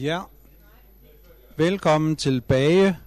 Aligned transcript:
Ja, 0.00 0.22
velkommen 1.56 2.16
tilbage 2.16 2.98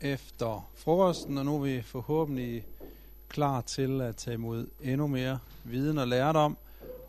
efter 0.00 0.70
frokosten, 0.74 1.38
og 1.38 1.44
nu 1.44 1.54
er 1.54 1.60
vi 1.60 1.82
forhåbentlig 1.82 2.64
klar 3.28 3.60
til 3.60 4.00
at 4.00 4.16
tage 4.16 4.34
imod 4.34 4.66
endnu 4.82 5.06
mere 5.06 5.38
viden 5.64 5.98
og 5.98 6.08
lærdom. 6.08 6.56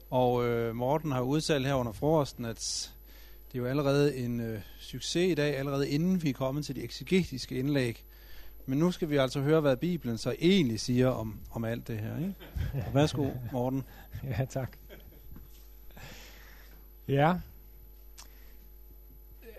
Og 0.09 0.45
øh, 0.47 0.75
Morten 0.75 1.11
har 1.11 1.21
udtalt 1.21 1.67
her 1.67 1.73
under 1.73 1.91
frokosten, 1.91 2.45
at 2.45 2.91
det 3.47 3.57
er 3.57 3.59
jo 3.59 3.65
allerede 3.65 4.17
en 4.17 4.39
øh, 4.39 4.61
succes 4.79 5.31
i 5.31 5.35
dag, 5.35 5.57
allerede 5.57 5.89
inden 5.89 6.23
vi 6.23 6.29
er 6.29 6.33
kommet 6.33 6.65
til 6.65 6.75
de 6.75 6.83
eksegetiske 6.83 7.55
indlæg. 7.55 8.03
Men 8.65 8.79
nu 8.79 8.91
skal 8.91 9.09
vi 9.09 9.17
altså 9.17 9.41
høre, 9.41 9.61
hvad 9.61 9.77
Bibelen 9.77 10.17
så 10.17 10.35
egentlig 10.39 10.79
siger 10.79 11.07
om, 11.07 11.39
om 11.51 11.65
alt 11.65 11.87
det 11.87 11.99
her. 11.99 12.17
Ikke? 12.17 12.35
Værsgo, 12.93 13.29
Morten. 13.51 13.83
Ja, 14.23 14.45
tak. 14.45 14.77
Ja. 17.07 17.35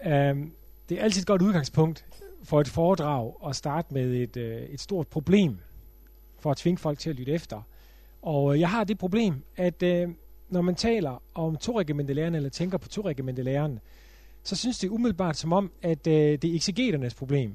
Um, 0.07 0.53
det 0.89 0.99
er 0.99 1.03
altid 1.03 1.23
et 1.23 1.27
godt 1.27 1.43
udgangspunkt 1.43 2.05
for 2.43 2.61
et 2.61 2.69
foredrag 2.69 3.33
at 3.49 3.57
starte 3.57 3.95
med 3.95 4.15
et, 4.15 4.37
øh, 4.37 4.63
et 4.63 4.81
stort 4.81 5.09
problem, 5.09 5.59
for 6.39 6.51
at 6.51 6.57
tvinge 6.57 6.79
folk 6.79 6.99
til 6.99 7.11
at 7.11 7.17
lytte 7.17 7.33
efter. 7.33 7.63
Og 8.23 8.55
øh, 8.55 8.61
jeg 8.61 8.71
har 8.71 8.85
det 8.85 8.99
problem, 8.99 9.45
at 9.57 9.83
øh, 9.83 10.09
når 10.49 10.63
man 10.63 10.75
taler 10.75 11.23
om 11.35 11.57
toregimentelæren, 11.57 12.35
eller 12.35 12.51
tænker 12.51 12.79
på 12.79 12.89
toregimentelæren, 12.89 13.79
så 14.43 14.57
synes 14.57 14.79
det 14.79 14.89
umiddelbart 14.89 15.37
som 15.37 15.53
om, 15.53 15.73
at 15.83 16.07
øh, 16.07 16.13
det 16.13 16.45
er 16.45 16.55
exegeternes 16.55 17.15
problem. 17.15 17.55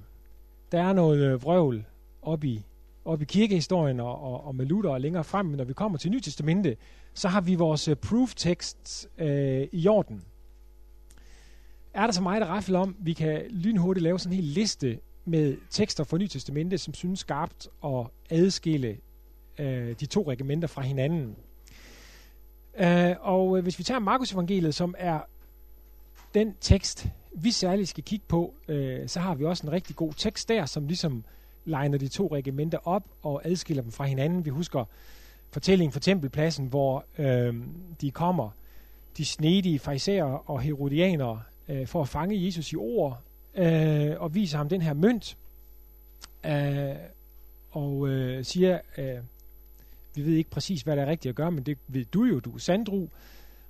Der 0.72 0.82
er 0.82 0.94
noget 0.94 1.20
øh, 1.20 1.44
vrøvl 1.44 1.86
op 2.22 2.44
i, 2.44 2.66
op 3.06 3.22
i 3.22 3.26
kirkehistorien 3.26 4.00
og, 4.00 4.24
og, 4.24 4.44
og 4.46 4.56
med 4.56 4.66
Luther 4.66 4.92
og 4.92 5.02
længere 5.02 5.24
frem, 5.24 5.46
men 5.46 5.58
når 5.58 5.64
vi 5.64 5.74
kommer 5.74 5.98
til 5.98 6.12
Nytestamentet, 6.12 6.78
så 7.14 7.28
har 7.28 7.42
vi 7.42 7.56
vores 7.56 7.88
øh, 7.88 7.96
proof 7.96 8.36
tekst 8.36 9.10
øh, 9.18 9.68
i 9.72 9.88
orden. 9.88 10.24
Er 11.94 12.06
der 12.06 12.12
så 12.12 12.22
meget 12.22 12.42
at 12.42 12.48
rafle 12.48 12.78
om, 12.78 12.96
vi 13.00 13.14
kan 13.14 13.42
lynhurtigt 13.50 14.04
lave 14.04 14.20
sådan 14.20 14.34
en 14.34 14.44
hel 14.44 14.54
liste 14.54 15.00
med 15.26 15.58
tekster 15.70 16.04
fra 16.04 16.18
Nyt 16.18 16.30
Testamente, 16.30 16.78
som 16.78 16.94
synes 16.94 17.20
skarpt 17.20 17.68
at 17.86 18.08
adskille 18.30 18.98
øh, 19.60 19.96
de 20.00 20.06
to 20.06 20.30
regimenter 20.30 20.68
fra 20.68 20.82
hinanden. 20.82 21.36
Øh, 22.78 23.16
og 23.20 23.58
øh, 23.58 23.64
hvis 23.64 23.80
vi 23.80 23.84
tager 23.84 24.00
Markus 24.00 24.32
evangeliet, 24.32 24.76
som 24.76 24.96
er 24.98 25.20
den 26.34 26.56
tekst, 26.62 27.08
vi 27.36 27.52
særligt 27.52 27.90
skal 27.90 28.04
kigge 28.04 28.26
på, 28.28 28.54
øh, 28.68 29.08
så 29.08 29.20
har 29.20 29.36
vi 29.36 29.46
også 29.46 29.68
en 29.68 29.72
rigtig 29.72 29.96
god 29.96 30.14
tekst 30.14 30.50
der, 30.50 30.66
som 30.66 30.88
ligesom 30.88 31.24
legner 31.66 31.98
de 31.98 32.08
to 32.08 32.28
regimenter 32.28 32.88
op 32.88 33.04
og 33.22 33.42
adskiller 33.46 33.84
dem 33.84 33.92
fra 33.92 34.06
hinanden. 34.06 34.46
Vi 34.46 34.50
husker 34.50 34.86
fortællingen 35.52 35.92
fra 35.94 36.00
tempelpladsen, 36.00 36.68
hvor 36.68 37.06
øh, 37.18 37.56
de 38.02 38.12
kommer, 38.12 38.50
de 39.18 39.26
snedige 39.26 39.80
farisæer 39.80 40.50
og 40.50 40.62
herodianere, 40.62 41.42
øh, 41.70 41.88
for 41.88 42.02
at 42.02 42.10
fange 42.10 42.46
Jesus 42.46 42.72
i 42.72 42.76
ord, 42.76 43.22
øh, 43.56 44.12
og 44.18 44.36
viser 44.36 44.58
ham 44.58 44.70
den 44.70 44.82
her 44.82 44.94
mønt, 44.94 45.38
øh, 46.46 46.96
og 47.72 48.08
øh, 48.08 48.46
siger, 48.46 48.80
øh, 48.98 49.18
vi 50.16 50.26
ved 50.26 50.34
ikke 50.34 50.50
præcis, 50.50 50.82
hvad 50.82 50.96
der 50.96 51.02
er 51.02 51.10
rigtigt 51.10 51.30
at 51.30 51.36
gøre, 51.36 51.52
men 51.52 51.64
det 51.64 51.78
ved 51.88 52.06
du 52.06 52.24
jo, 52.24 52.40
du 52.40 52.54
er 52.56 52.58
sandru. 52.58 53.08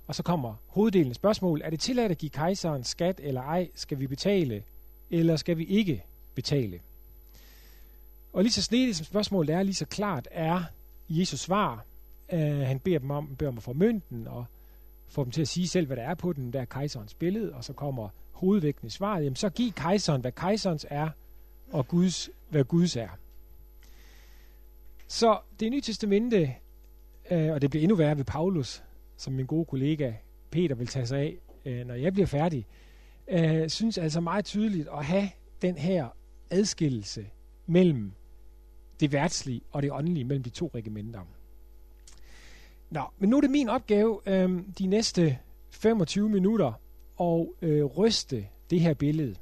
Og 0.06 0.14
så 0.14 0.22
kommer 0.22 0.54
hoveddelen 0.66 1.08
af 1.08 1.14
spørgsmål. 1.14 1.60
Er 1.64 1.70
det 1.70 1.80
tilladt 1.80 2.12
at 2.12 2.18
give 2.18 2.30
kejseren 2.30 2.84
skat 2.84 3.20
eller 3.22 3.42
ej? 3.42 3.68
Skal 3.74 4.00
vi 4.00 4.06
betale, 4.06 4.62
eller 5.10 5.36
skal 5.36 5.58
vi 5.58 5.64
ikke 5.64 6.04
betale? 6.34 6.80
Og 8.32 8.42
lige 8.42 8.52
så 8.52 8.62
snedigt 8.62 8.96
som 8.96 9.06
spørgsmålet 9.06 9.54
er, 9.54 9.62
lige 9.62 9.74
så 9.74 9.86
klart 9.86 10.28
er 10.30 10.62
Jesus 11.08 11.40
svar. 11.40 11.84
Uh, 12.32 12.38
han 12.38 12.78
beder 12.78 12.98
dem 12.98 13.10
om, 13.10 13.36
beder 13.36 13.50
om 13.50 13.56
at 13.56 13.62
få 13.62 13.72
mønten, 13.72 14.28
og 14.28 14.44
får 15.14 15.24
dem 15.24 15.30
til 15.30 15.40
at 15.40 15.48
sige 15.48 15.68
selv, 15.68 15.86
hvad 15.86 15.96
der 15.96 16.02
er 16.02 16.14
på 16.14 16.32
den, 16.32 16.52
der 16.52 16.64
kejserens 16.64 17.14
billede, 17.14 17.54
og 17.54 17.64
så 17.64 17.72
kommer 17.72 18.08
hovedvægten 18.32 18.86
i 18.86 18.90
svaret. 18.90 19.24
Jamen, 19.24 19.36
så 19.36 19.48
giv 19.48 19.72
kejseren, 19.72 20.20
hvad 20.20 20.32
kejserens 20.32 20.86
er, 20.90 21.08
og 21.72 21.88
Guds, 21.88 22.30
hvad 22.48 22.64
Guds 22.64 22.96
er. 22.96 23.08
Så 25.06 25.38
det 25.60 25.70
nye 25.70 25.80
testamente, 25.80 26.54
øh, 27.30 27.52
og 27.52 27.62
det 27.62 27.70
bliver 27.70 27.82
endnu 27.82 27.96
værre 27.96 28.16
ved 28.16 28.24
Paulus, 28.24 28.82
som 29.16 29.32
min 29.32 29.46
gode 29.46 29.64
kollega 29.64 30.12
Peter 30.50 30.74
vil 30.74 30.86
tage 30.86 31.06
sig 31.06 31.18
af, 31.18 31.36
øh, 31.64 31.86
når 31.86 31.94
jeg 31.94 32.12
bliver 32.12 32.26
færdig, 32.26 32.66
øh, 33.28 33.68
synes 33.68 33.98
altså 33.98 34.20
meget 34.20 34.44
tydeligt 34.44 34.88
at 34.88 35.04
have 35.04 35.28
den 35.62 35.76
her 35.76 36.08
adskillelse 36.50 37.26
mellem 37.66 38.12
det 39.00 39.12
værtslige 39.12 39.60
og 39.70 39.82
det 39.82 39.92
åndelige, 39.92 40.24
mellem 40.24 40.42
de 40.42 40.50
to 40.50 40.70
regimenter. 40.74 41.20
Nå, 42.94 43.02
men 43.18 43.30
nu 43.30 43.36
er 43.36 43.40
det 43.40 43.50
min 43.50 43.68
opgave 43.68 44.20
øh, 44.26 44.62
de 44.78 44.86
næste 44.86 45.38
25 45.70 46.28
minutter 46.28 46.72
at 47.20 47.46
øh, 47.62 47.84
ryste 47.84 48.46
det 48.70 48.80
her 48.80 48.94
billede. 48.94 49.34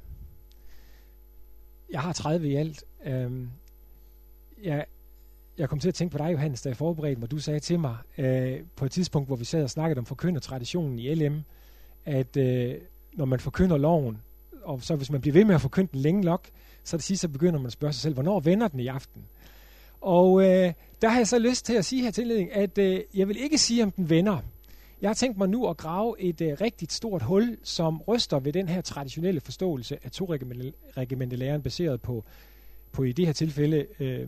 Jeg 1.91 2.01
har 2.01 2.13
30 2.13 2.49
i 2.49 2.55
alt. 2.55 2.83
Øh, 3.05 3.31
jeg, 4.63 4.85
jeg 5.57 5.69
kom 5.69 5.79
til 5.79 5.87
at 5.87 5.93
tænke 5.93 6.11
på 6.11 6.17
dig, 6.17 6.31
Johannes, 6.31 6.61
da 6.61 6.69
jeg 6.69 6.77
forberedte 6.77 7.19
mig. 7.19 7.31
Du 7.31 7.39
sagde 7.39 7.59
til 7.59 7.79
mig 7.79 7.97
øh, 8.17 8.59
på 8.75 8.85
et 8.85 8.91
tidspunkt, 8.91 9.29
hvor 9.29 9.35
vi 9.35 9.45
sad 9.45 9.63
og 9.63 9.69
snakkede 9.69 9.99
om 9.99 10.05
forkyndertraditionen 10.05 10.99
i 10.99 11.15
LM, 11.15 11.43
at 12.05 12.37
øh, 12.37 12.75
når 13.13 13.25
man 13.25 13.39
forkynder 13.39 13.77
loven, 13.77 14.21
og 14.63 14.83
så 14.83 14.95
hvis 14.95 15.11
man 15.11 15.21
bliver 15.21 15.33
ved 15.33 15.45
med 15.45 15.55
at 15.55 15.61
forkynde 15.61 15.89
den 15.91 15.99
længe 15.99 16.21
nok, 16.21 16.47
så 16.83 16.97
det 16.97 17.03
sidste 17.03 17.21
så 17.21 17.29
begynder 17.29 17.59
man 17.59 17.65
at 17.65 17.73
spørge 17.73 17.93
sig 17.93 18.01
selv, 18.01 18.13
hvornår 18.13 18.39
vender 18.39 18.67
den 18.67 18.79
i 18.79 18.87
aften? 18.87 19.25
Og 20.03 20.41
øh, 20.41 20.73
der 21.01 21.09
har 21.09 21.17
jeg 21.17 21.27
så 21.27 21.39
lyst 21.39 21.65
til 21.65 21.73
at 21.73 21.85
sige 21.85 22.01
her 22.01 22.11
til 22.11 22.21
indledning, 22.21 22.53
at 22.53 22.77
øh, 22.77 23.01
jeg 23.13 23.27
vil 23.27 23.43
ikke 23.43 23.57
sige, 23.57 23.83
om 23.83 23.91
den 23.91 24.09
vender. 24.09 24.37
Jeg 25.01 25.09
har 25.09 25.13
tænkt 25.13 25.37
mig 25.37 25.49
nu 25.49 25.67
at 25.67 25.77
grave 25.77 26.15
et 26.19 26.41
øh, 26.41 26.57
rigtigt 26.61 26.93
stort 26.93 27.21
hul, 27.21 27.57
som 27.63 28.01
ryster 28.01 28.39
ved 28.39 28.53
den 28.53 28.69
her 28.69 28.81
traditionelle 28.81 29.41
forståelse 29.41 29.97
af 30.03 30.11
to 30.11 30.25
regimentelæren, 30.97 31.61
baseret 31.61 32.01
på, 32.01 32.23
på 32.91 33.03
i 33.03 33.11
det 33.11 33.25
her 33.25 33.33
tilfælde 33.33 33.85
øh, 33.99 34.27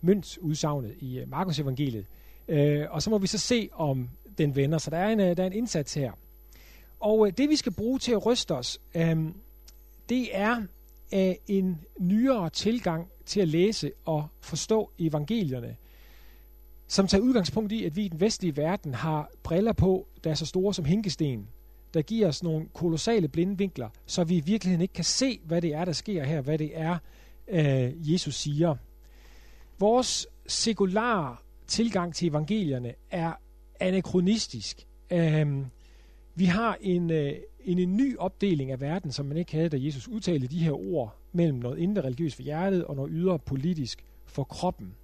møntsudsagnet 0.00 0.94
i 1.00 1.18
øh, 1.18 1.30
Markus 1.30 1.58
evangeliet. 1.58 2.06
Øh, 2.48 2.86
og 2.90 3.02
så 3.02 3.10
må 3.10 3.18
vi 3.18 3.26
så 3.26 3.38
se, 3.38 3.68
om 3.72 4.08
den 4.38 4.56
vender. 4.56 4.78
Så 4.78 4.90
der 4.90 4.98
er 4.98 5.08
en, 5.08 5.20
øh, 5.20 5.36
der 5.36 5.42
er 5.42 5.46
en 5.46 5.52
indsats 5.52 5.94
her. 5.94 6.12
Og 7.00 7.26
øh, 7.26 7.32
det 7.38 7.48
vi 7.48 7.56
skal 7.56 7.72
bruge 7.72 7.98
til 7.98 8.12
at 8.12 8.26
ryste 8.26 8.54
os, 8.54 8.80
øh, 8.94 9.16
det 10.08 10.28
er 10.32 10.62
af 11.12 11.38
en 11.46 11.80
nyere 11.98 12.50
tilgang 12.50 13.08
til 13.24 13.40
at 13.40 13.48
læse 13.48 13.92
og 14.04 14.28
forstå 14.40 14.90
evangelierne, 14.98 15.76
som 16.86 17.06
tager 17.06 17.22
udgangspunkt 17.22 17.72
i, 17.72 17.84
at 17.84 17.96
vi 17.96 18.04
i 18.04 18.08
den 18.08 18.20
vestlige 18.20 18.56
verden 18.56 18.94
har 18.94 19.30
briller 19.42 19.72
på, 19.72 20.06
der 20.24 20.30
er 20.30 20.34
så 20.34 20.46
store 20.46 20.74
som 20.74 20.84
hinkesten, 20.84 21.48
der 21.94 22.02
giver 22.02 22.28
os 22.28 22.42
nogle 22.42 22.66
kolossale 22.74 23.28
blinde 23.28 23.58
vinkler, 23.58 23.88
så 24.06 24.24
vi 24.24 24.36
i 24.36 24.40
virkeligheden 24.40 24.82
ikke 24.82 24.94
kan 24.94 25.04
se, 25.04 25.40
hvad 25.44 25.62
det 25.62 25.74
er, 25.74 25.84
der 25.84 25.92
sker 25.92 26.24
her, 26.24 26.40
hvad 26.40 26.58
det 26.58 26.70
er, 26.74 26.98
øh, 27.48 28.12
Jesus 28.12 28.34
siger. 28.34 28.76
Vores 29.78 30.26
sekulære 30.46 31.36
tilgang 31.66 32.14
til 32.14 32.28
evangelierne 32.28 32.94
er 33.10 33.32
anachronistisk. 33.80 34.86
Øh, 35.10 35.64
vi 36.34 36.44
har 36.44 36.78
en, 36.80 37.10
øh, 37.10 37.32
en, 37.66 37.78
en 37.78 37.96
ny 37.96 38.16
opdeling 38.18 38.70
af 38.70 38.80
verden, 38.80 39.12
som 39.12 39.26
man 39.26 39.36
ikke 39.36 39.52
havde, 39.52 39.68
da 39.68 39.76
Jesus 39.80 40.08
udtalte 40.08 40.46
de 40.46 40.58
her 40.58 40.72
ord 40.72 41.16
mellem 41.32 41.58
noget 41.58 41.78
indre 41.78 42.02
religiøst 42.02 42.36
for 42.36 42.42
hjertet 42.42 42.84
og 42.84 42.96
noget 42.96 43.10
ydre 43.14 43.38
politisk 43.38 44.04
for 44.24 44.44
kroppen. 44.44 44.94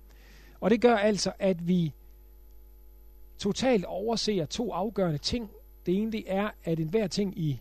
Og 0.60 0.70
det 0.70 0.80
gør 0.80 0.96
altså, 0.96 1.32
at 1.38 1.68
vi 1.68 1.92
totalt 3.38 3.84
overser 3.84 4.44
to 4.44 4.72
afgørende 4.72 5.18
ting. 5.18 5.50
Det 5.86 5.94
ene 5.94 6.12
det 6.12 6.24
er, 6.26 6.50
at 6.64 6.80
enhver 6.80 7.06
ting 7.06 7.38
i 7.38 7.60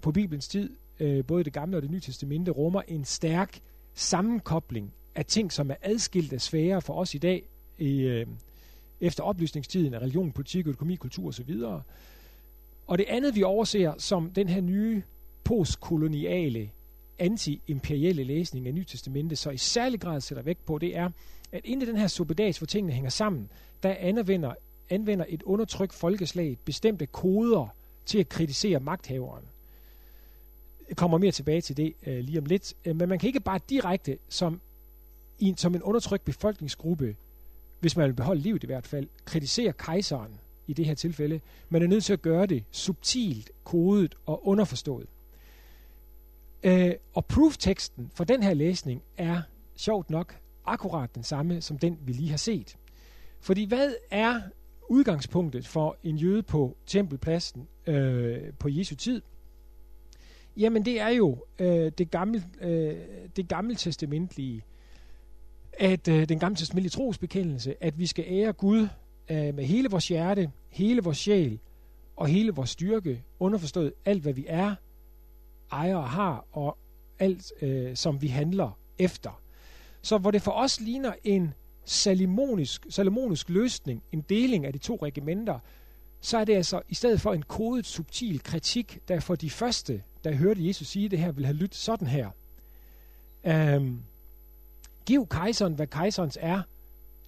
på 0.00 0.12
Bibelens 0.12 0.48
tid, 0.48 0.70
øh, 1.00 1.24
både 1.24 1.44
det 1.44 1.52
gamle 1.52 1.76
og 1.76 1.82
det 1.82 1.90
nye 1.90 2.00
testamente, 2.00 2.50
rummer 2.50 2.82
en 2.88 3.04
stærk 3.04 3.60
sammenkobling 3.94 4.92
af 5.14 5.26
ting, 5.26 5.52
som 5.52 5.70
er 5.70 5.74
adskilte 5.82 6.38
sfære 6.38 6.80
for 6.80 6.94
os 6.94 7.14
i 7.14 7.18
dag, 7.18 7.42
i, 7.78 8.00
øh, 8.00 8.26
efter 9.00 9.22
oplysningstiden 9.22 9.94
af 9.94 9.98
religion, 9.98 10.32
politik, 10.32 10.66
økonomi, 10.66 10.96
kultur 10.96 11.28
osv., 11.28 11.54
og 12.90 12.98
det 12.98 13.06
andet, 13.08 13.34
vi 13.34 13.42
overser 13.42 13.94
som 13.98 14.30
den 14.30 14.48
her 14.48 14.60
nye 14.60 15.02
postkoloniale, 15.44 16.70
anti-imperielle 17.18 18.24
læsning 18.24 18.66
af 18.66 18.74
Nytestamentet, 18.74 19.38
så 19.38 19.50
i 19.50 19.56
særlig 19.56 20.00
grad 20.00 20.20
sætter 20.20 20.42
vægt 20.42 20.66
på, 20.66 20.78
det 20.78 20.96
er, 20.96 21.10
at 21.52 21.64
inden 21.64 21.88
den 21.88 21.96
her 21.96 22.06
suppedags, 22.06 22.58
hvor 22.58 22.66
tingene 22.66 22.92
hænger 22.92 23.10
sammen, 23.10 23.50
der 23.82 23.96
anvender, 23.98 24.54
anvender 24.88 25.24
et 25.28 25.42
undertrykt 25.42 25.94
folkeslag 25.94 26.58
bestemte 26.64 27.06
koder 27.06 27.74
til 28.06 28.18
at 28.18 28.28
kritisere 28.28 28.80
magthaveren. 28.80 29.44
Jeg 30.88 30.96
kommer 30.96 31.18
mere 31.18 31.32
tilbage 31.32 31.60
til 31.60 31.76
det 31.76 31.94
øh, 32.06 32.18
lige 32.18 32.38
om 32.38 32.44
lidt. 32.44 32.74
Øh, 32.84 32.96
men 32.96 33.08
man 33.08 33.18
kan 33.18 33.26
ikke 33.26 33.40
bare 33.40 33.60
direkte 33.68 34.18
som, 34.28 34.60
som 35.56 35.74
en 35.74 35.82
undertrykt 35.82 36.24
befolkningsgruppe, 36.24 37.16
hvis 37.80 37.96
man 37.96 38.06
vil 38.06 38.14
beholde 38.14 38.40
livet 38.40 38.62
i 38.62 38.66
hvert 38.66 38.86
fald, 38.86 39.08
kritisere 39.24 39.72
kejseren 39.72 40.40
i 40.70 40.72
det 40.72 40.86
her 40.86 40.94
tilfælde. 40.94 41.40
Man 41.68 41.82
er 41.82 41.86
nødt 41.86 42.04
til 42.04 42.12
at 42.12 42.22
gøre 42.22 42.46
det 42.46 42.64
subtilt, 42.70 43.50
kodet 43.64 44.14
og 44.26 44.48
underforstået. 44.48 45.06
Øh, 46.62 46.92
og 47.14 47.26
proof-teksten 47.26 48.10
for 48.14 48.24
den 48.24 48.42
her 48.42 48.54
læsning 48.54 49.02
er 49.16 49.42
sjovt 49.76 50.10
nok 50.10 50.36
akkurat 50.66 51.14
den 51.14 51.22
samme 51.22 51.60
som 51.60 51.78
den, 51.78 51.98
vi 52.06 52.12
lige 52.12 52.30
har 52.30 52.36
set. 52.36 52.76
Fordi 53.40 53.64
hvad 53.64 53.94
er 54.10 54.40
udgangspunktet 54.88 55.66
for 55.66 55.96
en 56.04 56.16
jøde 56.16 56.42
på 56.42 56.76
tempelpladsen 56.86 57.68
øh, 57.86 58.38
på 58.58 58.68
Jesu 58.68 58.94
tid? 58.94 59.22
Jamen 60.56 60.84
det 60.84 61.00
er 61.00 61.08
jo 61.08 61.44
øh, 61.58 61.92
det, 61.98 62.10
gamle, 62.10 62.44
øh, 62.60 62.96
det 63.36 63.48
gamle 63.48 63.74
testamentlige, 63.74 64.62
at 65.72 66.08
øh, 66.08 66.28
den 66.28 66.38
gamle 66.38 66.56
testamentlige 66.56 66.90
trosbekendelse, 66.90 67.84
at 67.84 67.98
vi 67.98 68.06
skal 68.06 68.24
ære 68.28 68.52
Gud 68.52 68.88
øh, 69.30 69.54
med 69.54 69.64
hele 69.64 69.90
vores 69.90 70.08
hjerte, 70.08 70.50
hele 70.68 71.02
vores 71.02 71.18
sjæl 71.18 71.58
og 72.16 72.28
hele 72.28 72.52
vores 72.52 72.70
styrke, 72.70 73.22
underforstået 73.38 73.92
alt 74.04 74.22
hvad 74.22 74.32
vi 74.32 74.44
er, 74.48 74.74
ejer 75.72 75.96
og 75.96 76.10
har, 76.10 76.44
og 76.52 76.76
alt 77.18 77.52
øh, 77.62 77.96
som 77.96 78.22
vi 78.22 78.28
handler 78.28 78.78
efter. 78.98 79.40
Så 80.02 80.18
hvor 80.18 80.30
det 80.30 80.42
for 80.42 80.52
os 80.52 80.80
ligner 80.80 81.12
en 81.24 81.54
salomonisk, 81.84 82.86
salomonisk 82.88 83.48
løsning, 83.48 84.02
en 84.12 84.20
deling 84.20 84.66
af 84.66 84.72
de 84.72 84.78
to 84.78 84.98
regimenter, 85.02 85.58
så 86.20 86.38
er 86.38 86.44
det 86.44 86.54
altså 86.54 86.82
i 86.88 86.94
stedet 86.94 87.20
for 87.20 87.32
en 87.32 87.42
kodet, 87.42 87.86
subtil 87.86 88.42
kritik, 88.42 88.98
der 89.08 89.20
for 89.20 89.34
de 89.34 89.50
første, 89.50 90.02
der 90.24 90.34
hørte 90.34 90.66
Jesus 90.66 90.88
sige 90.88 91.08
det 91.08 91.18
her, 91.18 91.32
vil 91.32 91.46
have 91.46 91.56
lyttet 91.56 91.78
sådan 91.78 92.06
her. 92.06 92.30
Øhm, 93.44 94.02
giv 95.06 95.26
kejseren, 95.26 95.74
hvad 95.74 95.86
kejserens 95.86 96.38
er, 96.40 96.62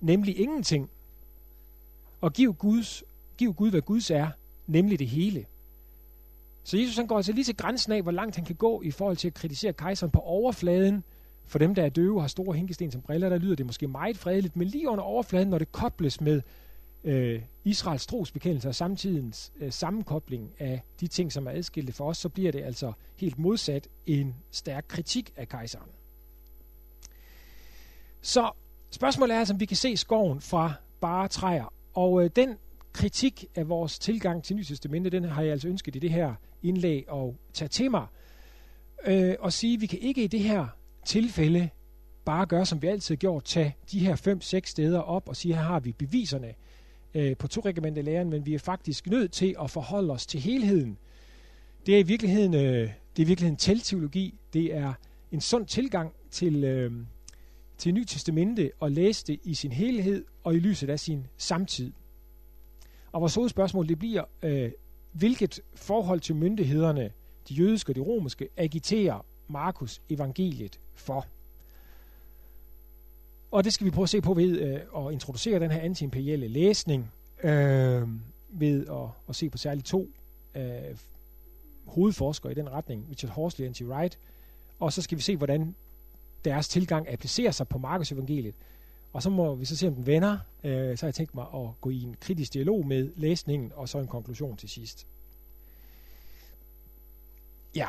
nemlig 0.00 0.40
ingenting. 0.40 0.90
Og 2.22 2.32
giv, 2.32 2.54
Guds, 2.54 3.04
giv 3.38 3.54
Gud, 3.54 3.70
hvad 3.70 3.80
Guds 3.80 4.10
er, 4.10 4.28
nemlig 4.66 4.98
det 4.98 5.06
hele. 5.06 5.46
Så 6.64 6.78
Jesus 6.78 6.96
han 6.96 7.06
går 7.06 7.16
altså 7.16 7.32
lige 7.32 7.44
til 7.44 7.56
grænsen 7.56 7.92
af, 7.92 8.02
hvor 8.02 8.12
langt 8.12 8.36
han 8.36 8.44
kan 8.44 8.54
gå 8.54 8.82
i 8.82 8.90
forhold 8.90 9.16
til 9.16 9.28
at 9.28 9.34
kritisere 9.34 9.72
kejseren 9.72 10.10
på 10.10 10.19
overfladen. 10.19 11.04
For 11.46 11.58
dem, 11.58 11.74
der 11.74 11.82
er 11.82 11.88
døve 11.88 12.16
og 12.16 12.22
har 12.22 12.28
store 12.28 12.56
hængesten 12.56 12.90
som 12.90 13.00
briller, 13.00 13.28
der 13.28 13.38
lyder 13.38 13.56
det 13.56 13.66
måske 13.66 13.88
meget 13.88 14.16
fredeligt, 14.19 14.56
men 14.56 14.69
lige 14.69 14.88
under 14.88 15.04
overfladen, 15.04 15.48
når 15.48 15.58
det 15.58 15.72
kobles 15.72 16.20
med 16.20 16.42
øh, 17.04 17.42
Israels 17.64 18.06
trosbekendelse 18.06 18.69
og 18.69 18.74
samtidens 18.74 19.52
øh, 19.60 19.72
sammenkobling 19.72 20.50
af 20.58 20.82
de 21.00 21.06
ting, 21.06 21.32
som 21.32 21.46
er 21.46 21.50
adskilte 21.50 21.92
for 21.92 22.08
os, 22.08 22.19
så 22.19 22.28
bliver 22.28 22.52
det 22.52 22.62
altså 22.62 22.92
helt 23.16 23.38
modsat 23.38 23.88
en 24.06 24.34
stærk 24.50 24.84
kritik 24.88 25.32
af 25.36 25.48
kejseren. 25.48 25.90
Så 28.20 28.50
spørgsmålet 28.90 29.34
er 29.34 29.38
altså, 29.38 29.54
om 29.54 29.60
vi 29.60 29.66
kan 29.66 29.76
se 29.76 29.96
skoven 29.96 30.40
fra 30.40 30.72
bare 31.00 31.28
træer. 31.28 31.72
Og 31.94 32.25
øh, 32.25 32.31
den 32.37 32.56
kritik 32.93 33.44
af 33.55 33.69
vores 33.69 33.99
tilgang 33.99 34.44
til 34.44 34.56
Nytestamente, 34.56 35.11
den 35.11 35.25
har 35.25 35.43
jeg 35.43 35.53
altså 35.53 35.69
ønsket 35.69 35.97
i 35.97 35.99
det 35.99 36.11
her 36.11 36.35
indlæg 36.62 37.12
at 37.12 37.35
tage 37.53 37.69
til 37.69 37.91
mig. 37.91 38.06
Øh, 39.06 39.35
og 39.41 39.53
sige, 39.53 39.75
at 39.75 39.81
vi 39.81 39.87
kan 39.87 39.99
ikke 39.99 40.25
i 40.25 40.27
det 40.27 40.41
her 40.41 40.67
tilfælde 41.05 41.69
bare 42.25 42.47
gøre, 42.47 42.67
som 42.67 42.83
vi 42.83 42.87
altid 42.87 43.15
har 43.15 43.19
gjort, 43.19 43.44
tage 43.44 43.77
de 43.93 43.99
her 43.99 44.17
fem-seks 44.17 44.71
steder 44.71 44.99
op 44.99 45.29
og 45.29 45.37
sige, 45.37 45.55
her 45.55 45.62
har 45.62 45.81
vi 45.81 45.93
beviserne 45.93 46.55
øh, 47.15 47.37
på 47.37 47.49
to 47.49 47.61
regimenter 47.61 48.03
læren, 48.03 48.31
men 48.31 48.47
vi 48.47 48.55
er 48.55 48.59
faktisk 48.59 49.06
nødt 49.06 49.33
til 49.33 49.56
at 49.62 49.71
forholde 49.71 50.12
os 50.12 50.27
til 50.27 50.41
helheden. 50.41 50.99
Det 51.87 51.94
er 51.94 51.99
i 51.99 52.03
virkeligheden, 52.03 52.55
øh, 52.55 52.61
det 52.61 53.23
er 53.23 53.23
i 53.23 53.25
virkeligheden 53.25 53.56
telteologi. 53.56 54.39
Det 54.53 54.75
er 54.75 54.93
en 55.33 55.41
sund 55.41 55.67
tilgang 55.67 56.12
til, 56.31 56.65
øh, 56.65 56.93
til 57.82 57.94
Nyt 57.94 58.06
Testamente 58.06 58.70
og 58.81 58.90
læse 58.90 59.26
det 59.26 59.40
i 59.44 59.55
sin 59.55 59.73
helhed 59.73 60.25
og 60.44 60.55
i 60.55 60.58
lyset 60.58 60.90
af 60.90 61.00
sin 61.00 61.26
samtid. 61.37 61.93
Og 63.12 63.20
vores 63.20 63.34
hovedspørgsmål 63.34 63.88
det 63.88 63.99
bliver, 63.99 64.25
øh, 64.43 64.73
hvilket 65.12 65.61
forhold 65.75 66.20
til 66.20 66.34
myndighederne, 66.34 67.11
de 67.49 67.55
jødiske 67.55 67.90
og 67.90 67.94
de 67.94 68.00
romerske, 68.00 68.49
agiterer 68.56 69.25
Markus 69.49 70.00
evangeliet 70.11 70.81
for? 70.94 71.26
Og 73.50 73.64
det 73.64 73.73
skal 73.73 73.84
vi 73.84 73.90
prøve 73.90 74.02
at 74.02 74.08
se 74.08 74.20
på 74.20 74.34
ved 74.34 74.61
øh, 74.61 75.06
at 75.06 75.12
introducere 75.12 75.61
den 75.61 75.70
her 75.70 75.81
antiimperielle 75.81 76.49
læsning, 76.49 77.12
øh, 77.43 78.08
ved 78.49 78.87
at, 78.87 79.08
at 79.29 79.37
se 79.37 79.50
på 79.50 79.58
særligt 79.58 79.87
to 79.87 80.08
øh, 80.55 80.96
hovedforskere 81.87 82.52
i 82.52 82.55
den 82.55 82.70
retning, 82.70 83.06
Richard 83.11 83.32
Horsley 83.32 83.67
og 83.67 83.70
N.T. 83.70 83.82
Wright, 83.82 84.19
og 84.81 84.93
så 84.93 85.02
skal 85.02 85.19
vi 85.19 85.23
se, 85.23 85.37
hvordan 85.37 85.75
deres 86.44 86.69
tilgang 86.69 87.09
applicerer 87.09 87.50
sig 87.50 87.69
på 87.69 87.79
Markus 87.79 88.12
evangeliet. 88.12 88.55
Og 89.12 89.23
så 89.23 89.31
må 89.31 89.55
vi 89.55 89.65
så 89.65 89.77
se, 89.77 89.89
om 89.89 89.94
den 89.94 90.06
vender. 90.06 90.39
Øh, 90.65 90.97
så 90.99 91.06
har 91.06 91.09
jeg 91.09 91.15
tænkt 91.15 91.35
mig 91.35 91.47
at 91.55 91.81
gå 91.81 91.91
i 91.91 92.03
en 92.03 92.17
kritisk 92.21 92.55
dialog 92.55 92.87
med 92.87 93.11
læsningen, 93.17 93.73
og 93.75 93.89
så 93.89 93.99
en 93.99 94.06
konklusion 94.06 94.56
til 94.56 94.69
sidst. 94.69 95.06
Ja. 97.75 97.89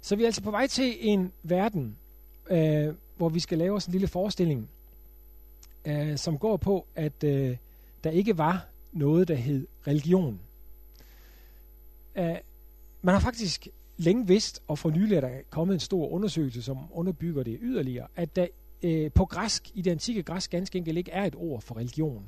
Så 0.00 0.16
vi 0.16 0.22
er 0.22 0.26
altså 0.26 0.42
på 0.42 0.50
vej 0.50 0.66
til 0.66 0.96
en 1.00 1.32
verden, 1.42 1.96
øh, 2.50 2.94
hvor 3.16 3.28
vi 3.28 3.40
skal 3.40 3.58
lave 3.58 3.76
os 3.76 3.86
en 3.86 3.92
lille 3.92 4.08
forestilling, 4.08 4.68
øh, 5.84 6.18
som 6.18 6.38
går 6.38 6.56
på, 6.56 6.86
at 6.94 7.24
øh, 7.24 7.56
der 8.04 8.10
ikke 8.10 8.38
var 8.38 8.66
noget, 8.92 9.28
der 9.28 9.34
hed 9.34 9.66
religion. 9.86 10.40
Uh, 12.16 12.36
man 13.02 13.14
har 13.14 13.20
faktisk 13.20 13.68
længe 13.96 14.26
vidst, 14.26 14.62
og 14.68 14.78
for 14.78 14.90
nylig 14.90 15.16
er 15.16 15.20
der 15.20 15.40
kommet 15.50 15.74
en 15.74 15.80
stor 15.80 16.08
undersøgelse, 16.08 16.62
som 16.62 16.78
underbygger 16.92 17.42
det 17.42 17.58
yderligere, 17.62 18.06
at 18.16 18.36
der 18.36 18.46
øh, 18.82 19.10
på 19.10 19.24
græsk, 19.24 19.70
i 19.74 19.82
det 19.82 19.90
antikke 19.90 20.22
græsk 20.22 20.50
ganske 20.50 20.78
enkelt 20.78 20.98
ikke 20.98 21.10
er 21.10 21.24
et 21.24 21.34
ord 21.36 21.60
for 21.60 21.76
religion. 21.76 22.26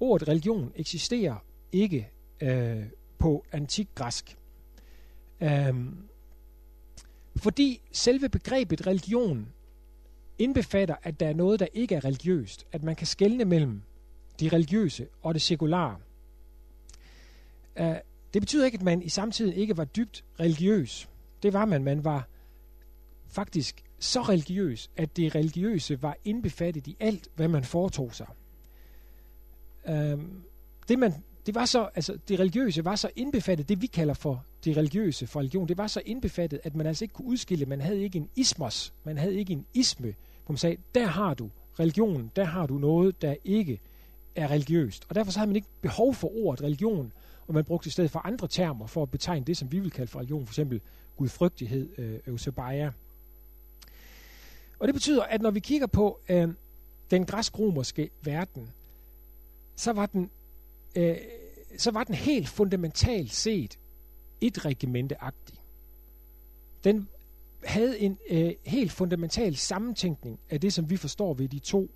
Ordet 0.00 0.28
religion 0.28 0.72
eksisterer 0.76 1.36
ikke 1.72 2.10
øh, 2.40 2.84
på 3.18 3.44
antik 3.52 3.88
græsk. 3.94 4.38
Øhm, 5.40 5.96
fordi 7.36 7.80
selve 7.92 8.28
begrebet 8.28 8.86
religion 8.86 9.48
indbefatter, 10.38 10.96
at 11.02 11.20
der 11.20 11.28
er 11.28 11.34
noget, 11.34 11.60
der 11.60 11.66
ikke 11.74 11.94
er 11.94 12.04
religiøst. 12.04 12.66
At 12.72 12.82
man 12.82 12.96
kan 12.96 13.06
skelne 13.06 13.44
mellem 13.44 13.82
det 14.40 14.52
religiøse 14.52 15.06
og 15.22 15.34
det 15.34 15.42
sekulære. 15.42 15.96
Uh, 17.80 17.96
det 18.34 18.42
betyder 18.42 18.66
ikke, 18.66 18.76
at 18.76 18.82
man 18.82 19.02
i 19.02 19.08
samtiden 19.08 19.52
ikke 19.52 19.76
var 19.76 19.84
dybt 19.84 20.24
religiøs. 20.40 21.08
Det 21.42 21.52
var 21.52 21.64
man. 21.64 21.84
Man 21.84 22.04
var 22.04 22.28
faktisk 23.28 23.84
så 23.98 24.22
religiøs, 24.22 24.90
at 24.96 25.16
det 25.16 25.34
religiøse 25.34 26.02
var 26.02 26.16
indbefattet 26.24 26.86
i 26.86 26.96
alt, 27.00 27.28
hvad 27.34 27.48
man 27.48 27.64
foretog 27.64 28.14
sig. 28.14 28.26
Øhm, 29.88 30.42
det 30.88 30.98
man 30.98 31.14
det 31.48 31.54
var 31.54 31.64
så, 31.64 31.88
altså 31.94 32.18
det 32.28 32.40
religiøse 32.40 32.84
var 32.84 32.96
så 32.96 33.10
indbefattet, 33.16 33.68
det 33.68 33.82
vi 33.82 33.86
kalder 33.86 34.14
for 34.14 34.44
det 34.64 34.76
religiøse 34.76 35.26
for 35.26 35.40
religion, 35.40 35.68
det 35.68 35.78
var 35.78 35.86
så 35.86 36.02
indbefattet, 36.06 36.60
at 36.64 36.74
man 36.74 36.86
altså 36.86 37.04
ikke 37.04 37.14
kunne 37.14 37.28
udskille, 37.28 37.66
man 37.66 37.80
havde 37.80 38.02
ikke 38.02 38.18
en 38.18 38.28
ismos, 38.36 38.92
man 39.04 39.18
havde 39.18 39.34
ikke 39.34 39.52
en 39.52 39.66
isme, 39.74 40.14
hvor 40.46 40.52
man 40.52 40.56
sagde, 40.58 40.76
der 40.94 41.06
har 41.06 41.34
du 41.34 41.50
religion, 41.80 42.30
der 42.36 42.44
har 42.44 42.66
du 42.66 42.78
noget, 42.78 43.22
der 43.22 43.34
ikke 43.44 43.80
er 44.38 44.50
religiøst. 44.50 45.06
Og 45.08 45.14
derfor 45.14 45.32
så 45.32 45.38
havde 45.38 45.48
man 45.48 45.56
ikke 45.56 45.68
behov 45.80 46.14
for 46.14 46.44
ordet 46.44 46.64
religion, 46.64 47.12
og 47.46 47.54
man 47.54 47.64
brugte 47.64 47.88
i 47.88 47.90
stedet 47.90 48.10
for 48.10 48.26
andre 48.26 48.48
termer 48.48 48.86
for 48.86 49.02
at 49.02 49.10
betegne 49.10 49.46
det, 49.46 49.56
som 49.56 49.72
vi 49.72 49.78
vil 49.78 49.90
kalde 49.90 50.10
for 50.10 50.18
religion, 50.18 50.46
for 50.46 50.52
eksempel 50.52 50.80
gudfrygtighed, 51.16 51.98
øh, 51.98 52.18
eusebia. 52.26 52.92
Og 54.78 54.88
det 54.88 54.94
betyder, 54.94 55.22
at 55.22 55.42
når 55.42 55.50
vi 55.50 55.60
kigger 55.60 55.86
på 55.86 56.20
øh, 56.28 56.48
den 57.10 57.26
græsk-romerske 57.26 58.10
verden, 58.22 58.70
så 59.76 59.92
var 59.92 60.06
den 60.06 60.30
øh, 60.94 61.16
så 61.78 61.90
var 61.90 62.04
den 62.04 62.14
helt 62.14 62.48
fundamentalt 62.48 63.32
set 63.32 63.78
et 64.40 64.64
regimenteagtig. 64.64 65.58
Den 66.84 67.08
havde 67.64 67.98
en 67.98 68.18
øh, 68.30 68.52
helt 68.64 68.92
fundamental 68.92 69.56
sammentænkning 69.56 70.40
af 70.50 70.60
det, 70.60 70.72
som 70.72 70.90
vi 70.90 70.96
forstår 70.96 71.34
ved 71.34 71.48
de 71.48 71.58
to 71.58 71.90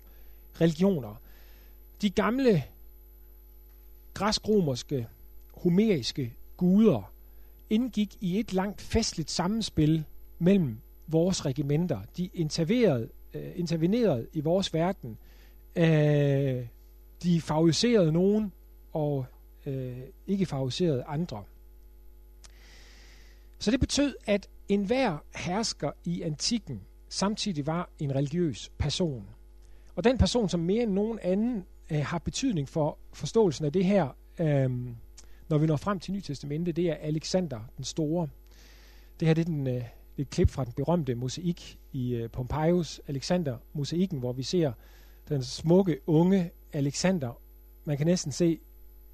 religioner. 0.61 1.15
De 2.03 2.09
gamle 2.09 2.63
græsk-romerske, 4.13 5.07
homeriske 5.53 6.33
guder 6.57 7.13
indgik 7.69 8.15
i 8.21 8.39
et 8.39 8.53
langt 8.53 8.81
festligt 8.81 9.31
sammenspil 9.31 10.03
mellem 10.39 10.77
vores 11.07 11.45
regimenter. 11.45 12.01
De 12.17 12.29
interverede, 12.33 13.09
øh, 13.33 13.51
intervenerede 13.55 14.27
i 14.33 14.39
vores 14.39 14.73
verden. 14.73 15.17
Øh, 15.75 16.65
de 17.23 17.41
favoriserede 17.41 18.11
nogen, 18.11 18.53
og 18.93 19.25
øh, 19.65 19.99
ikke 20.27 20.45
favoriserede 20.45 21.03
andre. 21.03 21.43
Så 23.59 23.71
det 23.71 23.79
betød, 23.79 24.15
at 24.25 24.49
enhver 24.69 25.17
hersker 25.35 25.91
i 26.05 26.21
antikken 26.21 26.81
samtidig 27.09 27.67
var 27.67 27.89
en 27.99 28.15
religiøs 28.15 28.71
person. 28.77 29.27
Og 29.95 30.03
den 30.03 30.17
person, 30.17 30.49
som 30.49 30.59
mere 30.59 30.83
end 30.83 30.91
nogen 30.91 31.19
anden 31.21 31.65
øh, 31.91 32.05
har 32.05 32.17
betydning 32.17 32.69
for 32.69 32.97
forståelsen 33.13 33.65
af 33.65 33.73
det 33.73 33.85
her, 33.85 34.07
øh, 34.39 34.71
når 35.49 35.57
vi 35.57 35.67
når 35.67 35.77
frem 35.77 35.99
til 35.99 36.13
Nytestamente, 36.13 36.71
det 36.71 36.89
er 36.89 36.95
Alexander 36.95 37.59
den 37.77 37.83
Store. 37.83 38.27
Det 39.19 39.27
her 39.27 39.33
det 39.33 39.41
er 39.41 39.45
den, 39.45 39.67
øh, 39.67 39.83
et 40.17 40.29
klip 40.29 40.49
fra 40.49 40.65
den 40.65 40.73
berømte 40.73 41.15
mosaik 41.15 41.79
i 41.91 42.15
øh, 42.15 42.29
Pompeius 42.29 43.01
Alexander 43.07 43.57
mosaikken, 43.73 44.19
hvor 44.19 44.33
vi 44.33 44.43
ser 44.43 44.71
den 45.29 45.43
smukke 45.43 45.99
unge 46.07 46.51
Alexander. 46.73 47.39
Man 47.85 47.97
kan 47.97 48.07
næsten 48.07 48.31
se 48.31 48.59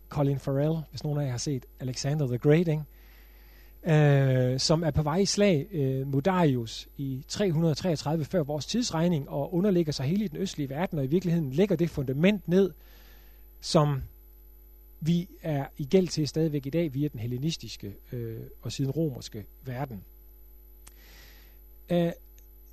Colin 0.09 0.39
Farrell, 0.39 0.77
hvis 0.89 1.03
nogen 1.03 1.19
af 1.19 1.23
jer 1.23 1.31
har 1.31 1.37
set 1.37 1.65
Alexander 1.79 2.27
the 2.27 2.37
Great, 2.37 2.67
ikke? 2.67 2.83
Øh, 3.83 4.59
som 4.59 4.83
er 4.83 4.91
på 4.91 5.03
vej 5.03 5.17
i 5.17 5.25
slag 5.25 5.67
øh, 5.71 6.07
mod 6.07 6.21
Darius 6.21 6.87
i 6.97 7.23
333 7.27 8.25
før 8.25 8.43
vores 8.43 8.65
tidsregning 8.65 9.29
og 9.29 9.53
underlægger 9.53 9.91
sig 9.91 10.05
hele 10.05 10.25
i 10.25 10.27
den 10.27 10.37
østlige 10.37 10.69
verden 10.69 10.99
og 10.99 11.05
i 11.05 11.07
virkeligheden 11.07 11.51
lægger 11.51 11.75
det 11.75 11.89
fundament 11.89 12.47
ned, 12.47 12.71
som 13.61 14.01
vi 14.99 15.27
er 15.41 15.65
i 15.77 15.85
gæld 15.85 16.07
til 16.07 16.27
stadigvæk 16.27 16.65
i 16.65 16.69
dag 16.69 16.93
via 16.93 17.07
den 17.07 17.19
hellenistiske 17.19 17.95
øh, 18.11 18.39
og 18.61 18.71
siden 18.71 18.91
romerske 18.91 19.45
verden. 19.65 20.03
Øh, 21.89 22.11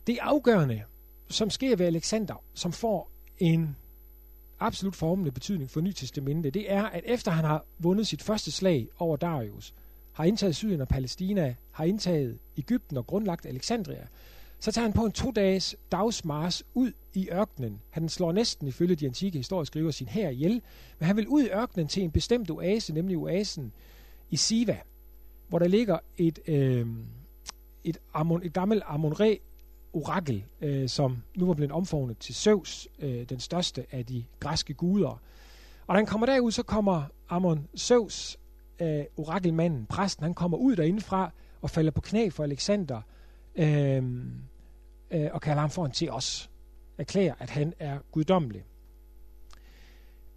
det 0.06 0.18
afgørende, 0.20 0.82
som 1.28 1.50
sker 1.50 1.76
ved 1.76 1.86
Alexander, 1.86 2.42
som 2.54 2.72
får 2.72 3.10
en 3.38 3.76
absolut 4.60 4.96
formende 4.96 5.30
betydning 5.30 5.70
for 5.70 5.80
Nytestamentet, 5.80 6.54
det 6.54 6.72
er, 6.72 6.82
at 6.82 7.04
efter 7.04 7.30
han 7.30 7.44
har 7.44 7.64
vundet 7.78 8.06
sit 8.06 8.22
første 8.22 8.50
slag 8.50 8.88
over 8.98 9.16
Darius, 9.16 9.74
har 10.16 10.24
indtaget 10.24 10.56
Syrien 10.56 10.80
og 10.80 10.88
Palæstina, 10.88 11.54
har 11.70 11.84
indtaget 11.84 12.38
Ægypten 12.56 12.96
og 12.96 13.06
grundlagt 13.06 13.46
Alexandria, 13.46 14.06
så 14.58 14.72
tager 14.72 14.82
han 14.82 14.92
på 14.92 15.04
en 15.04 15.12
to-dages 15.12 15.76
dagsmars 15.92 16.62
ud 16.74 16.92
i 17.14 17.28
ørkenen. 17.32 17.80
Han 17.90 18.08
slår 18.08 18.32
næsten 18.32 18.68
ifølge 18.68 18.94
de 18.94 19.06
antikke 19.06 19.38
historieskrivere 19.38 19.92
sin 19.92 20.06
her 20.06 20.28
ihjel, 20.28 20.62
men 20.98 21.06
han 21.06 21.16
vil 21.16 21.28
ud 21.28 21.42
i 21.42 21.48
ørkenen 21.48 21.88
til 21.88 22.02
en 22.02 22.10
bestemt 22.10 22.50
oase, 22.50 22.94
nemlig 22.94 23.16
oasen 23.16 23.72
i 24.30 24.36
Siva, 24.36 24.78
hvor 25.48 25.58
der 25.58 25.68
ligger 25.68 25.98
et, 26.16 26.38
øh, 26.46 26.86
et, 27.84 27.98
Amon, 28.14 28.42
et 28.42 28.52
gammelt 28.52 28.82
Amonre 28.86 29.38
orakel, 29.92 30.44
øh, 30.60 30.88
som 30.88 31.22
nu 31.34 31.46
var 31.46 31.54
blevet 31.54 31.72
omformet 31.72 32.18
til 32.18 32.34
Zeus, 32.34 32.88
øh, 32.98 33.28
den 33.28 33.40
største 33.40 33.86
af 33.92 34.06
de 34.06 34.24
græske 34.40 34.74
guder. 34.74 35.20
Og 35.86 35.94
da 35.94 35.94
han 35.94 36.06
kommer 36.06 36.26
derud, 36.26 36.52
så 36.52 36.62
kommer 36.62 37.02
Amon 37.28 37.68
Zeus, 37.76 38.38
øh, 38.80 39.04
orakelmanden, 39.16 39.86
præsten, 39.86 40.24
han 40.24 40.34
kommer 40.34 40.58
ud 40.58 40.76
derindefra 40.76 41.30
og 41.62 41.70
falder 41.70 41.90
på 41.90 42.00
knæ 42.00 42.28
for 42.28 42.44
Alexander, 42.44 43.00
øh, 43.56 44.02
øh, 45.10 45.28
og 45.32 45.40
kalder 45.40 45.60
ham 45.60 45.70
for 45.70 45.86
en 45.86 45.92
til 45.92 46.10
os. 46.10 46.50
Erklærer, 46.98 47.34
at 47.38 47.50
han 47.50 47.74
er 47.78 47.98
guddommelig. 48.12 48.64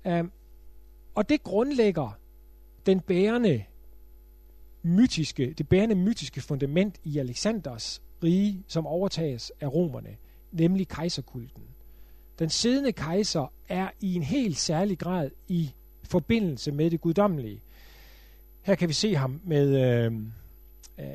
Øh, 0.08 0.24
og 1.16 1.30
det 1.30 1.44
grundlægger 1.44 2.18
den 2.86 3.00
bærende 3.00 3.64
mytiske, 4.84 5.54
det 5.54 5.70
bærende 5.70 5.96
mytiske 5.96 6.42
fundament 6.42 7.00
i 7.04 7.18
Alexanders 7.18 8.02
rige, 8.24 8.64
som 8.68 8.88
overtages 8.88 9.52
af 9.62 9.74
romerne, 9.74 10.18
nemlig 10.52 10.88
kejserkulten. 10.88 11.64
Den 12.40 12.50
siddende 12.50 12.92
kejser 12.92 13.54
er 13.70 13.90
i 14.02 14.16
en 14.16 14.24
helt 14.24 14.58
særlig 14.58 15.00
grad 15.00 15.32
i 15.48 15.72
forbindelse 16.04 16.72
med 16.72 16.92
det 16.92 17.02
guddommelige. 17.02 17.62
Her 18.62 18.76
kan 18.76 18.90
vi 18.90 18.94
se 18.94 19.16
ham 19.16 19.42
med, 19.44 19.68
øh, 19.78 20.14
øh, 21.00 21.08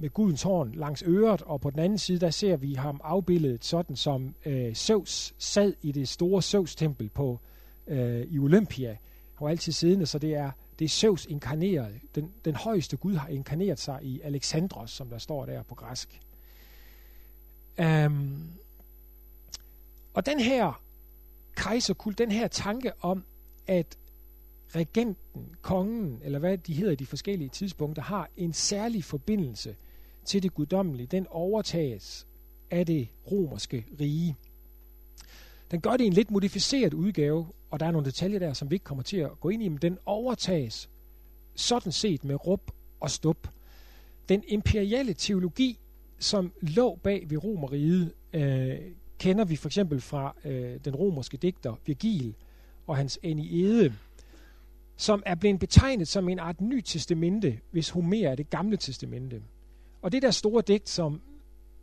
med 0.00 0.10
gudens 0.10 0.42
horn 0.42 0.72
langs 0.74 1.02
øret, 1.06 1.42
og 1.42 1.60
på 1.60 1.70
den 1.70 1.78
anden 1.78 1.98
side, 1.98 2.18
der 2.18 2.30
ser 2.30 2.56
vi 2.56 2.74
ham 2.74 3.00
afbildet 3.04 3.64
sådan 3.64 3.96
som 3.96 4.34
øh, 4.46 4.74
Zeus 4.74 5.34
sad 5.38 5.74
i 5.82 5.92
det 5.92 6.08
store 6.08 6.42
Zeus-tempel 6.42 7.08
på, 7.08 7.40
øh, 7.86 8.26
i 8.30 8.38
Olympia. 8.38 8.88
Han 9.34 9.44
var 9.44 9.48
altid 9.48 9.72
siddende, 9.72 10.06
så 10.06 10.18
det 10.18 10.34
er 10.34 10.50
det 10.78 10.84
er 10.84 10.88
Zeus 10.88 11.26
inkarneret. 11.26 12.00
Den, 12.14 12.32
den 12.44 12.54
højeste 12.54 12.96
Gud 12.96 13.14
har 13.14 13.28
inkarneret 13.28 13.78
sig 13.78 13.98
i 14.02 14.20
Alexandros, 14.20 14.90
som 14.90 15.08
der 15.08 15.18
står 15.18 15.46
der 15.46 15.62
på 15.62 15.74
græsk. 15.74 16.20
Um, 17.78 18.50
og 20.14 20.26
den 20.26 20.40
her 20.40 20.82
kejserkult, 21.56 22.18
den 22.18 22.32
her 22.32 22.48
tanke 22.48 22.92
om, 23.00 23.24
at 23.66 23.98
regenten, 24.76 25.56
kongen, 25.62 26.20
eller 26.22 26.38
hvad 26.38 26.58
de 26.58 26.74
hedder 26.74 26.92
i 26.92 26.96
de 26.96 27.06
forskellige 27.06 27.48
tidspunkter, 27.48 28.02
har 28.02 28.30
en 28.36 28.52
særlig 28.52 29.04
forbindelse 29.04 29.76
til 30.24 30.42
det 30.42 30.54
guddommelige, 30.54 31.06
den 31.06 31.26
overtages 31.30 32.26
af 32.70 32.86
det 32.86 33.08
romerske 33.30 33.86
rige. 34.00 34.36
Den 35.70 35.80
gør 35.80 35.90
det 35.90 36.04
i 36.04 36.06
en 36.06 36.12
lidt 36.12 36.30
modificeret 36.30 36.94
udgave, 36.94 37.46
og 37.70 37.80
der 37.80 37.86
er 37.86 37.90
nogle 37.90 38.04
detaljer 38.04 38.38
der, 38.38 38.52
som 38.52 38.70
vi 38.70 38.74
ikke 38.74 38.84
kommer 38.84 39.02
til 39.02 39.16
at 39.16 39.40
gå 39.40 39.48
ind 39.48 39.62
i, 39.62 39.68
men 39.68 39.78
den 39.78 39.98
overtages 40.06 40.90
sådan 41.54 41.92
set 41.92 42.24
med 42.24 42.46
rup 42.46 42.70
og 43.00 43.10
stup. 43.10 43.48
Den 44.28 44.44
imperiale 44.48 45.14
teologi, 45.14 45.78
som 46.18 46.52
lå 46.60 46.98
bag 47.02 47.30
ved 47.30 47.44
romeriet, 47.44 48.12
øh, 48.32 48.78
kender 49.18 49.44
vi 49.44 49.56
for 49.56 49.68
eksempel 49.68 50.00
fra 50.00 50.36
øh, 50.44 50.80
den 50.84 50.96
romerske 50.96 51.36
digter 51.36 51.74
Virgil 51.86 52.34
og 52.86 52.96
hans 52.96 53.18
Aeneide, 53.22 53.94
som 54.96 55.22
er 55.26 55.34
blevet 55.34 55.60
betegnet 55.60 56.08
som 56.08 56.28
en 56.28 56.38
art 56.38 56.60
ny 56.60 56.80
testamente, 56.80 57.60
hvis 57.70 57.90
Homer 57.90 58.28
er 58.28 58.34
det 58.34 58.50
gamle 58.50 58.76
testamente. 58.76 59.42
Og 60.02 60.12
det 60.12 60.22
der 60.22 60.30
store 60.30 60.62
digt, 60.66 60.88
som 60.88 61.20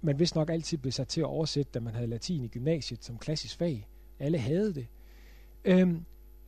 man 0.01 0.19
vist 0.19 0.35
nok 0.35 0.49
altid 0.49 0.77
blev 0.77 0.91
sat 0.91 1.07
til 1.07 1.21
at 1.21 1.25
oversætte, 1.25 1.71
da 1.73 1.79
man 1.79 1.93
havde 1.93 2.07
latin 2.07 2.43
i 2.43 2.47
gymnasiet 2.47 3.05
som 3.05 3.17
klassisk 3.17 3.57
fag. 3.57 3.87
Alle 4.19 4.37
havde 4.37 4.73
det. 4.73 4.87
Øhm, 5.65 6.05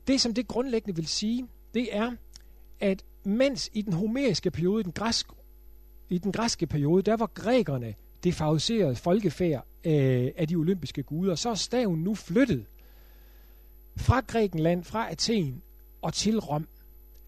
det, 0.07 0.21
som 0.21 0.33
det 0.33 0.47
grundlæggende 0.47 0.95
vil 0.95 1.07
sige, 1.07 1.47
det 1.73 1.95
er, 1.95 2.11
at 2.79 3.03
mens 3.23 3.69
i 3.73 3.81
den 3.81 3.93
homeriske 3.93 4.51
periode, 4.51 4.83
den 4.83 4.91
græsk, 4.91 5.27
i 6.09 6.17
den 6.17 6.31
græske 6.31 6.67
periode, 6.67 7.01
der 7.03 7.17
var 7.17 7.27
grækerne 7.27 7.95
det 8.23 8.33
favoriserede 8.33 8.95
folkefærd 8.95 9.65
øh, 9.83 10.31
af 10.35 10.47
de 10.47 10.55
olympiske 10.55 11.03
guder, 11.03 11.35
så 11.35 11.49
er 11.49 11.55
staven 11.55 12.03
nu 12.03 12.15
flyttet 12.15 12.65
fra 13.97 14.19
Grækenland, 14.19 14.83
fra 14.83 15.11
Athen 15.11 15.61
og 16.01 16.13
til 16.13 16.39
Rom. 16.39 16.67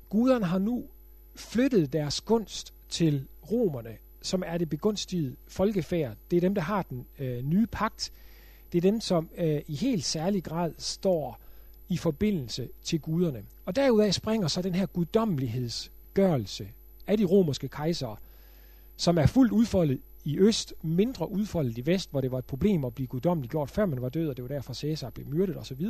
Guderne 0.09 0.45
har 0.45 0.59
nu 0.59 0.83
flyttet 1.35 1.93
deres 1.93 2.21
gunst 2.21 2.73
til 2.89 3.27
romerne, 3.51 3.97
som 4.21 4.43
er 4.45 4.57
det 4.57 4.69
begunstigede 4.69 5.35
folkefærd. 5.47 6.15
Det 6.31 6.37
er 6.37 6.41
dem, 6.41 6.55
der 6.55 6.61
har 6.61 6.81
den 6.81 7.05
øh, 7.19 7.43
nye 7.43 7.67
pagt. 7.67 8.11
Det 8.71 8.77
er 8.77 8.81
dem, 8.81 9.01
som 9.01 9.29
øh, 9.37 9.61
i 9.67 9.75
helt 9.75 10.05
særlig 10.05 10.43
grad 10.43 10.73
står 10.77 11.39
i 11.89 11.97
forbindelse 11.97 12.69
til 12.83 12.99
guderne. 12.99 13.43
Og 13.65 13.75
derudaf 13.75 14.13
springer 14.13 14.47
så 14.47 14.61
den 14.61 14.75
her 14.75 14.85
guddommelighedsgørelse 14.85 16.67
af 17.07 17.17
de 17.17 17.25
romerske 17.25 17.67
kejsere, 17.67 18.15
som 18.97 19.17
er 19.17 19.25
fuldt 19.25 19.51
udfoldet 19.51 19.99
i 20.23 20.37
øst, 20.37 20.73
mindre 20.81 21.31
udfoldet 21.31 21.77
i 21.77 21.85
vest, 21.85 22.11
hvor 22.11 22.21
det 22.21 22.31
var 22.31 22.37
et 22.37 22.45
problem 22.45 22.85
at 22.85 22.95
blive 22.95 23.07
guddommeligt 23.07 23.51
gjort, 23.51 23.71
før 23.71 23.85
man 23.85 24.01
var 24.01 24.09
død, 24.09 24.29
og 24.29 24.37
det 24.37 24.43
var 24.43 24.49
derfor 24.49 24.73
Cæsar 24.73 25.09
blev 25.09 25.27
myrdet 25.27 25.57
osv. 25.57 25.87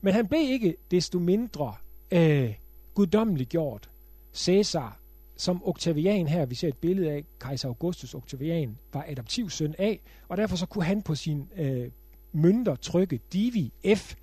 Men 0.00 0.14
han 0.14 0.28
blev 0.28 0.40
ikke 0.40 0.76
desto 0.90 1.18
mindre 1.18 1.74
øh, 2.10 2.54
guddommelig 2.94 3.46
gjort. 3.46 3.90
Caesar 4.34 4.98
som 5.38 5.62
Octavian 5.64 6.26
her, 6.26 6.46
vi 6.46 6.54
ser 6.54 6.68
et 6.68 6.76
billede 6.76 7.10
af, 7.10 7.24
kejser 7.40 7.68
Augustus 7.68 8.14
Octavian, 8.14 8.78
var 8.92 9.04
adoptivsøn 9.08 9.74
af, 9.78 10.00
og 10.28 10.36
derfor 10.36 10.56
så 10.56 10.66
kunne 10.66 10.84
han 10.84 11.02
på 11.02 11.14
sin 11.14 11.48
øh, 11.56 11.90
mønter 12.32 12.76
trykke 12.76 13.20
Divi 13.32 13.72
F. 13.96 14.14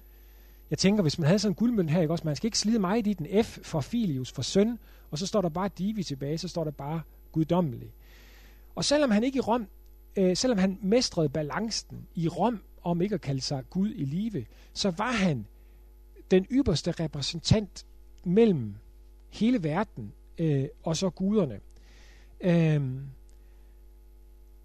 Jeg 0.70 0.77
tænker, 0.77 1.01
hvis 1.01 1.20
man 1.20 1.27
havde 1.27 1.39
sådan 1.39 1.51
en 1.51 1.56
guldmønt 1.56 1.92
her, 1.92 2.01
ikke 2.01 2.13
også, 2.13 2.25
man 2.25 2.36
skal 2.36 2.48
ikke 2.48 2.60
slide 2.60 2.80
meget 2.80 3.08
i 3.08 3.13
den 3.13 3.44
F 3.44 3.60
for 3.63 3.82
Filius, 3.82 4.32
for 4.32 4.42
søn, 4.42 4.80
og 5.12 5.18
så 5.18 5.27
står 5.27 5.42
der 5.42 5.50
bare 5.50 5.70
Divi 5.77 6.04
tilbage, 6.04 6.38
så 6.38 6.48
står 6.48 6.63
der 6.63 6.72
bare 6.72 7.01
guddommelig. 7.32 7.92
Og 8.75 8.86
selvom 8.86 9.12
han 9.12 9.24
ikke 9.24 9.38
i 9.38 9.42
Rom, 9.42 9.68
øh, 10.15 10.38
selvom 10.38 10.58
han 10.58 10.80
mestrede 10.82 11.30
balancen 11.30 12.08
i 12.15 12.27
Rom, 12.27 12.60
om 12.84 13.01
ikke 13.01 13.15
at 13.15 13.22
kalde 13.22 13.42
sig 13.42 13.63
Gud 13.70 13.89
i 13.96 14.06
live, 14.06 14.46
så 14.74 14.92
var 14.92 15.12
han 15.12 15.46
den 16.32 16.46
ypperste 16.51 16.91
repræsentant 16.91 17.86
mellem 18.24 18.75
hele 19.29 19.63
verden 19.63 20.13
øh, 20.38 20.67
og 20.84 20.98
så 20.98 21.10
guderne, 21.10 21.60
øh, 22.41 22.82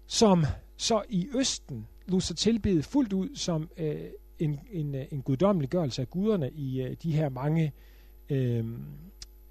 som 0.07 0.45
så 0.77 1.03
i 1.09 1.27
Østen 1.35 1.87
lod 2.07 2.21
sig 2.21 2.35
tilbede 2.35 2.83
fuldt 2.83 3.13
ud 3.13 3.35
som 3.35 3.69
øh, 3.77 4.09
en, 4.39 4.59
en, 4.71 4.95
øh, 4.95 5.05
en 5.11 5.21
guddommelig 5.21 5.69
gørelse 5.69 6.01
af 6.01 6.09
guderne 6.09 6.51
i 6.51 6.81
øh, 6.81 6.95
de 7.03 7.11
her 7.11 7.29
mange 7.29 7.73
øhm, 8.29 8.85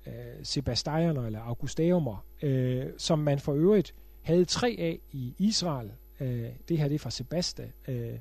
øh, 0.07 0.12
sebastianer 0.43 1.26
eller 1.26 1.40
augustæumer, 1.40 2.25
øh, 2.43 2.87
som 2.99 3.19
man 3.19 3.38
for 3.38 3.55
øvrigt 3.55 3.95
havde 4.23 4.45
tre 4.45 4.76
af 4.79 5.00
i 5.12 5.35
Israel. 5.38 5.93
Øh, 6.21 6.49
det 6.69 6.79
her 6.79 6.88
det 6.88 6.95
er 6.95 6.99
fra 6.99 7.11
Sebasta, 7.11 7.71
øh, 7.88 8.19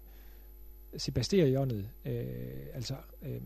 Sebastionet, 0.97 1.89
øh, 2.05 2.25
altså 2.73 2.95
øh, 3.21 3.41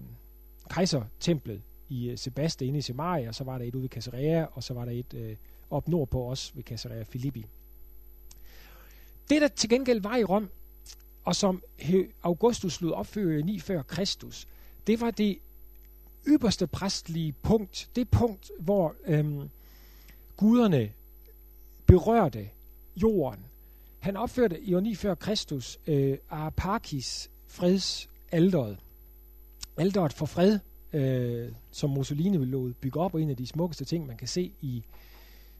kejsertemplet 0.69 1.61
i 1.89 2.09
øh, 2.09 2.17
Sebaste 2.17 2.65
inde 2.65 2.79
i 2.79 2.81
Semaria, 2.81 3.27
og 3.27 3.35
så 3.35 3.43
var 3.43 3.57
der 3.57 3.65
et 3.65 3.75
ude 3.75 3.83
ved 3.83 3.89
Caesarea, 3.89 4.45
og 4.51 4.63
så 4.63 4.73
var 4.73 4.85
der 4.85 4.91
et 4.91 5.13
øh, 5.13 5.35
op 5.69 5.87
nordpå 5.87 6.19
også 6.19 6.51
ved 6.55 6.63
Caesarea 6.63 7.03
Filippi. 7.03 7.45
Det, 9.29 9.41
der 9.41 9.47
til 9.47 9.69
gengæld 9.69 10.01
var 10.01 10.15
i 10.15 10.23
Rom, 10.23 10.49
og 11.23 11.35
som 11.35 11.63
Augustus 12.23 12.81
lod 12.81 12.91
opføre 12.91 13.41
9 13.41 13.59
før 13.59 13.81
Kristus, 13.81 14.47
det 14.87 15.01
var 15.01 15.11
det 15.11 15.39
ypperste 16.27 16.67
præstlige 16.67 17.31
punkt, 17.31 17.89
det 17.95 18.09
punkt, 18.09 18.51
hvor 18.59 18.95
øhm, 19.05 19.49
guderne 20.37 20.91
berørte 21.85 22.49
jorden. 22.95 23.45
Han 23.99 24.17
opførte 24.17 24.61
i 24.61 24.73
år 24.73 24.79
9 24.79 24.95
før 24.95 25.15
Kristus 25.15 25.79
øh, 25.87 26.17
Arapakis 26.29 27.29
fredsalderet. 27.47 28.77
Alderet 29.77 30.13
for 30.13 30.25
fred, 30.25 30.59
øh, 30.93 31.51
som 31.71 31.89
Mussolini 31.89 32.37
vil 32.37 32.47
lade 32.47 32.73
bygge 32.81 32.99
op, 32.99 33.13
og 33.13 33.21
en 33.21 33.29
af 33.29 33.37
de 33.37 33.47
smukkeste 33.47 33.85
ting, 33.85 34.07
man 34.07 34.17
kan 34.17 34.27
se 34.27 34.51
i, 34.61 34.83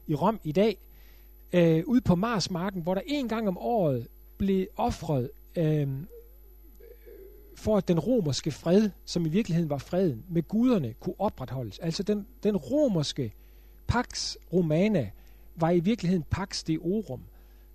i 0.06 0.14
Rom 0.14 0.40
i 0.44 0.52
dag, 0.52 0.78
øh, 1.52 1.82
ude 1.86 2.00
på 2.00 2.14
Marsmarken, 2.14 2.82
hvor 2.82 2.94
der 2.94 3.02
en 3.06 3.28
gang 3.28 3.48
om 3.48 3.58
året 3.58 4.06
blev 4.38 4.66
offret 4.76 5.30
øh, 5.56 5.88
for 7.56 7.76
at 7.76 7.88
den 7.88 8.00
romerske 8.00 8.50
fred, 8.50 8.90
som 9.04 9.26
i 9.26 9.28
virkeligheden 9.28 9.70
var 9.70 9.78
freden, 9.78 10.24
med 10.28 10.42
guderne 10.42 10.94
kunne 11.00 11.14
opretholdes. 11.18 11.78
Altså 11.78 12.02
den, 12.02 12.26
den 12.42 12.56
romerske 12.56 13.32
Pax 13.86 14.36
Romana 14.52 15.10
var 15.56 15.70
i 15.70 15.80
virkeligheden 15.80 16.24
Pax 16.30 16.64
Deorum. 16.64 17.20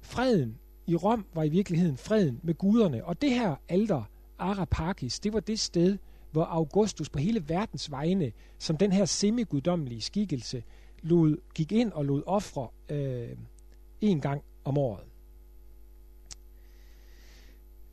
Freden 0.01 0.57
i 0.87 0.95
Rom 0.95 1.25
var 1.33 1.43
i 1.43 1.49
virkeligheden 1.49 1.97
freden 1.97 2.39
med 2.43 2.53
guderne. 2.53 3.05
Og 3.05 3.21
det 3.21 3.31
her 3.31 3.55
alter, 3.69 4.03
Arapakis, 4.39 5.19
det 5.19 5.33
var 5.33 5.39
det 5.39 5.59
sted, 5.59 5.97
hvor 6.31 6.43
Augustus 6.43 7.09
på 7.09 7.19
hele 7.19 7.49
verdens 7.49 7.91
vegne, 7.91 8.31
som 8.57 8.77
den 8.77 8.91
her 8.91 9.05
semiguddommelige 9.05 10.01
skikkelse, 10.01 10.63
lod, 11.01 11.37
gik 11.55 11.71
ind 11.71 11.91
og 11.91 12.05
lod 12.05 12.23
ofre 12.25 12.67
øh, 12.89 13.29
en 14.01 14.21
gang 14.21 14.43
om 14.63 14.77
året. 14.77 15.03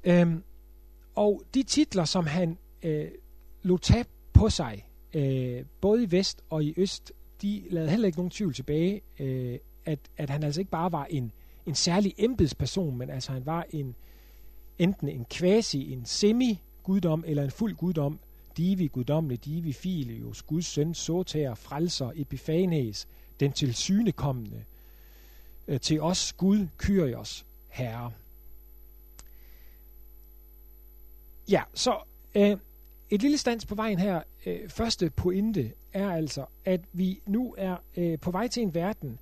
Øhm, 0.05 0.43
og 1.15 1.43
de 1.55 1.63
titler, 1.63 2.05
som 2.05 2.27
han 2.27 2.59
øh, 2.83 3.09
lod 3.63 3.79
tage 3.79 4.05
på 4.33 4.51
sig, 4.51 4.87
øh, 5.15 5.65
både 5.81 6.03
i 6.03 6.11
vest 6.11 6.43
og 6.51 6.65
i 6.65 6.75
øst, 6.77 7.13
de 7.43 7.63
lavede 7.71 7.91
heller 7.91 8.07
ikke 8.07 8.19
nogen 8.19 8.31
tvivl 8.31 8.55
tilbage, 8.55 9.03
øh, 9.21 9.59
at, 9.85 9.99
at 10.17 10.31
han 10.31 10.43
altså 10.43 10.61
ikke 10.61 10.71
bare 10.71 10.93
var 10.93 11.05
en, 11.05 11.33
en 11.67 11.75
særlig 11.75 12.15
embedsperson, 12.19 12.97
men 12.97 13.11
altså 13.11 13.33
han 13.33 13.47
var 13.47 13.67
en 13.71 13.95
enten 14.79 15.09
en 15.09 15.27
quasi, 15.31 15.93
en 15.93 16.05
semi-guddom 16.05 17.25
eller 17.27 17.43
en 17.43 17.51
fuld 17.51 17.75
guddom, 17.75 18.19
divi 18.57 18.87
guddommelig, 18.87 19.45
divi 19.45 19.73
filius, 19.73 20.43
Guds 20.43 20.67
søn, 20.67 20.95
soter, 20.95 21.55
frelser, 21.55 22.13
epifanes, 22.15 23.09
den 23.41 23.53
tilsynekommende, 23.53 24.65
øh, 25.69 25.81
til 25.81 26.01
os 26.01 26.33
Gud, 26.33 26.67
Kyrios, 26.79 27.47
Herre. 27.69 28.13
Ja, 31.49 31.63
så 31.75 31.99
øh, 32.35 32.57
et 33.11 33.23
lille 33.23 33.39
stands 33.39 33.67
på 33.67 33.75
vejen 33.75 33.99
her. 33.99 34.23
Øh, 34.47 34.69
første 34.69 35.11
pointe 35.11 35.73
er 35.93 36.11
altså, 36.11 36.47
at 36.65 36.81
vi 36.93 37.21
nu 37.27 37.55
er 37.59 37.77
øh, 37.97 38.19
på 38.19 38.31
vej 38.31 38.49
til 38.49 38.63
en 38.63 38.75
verden, 38.75 39.19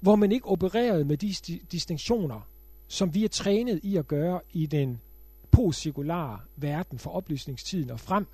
hvor 0.00 0.16
man 0.16 0.32
ikke 0.32 0.46
opererede 0.46 1.04
med 1.04 1.16
de 1.16 1.34
distinktioner, 1.72 2.40
som 2.88 3.14
vi 3.14 3.24
er 3.24 3.28
trænet 3.28 3.80
i 3.82 3.96
at 3.96 4.06
gøre 4.06 4.40
i 4.52 4.66
den 4.66 5.00
postsekulare 5.56 6.38
verden 6.56 6.98
fra 6.98 7.10
oplysningstiden 7.10 7.90
og 7.90 8.00
frem, 8.00 8.26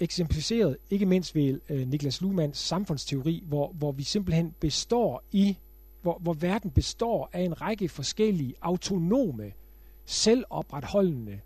eksemplificeret 0.00 0.76
ikke 0.90 1.06
mindst 1.06 1.34
ved 1.34 1.60
øh, 1.68 1.88
Niklas 1.88 2.20
Luhmanns 2.20 2.58
samfundsteori, 2.58 3.42
hvor, 3.46 3.72
hvor 3.72 3.92
vi 3.92 4.02
simpelthen 4.02 4.54
består 4.60 5.22
i, 5.32 5.56
hvor, 6.02 6.18
hvor 6.18 6.32
verden 6.32 6.70
består 6.70 7.30
af 7.32 7.40
en 7.40 7.60
række 7.60 7.88
forskellige 7.88 8.54
autonome, 8.60 9.52
selvopretholdende 10.04 11.40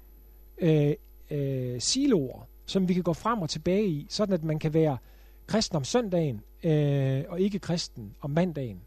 øh, 0.59 0.95
øh, 1.31 1.81
siloer, 1.81 2.47
som 2.66 2.88
vi 2.88 2.95
kan 2.95 3.02
gå 3.02 3.12
frem 3.12 3.43
og 3.43 3.50
tilbage 3.50 3.87
i, 3.87 4.07
sådan 4.09 4.35
at 4.35 4.45
man 4.45 4.59
kan 4.59 4.75
være 4.75 4.99
kristen 5.47 5.76
om 5.76 5.85
søndagen 5.85 6.40
øh, 6.64 7.25
og 7.28 7.40
ikke 7.40 7.59
kristen 7.59 8.14
om 8.21 8.31
mandagen. 8.31 8.81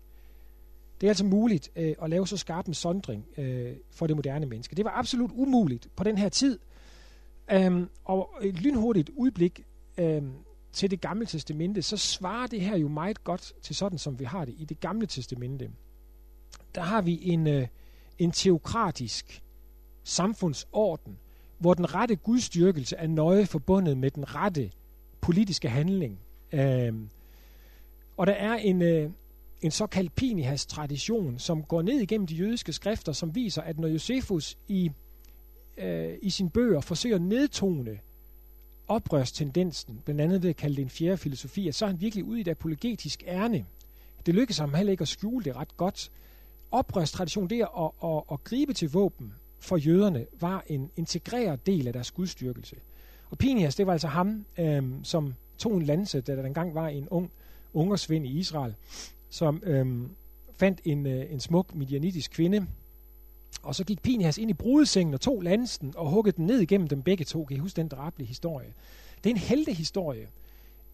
Det 1.01 1.07
er 1.07 1.11
altså 1.11 1.25
muligt 1.25 1.69
øh, 1.75 1.95
at 2.01 2.09
lave 2.09 2.27
så 2.27 2.37
skarp 2.37 2.67
en 2.67 2.73
sondring 2.73 3.25
øh, 3.37 3.75
for 3.91 4.07
det 4.07 4.15
moderne 4.15 4.45
menneske. 4.45 4.75
Det 4.75 4.85
var 4.85 4.91
absolut 4.91 5.31
umuligt 5.33 5.87
på 5.95 6.03
den 6.03 6.17
her 6.17 6.29
tid. 6.29 6.59
Øhm, 7.51 7.89
og 8.05 8.29
et 8.41 8.61
lynhurtigt 8.61 9.09
udblik 9.15 9.65
øhm, 9.97 10.31
til 10.73 10.91
det 10.91 11.01
gamle 11.01 11.25
testamente, 11.25 11.81
så 11.81 11.97
svarer 11.97 12.47
det 12.47 12.61
her 12.61 12.77
jo 12.77 12.87
meget 12.87 13.23
godt 13.23 13.53
til 13.61 13.75
sådan, 13.75 13.97
som 13.97 14.19
vi 14.19 14.25
har 14.25 14.45
det 14.45 14.55
i 14.57 14.65
det 14.65 14.79
gamle 14.79 15.07
testamente. 15.07 15.71
Der 16.75 16.81
har 16.81 17.01
vi 17.01 17.19
en, 17.23 17.47
øh, 17.47 17.67
en 18.19 18.31
teokratisk 18.31 19.43
samfundsorden, 20.03 21.17
hvor 21.57 21.73
den 21.73 21.95
rette 21.95 22.15
gudstyrkelse 22.15 22.95
er 22.95 23.07
nøje 23.07 23.45
forbundet 23.45 23.97
med 23.97 24.11
den 24.11 24.35
rette 24.35 24.71
politiske 25.21 25.69
handling. 25.69 26.19
Øhm, 26.51 27.09
og 28.17 28.27
der 28.27 28.33
er 28.33 28.53
en, 28.53 28.81
øh, 28.81 29.09
en 29.61 29.71
såkaldt 29.71 30.15
Pinihas-tradition, 30.15 31.39
som 31.39 31.63
går 31.63 31.81
ned 31.81 31.99
igennem 31.99 32.27
de 32.27 32.35
jødiske 32.35 32.73
skrifter, 32.73 33.11
som 33.11 33.35
viser, 33.35 33.61
at 33.61 33.79
når 33.79 33.87
Josefus 33.87 34.57
i, 34.67 34.91
øh, 35.77 36.13
i 36.21 36.29
sine 36.29 36.49
bøger 36.49 36.81
forsøger 36.81 37.15
at 37.15 37.21
nedtone 37.21 37.99
oprørstendensen, 38.87 40.01
blandt 40.05 40.21
andet 40.21 40.43
ved 40.43 40.49
at 40.49 40.55
kalde 40.55 40.75
det 40.75 40.81
en 40.81 40.89
fjerde 40.89 41.17
filosofi, 41.17 41.67
at 41.67 41.75
så 41.75 41.85
er 41.85 41.89
han 41.89 42.01
virkelig 42.01 42.25
ude 42.25 42.37
i 42.37 42.41
et 42.41 42.47
apologetisk 42.47 43.23
ærne. 43.27 43.65
Det 44.25 44.35
lykkes 44.35 44.57
ham 44.57 44.73
heller 44.73 44.91
ikke 44.91 45.01
at 45.01 45.07
skjule 45.07 45.45
det 45.45 45.55
ret 45.55 45.77
godt. 45.77 46.11
Oprørstradition, 46.71 47.49
det 47.49 47.61
at, 47.61 47.69
at, 47.77 47.91
at, 48.03 48.23
at 48.31 48.43
gribe 48.43 48.73
til 48.73 48.91
våben 48.91 49.33
for 49.59 49.77
jøderne, 49.77 50.25
var 50.39 50.63
en 50.67 50.91
integreret 50.95 51.65
del 51.65 51.87
af 51.87 51.93
deres 51.93 52.11
gudstyrkelse. 52.11 52.75
Og 53.29 53.37
Pinias, 53.37 53.75
det 53.75 53.87
var 53.87 53.93
altså 53.93 54.07
ham, 54.07 54.45
øh, 54.57 54.83
som 55.03 55.33
tog 55.57 55.77
en 55.77 55.83
lanse, 55.83 56.21
da 56.21 56.35
der 56.35 56.45
engang 56.45 56.75
var 56.75 56.87
en 56.87 57.09
ung 57.09 57.31
ungersvind 57.73 58.25
i 58.25 58.39
Israel, 58.39 58.75
som 59.29 59.63
øhm, 59.65 60.09
fandt 60.57 60.81
en, 60.85 61.05
øh, 61.05 61.31
en 61.31 61.39
smuk 61.39 61.75
midianitisk 61.75 62.31
kvinde, 62.31 62.67
og 63.63 63.75
så 63.75 63.83
gik 63.83 64.01
Pinias 64.01 64.37
ind 64.37 64.49
i 64.49 64.53
brudesengen 64.53 65.13
og 65.13 65.21
tog 65.21 65.41
lansen 65.41 65.93
og 65.97 66.09
huggede 66.09 66.37
den 66.37 66.45
ned 66.45 66.59
igennem 66.59 66.87
dem 66.87 67.01
begge 67.01 67.25
to. 67.25 67.45
Kan 67.45 67.57
I 67.57 67.59
huske 67.59 67.75
den 67.75 67.87
drabelige 67.87 68.27
historie? 68.27 68.73
Det 69.23 69.29
er 69.29 69.33
en 69.33 69.39
heltehistorie 69.41 70.27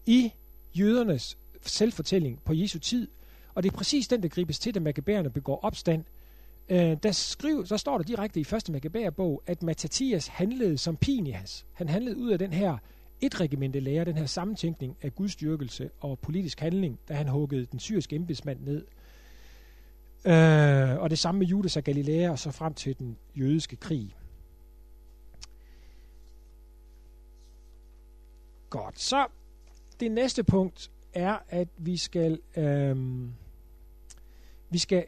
i 0.06 0.32
jødernes 0.74 1.38
selvfortælling 1.62 2.40
på 2.44 2.52
Jesu 2.52 2.78
tid, 2.78 3.08
og 3.54 3.62
det 3.62 3.72
er 3.72 3.76
præcis 3.76 4.08
den, 4.08 4.22
der 4.22 4.28
gribes 4.28 4.58
til, 4.58 4.74
da 4.74 4.80
Maccabæerne 4.80 5.30
begår 5.30 5.60
opstand. 5.62 6.04
Øh, 6.68 6.96
der, 7.02 7.12
skriv, 7.12 7.66
der 7.66 7.76
står 7.76 7.98
der 7.98 8.04
direkte 8.04 8.40
i 8.40 8.44
første 8.44 8.72
Maccabæerbog, 8.72 9.42
at 9.46 9.62
Mattathias 9.62 10.26
handlede 10.26 10.78
som 10.78 10.96
Pinias. 10.96 11.66
Han 11.72 11.88
handlede 11.88 12.16
ud 12.16 12.30
af 12.30 12.38
den 12.38 12.52
her 12.52 12.78
et 13.26 13.40
regimente 13.40 13.80
lærer 13.80 14.04
den 14.04 14.16
her 14.16 14.26
sammentænkning 14.26 14.96
af 15.02 15.14
gudstyrkelse 15.14 15.90
og 16.00 16.18
politisk 16.18 16.60
handling, 16.60 16.98
da 17.08 17.14
han 17.14 17.28
huggede 17.28 17.66
den 17.66 17.78
syriske 17.78 18.16
embedsmand 18.16 18.60
ned. 18.60 18.86
Øh, 20.26 21.02
og 21.02 21.10
det 21.10 21.18
samme 21.18 21.38
med 21.38 21.46
Judas 21.46 21.76
og 21.76 21.84
Galilea, 21.84 22.30
og 22.30 22.38
så 22.38 22.50
frem 22.50 22.74
til 22.74 22.98
den 22.98 23.16
jødiske 23.36 23.76
krig. 23.76 24.16
Godt, 28.70 29.00
så 29.00 29.26
det 30.00 30.12
næste 30.12 30.44
punkt 30.44 30.90
er, 31.12 31.38
at 31.48 31.68
vi 31.76 31.96
skal, 31.96 32.40
øh, 32.56 32.96
vi 34.70 34.78
skal 34.78 35.06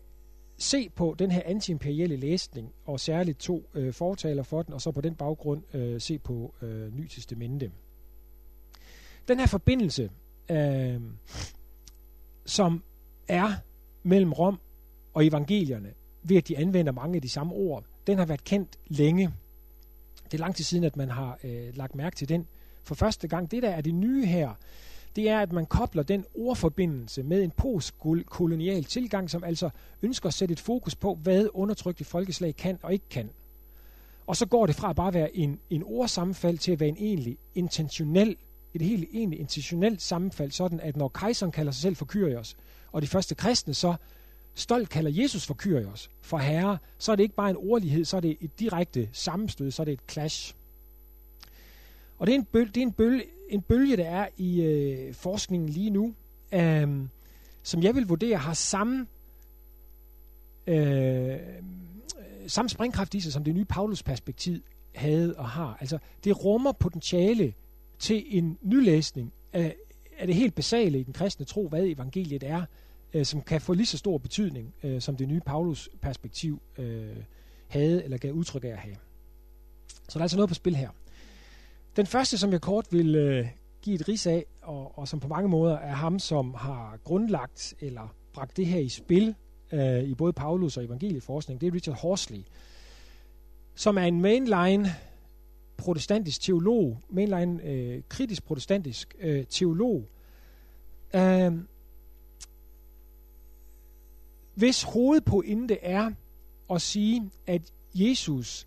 se 0.58 0.88
på 0.88 1.14
den 1.18 1.30
her 1.30 1.42
antiimperielle 1.44 2.16
læsning, 2.16 2.72
og 2.84 3.00
særligt 3.00 3.38
to 3.38 3.68
øh, 3.74 3.92
fortaler 3.92 4.42
for 4.42 4.62
den, 4.62 4.74
og 4.74 4.80
så 4.80 4.90
på 4.90 5.00
den 5.00 5.14
baggrund 5.14 5.74
øh, 5.74 6.00
se 6.00 6.18
på 6.18 6.54
øh, 6.62 6.94
Ny 6.94 7.06
Testamente. 7.08 7.70
Den 9.28 9.38
her 9.38 9.46
forbindelse, 9.46 10.10
øh, 10.50 11.00
som 12.44 12.82
er 13.28 13.52
mellem 14.02 14.32
Rom 14.32 14.58
og 15.14 15.26
evangelierne, 15.26 15.92
ved 16.22 16.36
at 16.36 16.48
de 16.48 16.58
anvender 16.58 16.92
mange 16.92 17.16
af 17.16 17.22
de 17.22 17.28
samme 17.28 17.54
ord, 17.54 17.84
den 18.06 18.18
har 18.18 18.24
været 18.24 18.44
kendt 18.44 18.78
længe. 18.86 19.30
Det 20.24 20.34
er 20.34 20.38
lang 20.38 20.54
tid 20.54 20.64
siden, 20.64 20.84
at 20.84 20.96
man 20.96 21.10
har 21.10 21.38
øh, 21.44 21.76
lagt 21.76 21.94
mærke 21.94 22.16
til 22.16 22.28
den. 22.28 22.46
For 22.82 22.94
første 22.94 23.28
gang, 23.28 23.50
det 23.50 23.62
der 23.62 23.70
er 23.70 23.80
det 23.80 23.94
nye 23.94 24.26
her, 24.26 24.54
det 25.16 25.28
er, 25.28 25.40
at 25.40 25.52
man 25.52 25.66
kobler 25.66 26.02
den 26.02 26.24
ordforbindelse 26.34 27.22
med 27.22 27.42
en 27.42 27.50
postkolonial 27.50 28.84
tilgang, 28.84 29.30
som 29.30 29.44
altså 29.44 29.70
ønsker 30.02 30.26
at 30.26 30.34
sætte 30.34 30.52
et 30.52 30.60
fokus 30.60 30.94
på, 30.94 31.14
hvad 31.14 31.48
undertrykte 31.54 32.04
folkeslag 32.04 32.56
kan 32.56 32.78
og 32.82 32.92
ikke 32.92 33.08
kan. 33.10 33.30
Og 34.26 34.36
så 34.36 34.46
går 34.46 34.66
det 34.66 34.74
fra 34.74 34.90
at 34.90 34.96
bare 34.96 35.14
være 35.14 35.36
en, 35.36 35.60
en 35.70 35.82
ordsammenfald 35.86 36.58
til 36.58 36.72
at 36.72 36.80
være 36.80 36.88
en 36.88 36.96
egentlig 36.96 37.38
intentionel 37.54 38.36
et 38.76 38.82
helt 38.82 39.08
egentlig 39.12 39.40
intentionelt 39.40 40.02
sammenfald, 40.02 40.50
sådan 40.50 40.80
at 40.80 40.96
når 40.96 41.08
kejseren 41.08 41.52
kalder 41.52 41.72
sig 41.72 41.82
selv 41.82 41.96
for 41.96 42.04
Kyrios, 42.04 42.56
og 42.92 43.02
de 43.02 43.06
første 43.06 43.34
kristne 43.34 43.74
så 43.74 43.94
stolt 44.54 44.88
kalder 44.88 45.10
Jesus 45.22 45.46
for 45.46 45.54
Kyrios, 45.54 46.10
for 46.20 46.38
herre, 46.38 46.78
så 46.98 47.12
er 47.12 47.16
det 47.16 47.22
ikke 47.22 47.34
bare 47.34 47.50
en 47.50 47.56
ordlighed, 47.56 48.04
så 48.04 48.16
er 48.16 48.20
det 48.20 48.36
et 48.40 48.60
direkte 48.60 49.08
sammenstød, 49.12 49.70
så 49.70 49.82
er 49.82 49.84
det 49.84 49.92
et 49.92 50.10
clash. 50.10 50.54
Og 52.18 52.26
det 52.26 52.32
er 52.32 52.38
en 52.38 52.44
bølge, 52.44 52.70
det 52.74 52.76
er 52.76 52.86
en 52.86 52.92
bølge, 52.92 53.24
en 53.48 53.62
bølge 53.62 53.96
der 53.96 54.04
er 54.04 54.28
i 54.36 54.62
øh, 54.62 55.14
forskningen 55.14 55.68
lige 55.68 55.90
nu, 55.90 56.14
øh, 56.52 57.00
som 57.62 57.82
jeg 57.82 57.94
vil 57.94 58.06
vurdere 58.06 58.36
har 58.36 58.54
samme, 58.54 59.06
øh, 60.66 61.38
samme 62.46 62.68
springkraft 62.68 63.14
i 63.14 63.20
sig, 63.20 63.32
som 63.32 63.44
det 63.44 63.54
nye 63.54 63.64
Paulus-perspektiv 63.64 64.60
havde 64.94 65.36
og 65.36 65.48
har. 65.48 65.76
Altså, 65.80 65.98
det 66.24 66.44
rummer 66.44 66.72
potentiale 66.72 67.54
til 67.98 68.24
en 68.38 68.58
nylæsning 68.62 69.32
af, 69.52 69.76
af 70.18 70.26
det 70.26 70.36
helt 70.36 70.54
basale 70.54 71.00
i 71.00 71.02
den 71.02 71.12
kristne 71.12 71.46
tro, 71.46 71.68
hvad 71.68 71.86
evangeliet 71.86 72.42
er, 72.42 72.62
øh, 73.14 73.26
som 73.26 73.42
kan 73.42 73.60
få 73.60 73.72
lige 73.72 73.86
så 73.86 73.98
stor 73.98 74.18
betydning, 74.18 74.74
øh, 74.82 75.00
som 75.00 75.16
det 75.16 75.28
nye 75.28 75.40
Paulus-perspektiv 75.40 76.62
øh, 76.78 77.16
havde 77.68 78.04
eller 78.04 78.18
gav 78.18 78.32
udtryk 78.32 78.64
af 78.64 78.68
at 78.68 78.78
have. 78.78 78.96
Så 80.08 80.12
der 80.12 80.18
er 80.18 80.22
altså 80.24 80.36
noget 80.36 80.48
på 80.48 80.54
spil 80.54 80.76
her. 80.76 80.90
Den 81.96 82.06
første, 82.06 82.38
som 82.38 82.52
jeg 82.52 82.60
kort 82.60 82.86
vil 82.90 83.14
øh, 83.14 83.46
give 83.82 83.94
et 83.94 84.08
ris 84.08 84.26
af, 84.26 84.44
og, 84.62 84.98
og 84.98 85.08
som 85.08 85.20
på 85.20 85.28
mange 85.28 85.48
måder 85.48 85.78
er 85.78 85.94
ham, 85.94 86.18
som 86.18 86.54
har 86.54 86.98
grundlagt 87.04 87.74
eller 87.80 88.14
bragt 88.32 88.56
det 88.56 88.66
her 88.66 88.78
i 88.78 88.88
spil 88.88 89.34
øh, 89.72 90.02
i 90.02 90.14
både 90.14 90.32
Paulus 90.32 90.76
og 90.76 90.84
evangelieforskning, 90.84 91.60
det 91.60 91.66
er 91.66 91.74
Richard 91.74 91.96
Horsley. 91.96 92.44
som 93.74 93.98
er 93.98 94.02
en 94.02 94.20
mainline 94.20 94.94
protestantisk 95.76 96.40
teolog, 96.40 97.00
mainline 97.08 97.62
øh, 97.64 98.02
kritisk 98.08 98.44
protestantisk 98.44 99.14
øh, 99.18 99.44
teolog, 99.46 100.08
øh, 101.14 101.52
hvis 104.54 104.82
hovedpointe 104.82 105.78
er 105.82 106.10
at 106.70 106.82
sige, 106.82 107.30
at 107.46 107.72
Jesus 107.94 108.66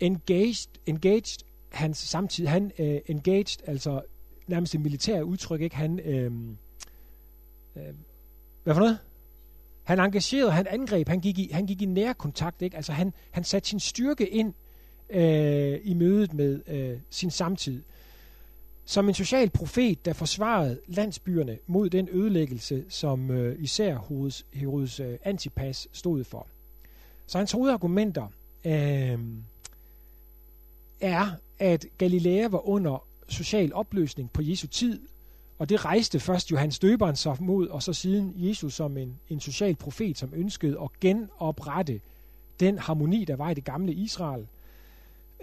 engaged, 0.00 0.68
engaged 0.86 1.44
hans 1.68 1.98
samtid, 1.98 2.46
han 2.46 2.72
øh, 2.78 3.00
engaged, 3.06 3.68
altså 3.68 4.02
nærmest 4.46 4.74
et 4.74 4.80
militært 4.80 5.22
udtryk, 5.22 5.60
ikke? 5.60 5.76
Han, 5.76 6.00
øh, 6.00 6.32
øh, 7.76 7.94
hvad 8.64 8.74
for 8.74 8.80
noget? 8.80 8.98
Han 9.82 10.00
engagerede, 10.00 10.50
han 10.50 10.66
angreb, 10.66 11.08
han 11.08 11.20
gik 11.20 11.38
i, 11.38 11.50
han 11.52 11.66
gik 11.66 11.82
i 11.82 11.86
nær 11.86 12.12
kontakt, 12.12 12.62
ikke? 12.62 12.76
Altså 12.76 12.92
han, 12.92 13.12
han 13.30 13.44
satte 13.44 13.68
sin 13.68 13.80
styrke 13.80 14.28
ind 14.28 14.54
øh, 15.10 15.80
i 15.84 15.94
mødet 15.94 16.34
med 16.34 16.60
øh, 16.66 16.98
sin 17.10 17.30
samtid. 17.30 17.82
Som 18.84 19.08
en 19.08 19.14
social 19.14 19.50
profet, 19.50 20.04
der 20.04 20.12
forsvarede 20.12 20.80
landsbyerne 20.86 21.58
mod 21.66 21.90
den 21.90 22.08
ødelæggelse, 22.12 22.84
som 22.88 23.30
øh, 23.30 23.62
især 23.62 23.90
Herodes, 23.90 24.46
Herodes 24.52 25.00
øh, 25.00 25.18
Antipas 25.24 25.88
stod 25.92 26.24
for. 26.24 26.46
Så 27.26 27.38
hans 27.38 27.52
hovedargumenter 27.52 28.26
øh, 28.64 29.18
er, 31.00 31.30
at 31.58 31.86
Galilea 31.98 32.48
var 32.48 32.68
under 32.68 33.04
social 33.28 33.74
opløsning 33.74 34.30
på 34.32 34.42
Jesu 34.42 34.66
tid, 34.66 35.00
og 35.58 35.68
det 35.68 35.84
rejste 35.84 36.20
først 36.20 36.50
Johannes 36.50 36.78
Døberen 36.78 37.16
sig 37.16 37.36
mod, 37.40 37.68
og 37.68 37.82
så 37.82 37.92
siden 37.92 38.34
Jesus 38.36 38.74
som 38.74 38.96
en, 38.96 39.18
en 39.28 39.40
social 39.40 39.74
profet, 39.74 40.18
som 40.18 40.32
ønskede 40.34 40.78
at 40.82 41.00
genoprette 41.00 42.00
den 42.60 42.78
harmoni, 42.78 43.24
der 43.24 43.36
var 43.36 43.50
i 43.50 43.54
det 43.54 43.64
gamle 43.64 43.92
Israel. 43.92 44.46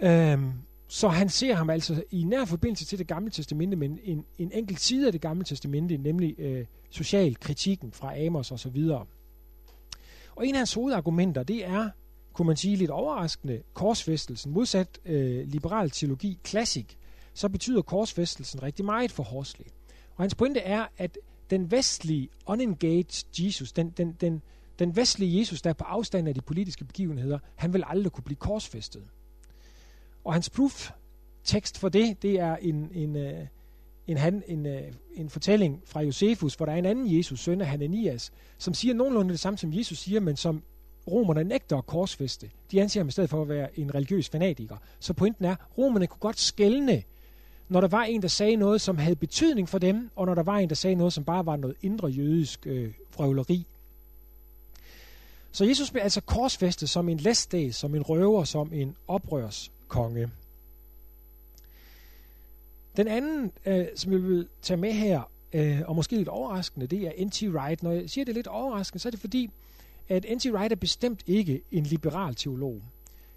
Øhm, 0.02 0.52
så 0.88 1.08
han 1.08 1.28
ser 1.28 1.54
ham 1.54 1.70
altså 1.70 2.02
i 2.10 2.24
nær 2.24 2.44
forbindelse 2.44 2.84
til 2.84 2.98
det 2.98 3.06
gamle 3.06 3.30
testamente, 3.30 3.76
men 3.76 3.98
en, 4.04 4.24
en 4.38 4.52
enkelt 4.52 4.80
side 4.80 5.06
af 5.06 5.12
det 5.12 5.20
gamle 5.20 5.44
testamente, 5.44 5.96
nemlig 5.96 6.40
øh, 6.40 6.66
socialkritikken 6.90 7.92
fra 7.92 8.18
Amos 8.26 8.50
og 8.50 8.58
så 8.58 8.68
videre. 8.68 9.06
Og 10.36 10.46
en 10.46 10.54
af 10.54 10.58
hans 10.58 10.74
hovedargumenter, 10.74 11.42
det 11.42 11.66
er, 11.66 11.90
kunne 12.32 12.46
man 12.46 12.56
sige 12.56 12.76
lidt 12.76 12.90
overraskende, 12.90 13.62
korsfæstelsen. 13.74 14.52
Modsat 14.52 15.00
øh, 15.04 15.48
liberal 15.48 15.90
teologi, 15.90 16.38
klassik, 16.42 16.98
så 17.34 17.48
betyder 17.48 17.82
korsfæstelsen 17.82 18.62
rigtig 18.62 18.84
meget 18.84 19.10
for 19.12 19.22
Horsley. 19.22 19.66
Og 20.16 20.22
hans 20.22 20.34
pointe 20.34 20.60
er, 20.60 20.86
at 20.98 21.18
den 21.50 21.70
vestlige, 21.70 22.28
unengaged 22.46 23.24
Jesus, 23.38 23.72
den, 23.72 23.90
den, 23.90 24.12
den, 24.20 24.42
den 24.78 24.96
vestlige 24.96 25.40
Jesus, 25.40 25.62
der 25.62 25.70
er 25.70 25.74
på 25.74 25.84
afstand 25.84 26.28
af 26.28 26.34
de 26.34 26.40
politiske 26.40 26.84
begivenheder, 26.84 27.38
han 27.54 27.72
vil 27.72 27.84
aldrig 27.86 28.12
kunne 28.12 28.24
blive 28.24 28.36
korsfæstet. 28.36 29.02
Og 30.24 30.32
hans 30.32 30.50
proof 30.50 30.90
tekst 31.44 31.78
for 31.78 31.88
det, 31.88 32.22
det 32.22 32.40
er 32.40 32.56
en, 32.56 32.90
en, 32.94 33.16
øh, 33.16 33.46
en, 34.06 34.18
en, 34.18 34.66
en, 34.66 34.94
en 35.14 35.30
fortælling 35.30 35.82
fra 35.84 36.00
Josefus, 36.00 36.54
hvor 36.54 36.66
der 36.66 36.72
er 36.72 36.76
en 36.76 36.86
anden 36.86 37.16
Jesus, 37.16 37.40
søn 37.40 37.60
af 37.60 37.66
Hananias, 37.66 38.32
som 38.58 38.74
siger 38.74 38.94
nogenlunde 38.94 39.30
det 39.30 39.40
samme, 39.40 39.58
som 39.58 39.72
Jesus 39.74 39.98
siger, 39.98 40.20
men 40.20 40.36
som 40.36 40.62
romerne 41.06 41.44
nægter 41.44 41.78
at 41.78 41.86
korsfeste. 41.86 42.50
De 42.70 42.82
anser 42.82 43.00
ham 43.00 43.08
i 43.08 43.10
stedet 43.10 43.30
for 43.30 43.42
at 43.42 43.48
være 43.48 43.78
en 43.78 43.94
religiøs 43.94 44.28
fanatiker. 44.28 44.76
Så 45.00 45.12
pointen 45.12 45.44
er, 45.44 45.56
romerne 45.78 46.06
kunne 46.06 46.20
godt 46.20 46.40
skælne 46.40 47.02
når 47.68 47.80
der 47.80 47.88
var 47.88 48.02
en, 48.02 48.22
der 48.22 48.28
sagde 48.28 48.56
noget, 48.56 48.80
som 48.80 48.98
havde 48.98 49.16
betydning 49.16 49.68
for 49.68 49.78
dem, 49.78 50.10
og 50.16 50.26
når 50.26 50.34
der 50.34 50.42
var 50.42 50.58
en, 50.58 50.68
der 50.68 50.74
sagde 50.74 50.96
noget, 50.96 51.12
som 51.12 51.24
bare 51.24 51.46
var 51.46 51.56
noget 51.56 51.76
indre 51.82 52.08
jødisk 52.08 52.66
øh, 52.66 52.92
frøvleri. 53.10 53.66
Så 55.52 55.64
Jesus 55.64 55.90
blev 55.90 56.02
altså 56.02 56.20
korsfæstet 56.20 56.88
som 56.88 57.08
en 57.08 57.16
læstdag, 57.16 57.74
som 57.74 57.94
en 57.94 58.02
røver, 58.02 58.44
som 58.44 58.72
en 58.72 58.96
konge. 59.94 60.30
Den 62.96 63.08
anden, 63.08 63.52
øh, 63.66 63.86
som 63.96 64.12
jeg 64.12 64.22
vil 64.22 64.48
tage 64.62 64.76
med 64.76 64.92
her, 64.92 65.30
øh, 65.52 65.80
og 65.86 65.96
måske 65.96 66.16
lidt 66.16 66.28
overraskende, 66.28 66.86
det 66.86 67.02
er 67.02 67.24
N.T. 67.24 67.42
Wright. 67.42 67.82
Når 67.82 67.92
jeg 67.92 68.10
siger 68.10 68.24
det 68.24 68.34
lidt 68.34 68.46
overraskende, 68.46 69.02
så 69.02 69.08
er 69.08 69.10
det 69.10 69.20
fordi, 69.20 69.50
at 70.08 70.26
N.T. 70.36 70.46
Wright 70.46 70.72
er 70.72 70.76
bestemt 70.76 71.20
ikke 71.26 71.60
en 71.72 71.84
liberal 71.84 72.34
teolog. 72.34 72.82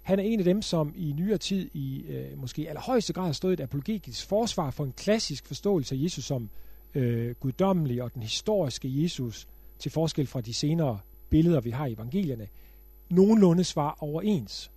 Han 0.02 0.18
er 0.18 0.22
en 0.22 0.38
af 0.38 0.44
dem, 0.44 0.62
som 0.62 0.94
i 0.96 1.12
nyere 1.12 1.38
tid 1.38 1.70
i 1.74 2.04
øh, 2.08 2.38
måske 2.38 2.68
allerhøjeste 2.68 3.12
grad 3.12 3.26
har 3.26 3.32
stået 3.32 3.52
et 3.52 3.62
apologetisk 3.62 4.28
forsvar 4.28 4.70
for 4.70 4.84
en 4.84 4.92
klassisk 4.92 5.46
forståelse 5.46 5.94
af 5.94 5.98
Jesus 6.02 6.24
som 6.24 6.50
øh, 6.94 7.34
guddommelig 7.40 8.02
og 8.02 8.14
den 8.14 8.22
historiske 8.22 9.02
Jesus, 9.02 9.46
til 9.78 9.90
forskel 9.90 10.26
fra 10.26 10.40
de 10.40 10.54
senere 10.54 10.98
billeder, 11.30 11.60
vi 11.60 11.70
har 11.70 11.86
i 11.86 11.92
evangelierne, 11.92 12.48
nogenlunde 13.10 13.64
svar 13.64 13.96
overens. 14.00 14.70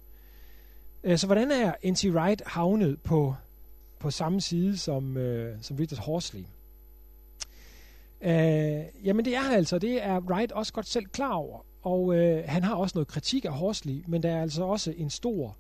Øh, 1.04 1.18
så 1.18 1.26
hvordan 1.26 1.52
er 1.52 1.74
N.T. 1.92 2.06
Wright 2.06 2.42
havnet 2.46 3.02
på, 3.02 3.36
på 4.00 4.12
samme 4.12 4.42
side 4.42 4.78
som, 4.78 5.18
øh, 5.18 5.58
som 5.62 5.78
Richard 5.78 6.00
Horsley? 6.00 6.44
Øh, 8.22 9.06
jamen 9.06 9.26
det 9.26 9.36
er 9.36 9.40
han 9.40 9.54
altså, 9.54 9.80
det 9.80 10.04
er 10.04 10.20
Wright 10.20 10.52
også 10.52 10.74
godt 10.74 10.88
selv 10.88 11.06
klar 11.06 11.34
over. 11.34 11.66
Og 11.82 12.16
øh, 12.16 12.44
han 12.48 12.64
har 12.64 12.76
også 12.76 12.94
noget 12.96 13.08
kritik 13.08 13.46
af 13.46 13.52
Horsley, 13.52 14.04
men 14.08 14.24
der 14.24 14.32
er 14.32 14.42
altså 14.42 14.64
også 14.64 14.94
en 14.98 15.10
stor 15.10 15.58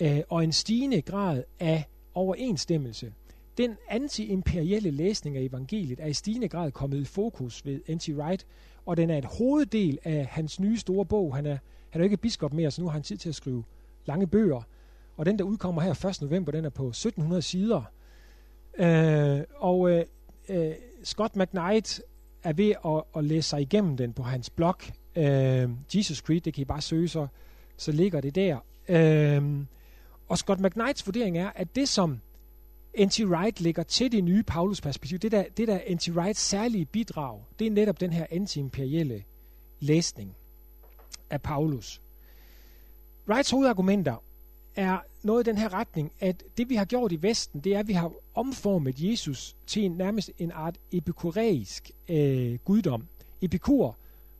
øh, 0.00 0.20
og 0.28 0.44
en 0.44 0.52
stigende 0.52 1.02
grad 1.02 1.42
af 1.60 1.84
overensstemmelse. 2.14 3.12
Den 3.58 3.76
anti-imperielle 3.88 4.90
læsning 4.90 5.36
af 5.36 5.42
evangeliet 5.42 6.00
er 6.00 6.06
i 6.06 6.12
stigende 6.12 6.48
grad 6.48 6.70
kommet 6.70 7.00
i 7.00 7.04
fokus 7.04 7.66
ved 7.66 7.80
N.T. 7.94 8.08
Wright, 8.08 8.46
og 8.86 8.96
den 8.96 9.10
er 9.10 9.18
et 9.18 9.24
hoveddel 9.24 9.98
af 10.04 10.26
hans 10.26 10.60
nye 10.60 10.76
store 10.76 11.06
bog. 11.06 11.36
Han 11.36 11.46
er, 11.46 11.58
han 11.90 12.00
er 12.00 12.04
jo 12.04 12.04
ikke 12.04 12.16
biskop 12.16 12.52
mere, 12.52 12.70
så 12.70 12.80
nu 12.80 12.86
har 12.86 12.92
han 12.92 13.02
tid 13.02 13.16
til 13.16 13.28
at 13.28 13.34
skrive 13.34 13.64
lange 14.08 14.26
bøger. 14.26 14.62
Og 15.16 15.26
den, 15.26 15.38
der 15.38 15.44
udkommer 15.44 15.82
her 15.82 16.04
1. 16.04 16.22
november, 16.22 16.52
den 16.52 16.64
er 16.64 16.70
på 16.70 16.88
1700 16.88 17.42
sider. 17.42 17.82
Øh, 18.78 19.40
og 19.56 19.90
øh, 19.90 20.04
øh, 20.48 20.72
Scott 21.04 21.36
McKnight 21.36 22.00
er 22.42 22.52
ved 22.52 22.74
at, 22.84 23.02
at 23.16 23.24
læse 23.24 23.48
sig 23.48 23.60
igennem 23.60 23.96
den 23.96 24.12
på 24.12 24.22
hans 24.22 24.50
blog, 24.50 24.76
Øh, 25.18 25.70
Jesus 25.94 26.18
Creed, 26.18 26.40
det 26.40 26.54
kan 26.54 26.62
I 26.62 26.64
bare 26.64 26.80
søge, 26.80 27.08
så, 27.08 27.26
så 27.76 27.92
ligger 27.92 28.20
det 28.20 28.34
der. 28.34 28.58
Øh, 28.88 29.64
og 30.28 30.38
Scott 30.38 30.60
McKnights 30.60 31.06
vurdering 31.06 31.38
er, 31.38 31.50
at 31.54 31.76
det 31.76 31.88
som 31.88 32.20
N.T. 33.00 33.20
Wright 33.20 33.60
lægger 33.60 33.82
til 33.82 34.12
det 34.12 34.24
nye 34.24 34.42
Paulus-perspektiv, 34.42 35.18
det 35.18 35.32
der, 35.32 35.44
det 35.56 35.68
der 35.68 35.78
N.T. 35.94 36.08
Wrights 36.08 36.40
særlige 36.40 36.84
bidrag, 36.84 37.40
det 37.58 37.66
er 37.66 37.70
netop 37.70 38.00
den 38.00 38.12
her 38.12 38.26
anti-imperielle 38.30 39.24
læsning 39.80 40.34
af 41.30 41.42
Paulus. 41.42 42.00
Wrights 43.28 43.50
hovedargumenter 43.50 44.16
er 44.76 44.98
noget 45.22 45.46
i 45.46 45.50
den 45.50 45.58
her 45.58 45.72
retning, 45.72 46.12
at 46.20 46.42
det 46.58 46.68
vi 46.68 46.74
har 46.74 46.84
gjort 46.84 47.12
i 47.12 47.22
Vesten, 47.22 47.60
det 47.60 47.74
er, 47.74 47.78
at 47.78 47.88
vi 47.88 47.92
har 47.92 48.12
omformet 48.34 48.94
Jesus 48.98 49.56
til 49.66 49.84
en, 49.84 49.92
nærmest 49.92 50.30
en 50.38 50.52
art 50.52 50.76
epikureisk 50.92 51.90
øh, 52.08 52.58
guddom. 52.64 53.06
Epikur 53.42 53.96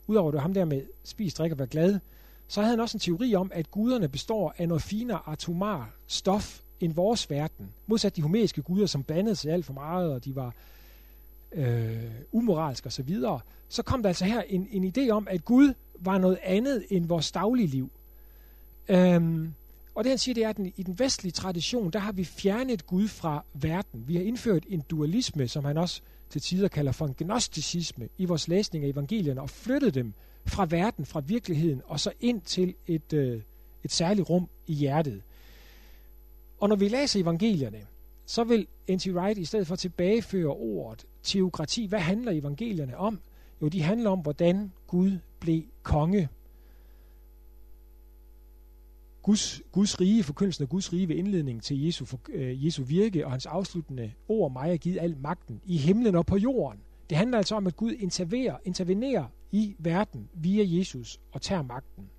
udover 0.06 0.30
det 0.30 0.40
ham 0.40 0.54
der 0.54 0.64
med 0.64 0.82
spis, 1.04 1.34
drik 1.34 1.52
og 1.52 1.58
være 1.58 1.68
glad, 1.68 1.98
så 2.48 2.60
havde 2.60 2.70
han 2.70 2.80
også 2.80 2.96
en 2.96 3.00
teori 3.00 3.34
om, 3.34 3.50
at 3.54 3.70
guderne 3.70 4.08
består 4.08 4.54
af 4.58 4.68
noget 4.68 4.82
finere 4.82 5.20
atomar 5.26 5.90
stof 6.06 6.60
end 6.80 6.94
vores 6.94 7.30
verden. 7.30 7.68
Modsat 7.86 8.16
de 8.16 8.22
homeriske 8.22 8.62
guder, 8.62 8.86
som 8.86 9.02
bandede 9.02 9.36
sig 9.36 9.52
alt 9.52 9.64
for 9.64 9.72
meget, 9.72 10.12
og 10.12 10.24
de 10.24 10.36
var 10.36 10.54
øh, 11.52 12.04
umoralske 12.32 12.86
osv., 12.86 12.90
så, 12.90 13.02
videre, 13.02 13.40
så 13.68 13.82
kom 13.82 14.02
der 14.02 14.08
altså 14.08 14.24
her 14.24 14.40
en, 14.40 14.68
en 14.70 14.92
idé 14.96 15.10
om, 15.10 15.28
at 15.30 15.44
Gud 15.44 15.74
var 16.00 16.18
noget 16.18 16.38
andet 16.42 16.84
end 16.90 17.06
vores 17.06 17.32
daglige 17.32 17.66
liv. 17.66 17.90
Øhm, 18.88 19.54
og 19.94 20.04
det 20.04 20.10
han 20.10 20.18
siger, 20.18 20.34
det 20.34 20.44
er, 20.44 20.48
at 20.48 20.56
den, 20.56 20.72
i 20.76 20.82
den 20.82 20.98
vestlige 20.98 21.32
tradition, 21.32 21.90
der 21.90 21.98
har 21.98 22.12
vi 22.12 22.24
fjernet 22.24 22.86
Gud 22.86 23.08
fra 23.08 23.44
verden. 23.54 24.04
Vi 24.08 24.16
har 24.16 24.22
indført 24.22 24.64
en 24.68 24.80
dualisme, 24.80 25.48
som 25.48 25.64
han 25.64 25.78
også 25.78 26.00
til 26.30 26.40
tider 26.40 26.68
kalder 26.68 26.92
for 26.92 27.06
en 27.06 27.14
gnosticisme 27.18 28.08
i 28.18 28.24
vores 28.24 28.48
læsning 28.48 28.84
af 28.84 28.88
evangelierne 28.88 29.40
og 29.40 29.50
flyttet 29.50 29.94
dem 29.94 30.12
fra 30.46 30.66
verden, 30.70 31.06
fra 31.06 31.20
virkeligheden 31.20 31.82
og 31.86 32.00
så 32.00 32.12
ind 32.20 32.40
til 32.40 32.74
et, 32.86 33.12
øh, 33.12 33.40
et 33.84 33.92
særligt 33.92 34.30
rum 34.30 34.48
i 34.66 34.72
hjertet. 34.72 35.22
Og 36.60 36.68
når 36.68 36.76
vi 36.76 36.88
læser 36.88 37.20
evangelierne, 37.20 37.86
så 38.26 38.44
vil 38.44 38.66
N.T. 38.90 39.06
Wright 39.06 39.38
i 39.38 39.44
stedet 39.44 39.66
for 39.66 39.76
tilbageføre 39.76 40.48
ordet 40.48 41.06
teokrati. 41.22 41.86
Hvad 41.86 42.00
handler 42.00 42.32
evangelierne 42.32 42.96
om? 42.96 43.20
Jo, 43.62 43.68
de 43.68 43.82
handler 43.82 44.10
om, 44.10 44.18
hvordan 44.18 44.72
Gud 44.86 45.18
blev 45.40 45.62
konge 45.82 46.28
Guds, 49.22 49.62
Guds 49.72 50.00
rige, 50.00 50.24
forkyndelsen 50.24 50.62
af 50.62 50.68
Guds 50.68 50.92
rige 50.92 51.08
ved 51.08 51.16
indledningen 51.16 51.60
til 51.60 51.84
Jesu, 51.84 52.04
for, 52.04 52.20
øh, 52.28 52.66
Jesu 52.66 52.82
virke 52.82 53.24
og 53.24 53.30
hans 53.30 53.46
afsluttende 53.46 54.12
ord, 54.28 54.52
mig 54.52 54.72
er 54.72 54.76
givet 54.76 54.98
al 55.00 55.16
magten 55.20 55.60
i 55.66 55.76
himlen 55.76 56.14
og 56.14 56.26
på 56.26 56.36
jorden. 56.36 56.80
Det 57.10 57.18
handler 57.18 57.38
altså 57.38 57.54
om, 57.54 57.66
at 57.66 57.76
Gud 57.76 57.92
interverer, 57.92 58.56
intervenerer 58.64 59.24
i 59.52 59.74
verden 59.78 60.28
via 60.34 60.64
Jesus 60.66 61.20
og 61.32 61.42
tager 61.42 61.62
magten. 61.62 62.10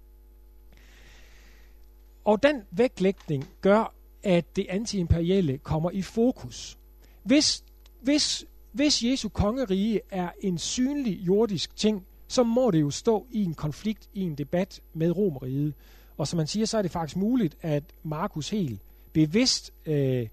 Og 2.26 2.44
den 2.44 2.62
vægtlægning 2.72 3.46
gør, 3.62 3.94
at 4.24 4.56
det 4.56 4.66
antiimperielle 4.70 5.58
kommer 5.58 5.92
i 5.92 6.02
fokus. 6.02 6.78
Hvis, 7.24 7.64
hvis, 8.02 8.46
hvis 8.72 9.04
Jesu 9.04 9.30
kongerige 9.30 10.02
er 10.10 10.30
en 10.42 10.58
synlig 10.58 11.20
jordisk 11.20 11.76
ting, 11.76 12.06
så 12.28 12.44
må 12.44 12.72
det 12.72 12.82
jo 12.82 12.90
stå 12.90 13.26
i 13.32 13.44
en 13.44 13.54
konflikt, 13.54 14.10
i 14.14 14.22
en 14.22 14.36
debat 14.36 14.82
med 14.94 15.12
Romeriet. 15.12 15.74
Og 16.20 16.28
som 16.28 16.38
man 16.38 16.48
siger, 16.48 16.66
så 16.66 16.78
er 16.78 16.82
det 16.82 16.92
faktisk 16.92 17.16
muligt, 17.18 17.58
at 17.62 17.84
Markus 18.04 18.50
helt 18.50 18.82
bevidst 19.14 19.74
øh, 19.86 20.28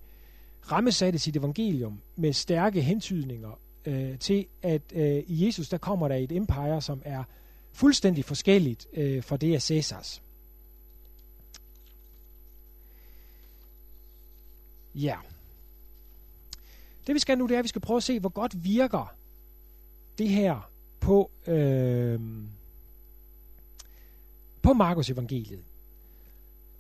rammesatte 0.73 1.19
sit 1.19 1.37
evangelium 1.37 2.01
med 2.17 2.33
stærke 2.33 2.83
hentydninger 2.83 3.59
øh, 3.85 4.19
til, 4.19 4.47
at 4.63 4.83
øh, 4.95 5.25
i 5.27 5.47
Jesus 5.47 5.69
der 5.69 5.79
kommer 5.79 6.09
der 6.09 6.15
et 6.15 6.33
empire, 6.33 6.83
som 6.83 7.03
er 7.05 7.25
fuldstændig 7.73 8.25
forskelligt 8.25 8.87
øh, 8.93 9.23
fra 9.23 9.37
det 9.37 9.55
af 9.55 9.63
Caesars. 9.63 10.23
Ja. 14.95 15.17
Det 17.07 17.15
vi 17.15 17.21
skal 17.21 17.39
nu, 17.39 17.47
det 17.47 17.55
er, 17.55 17.59
at 17.59 17.63
vi 17.63 17.69
skal 17.69 17.81
prøve 17.81 17.97
at 17.97 18.03
se, 18.03 18.21
hvor 18.21 18.29
godt 18.29 18.65
virker 18.65 19.15
det 20.19 20.29
her 20.29 20.71
på, 21.01 21.31
øh, 21.47 22.21
på 24.63 24.73
Markus 24.73 25.11
evangeliet. 25.11 25.65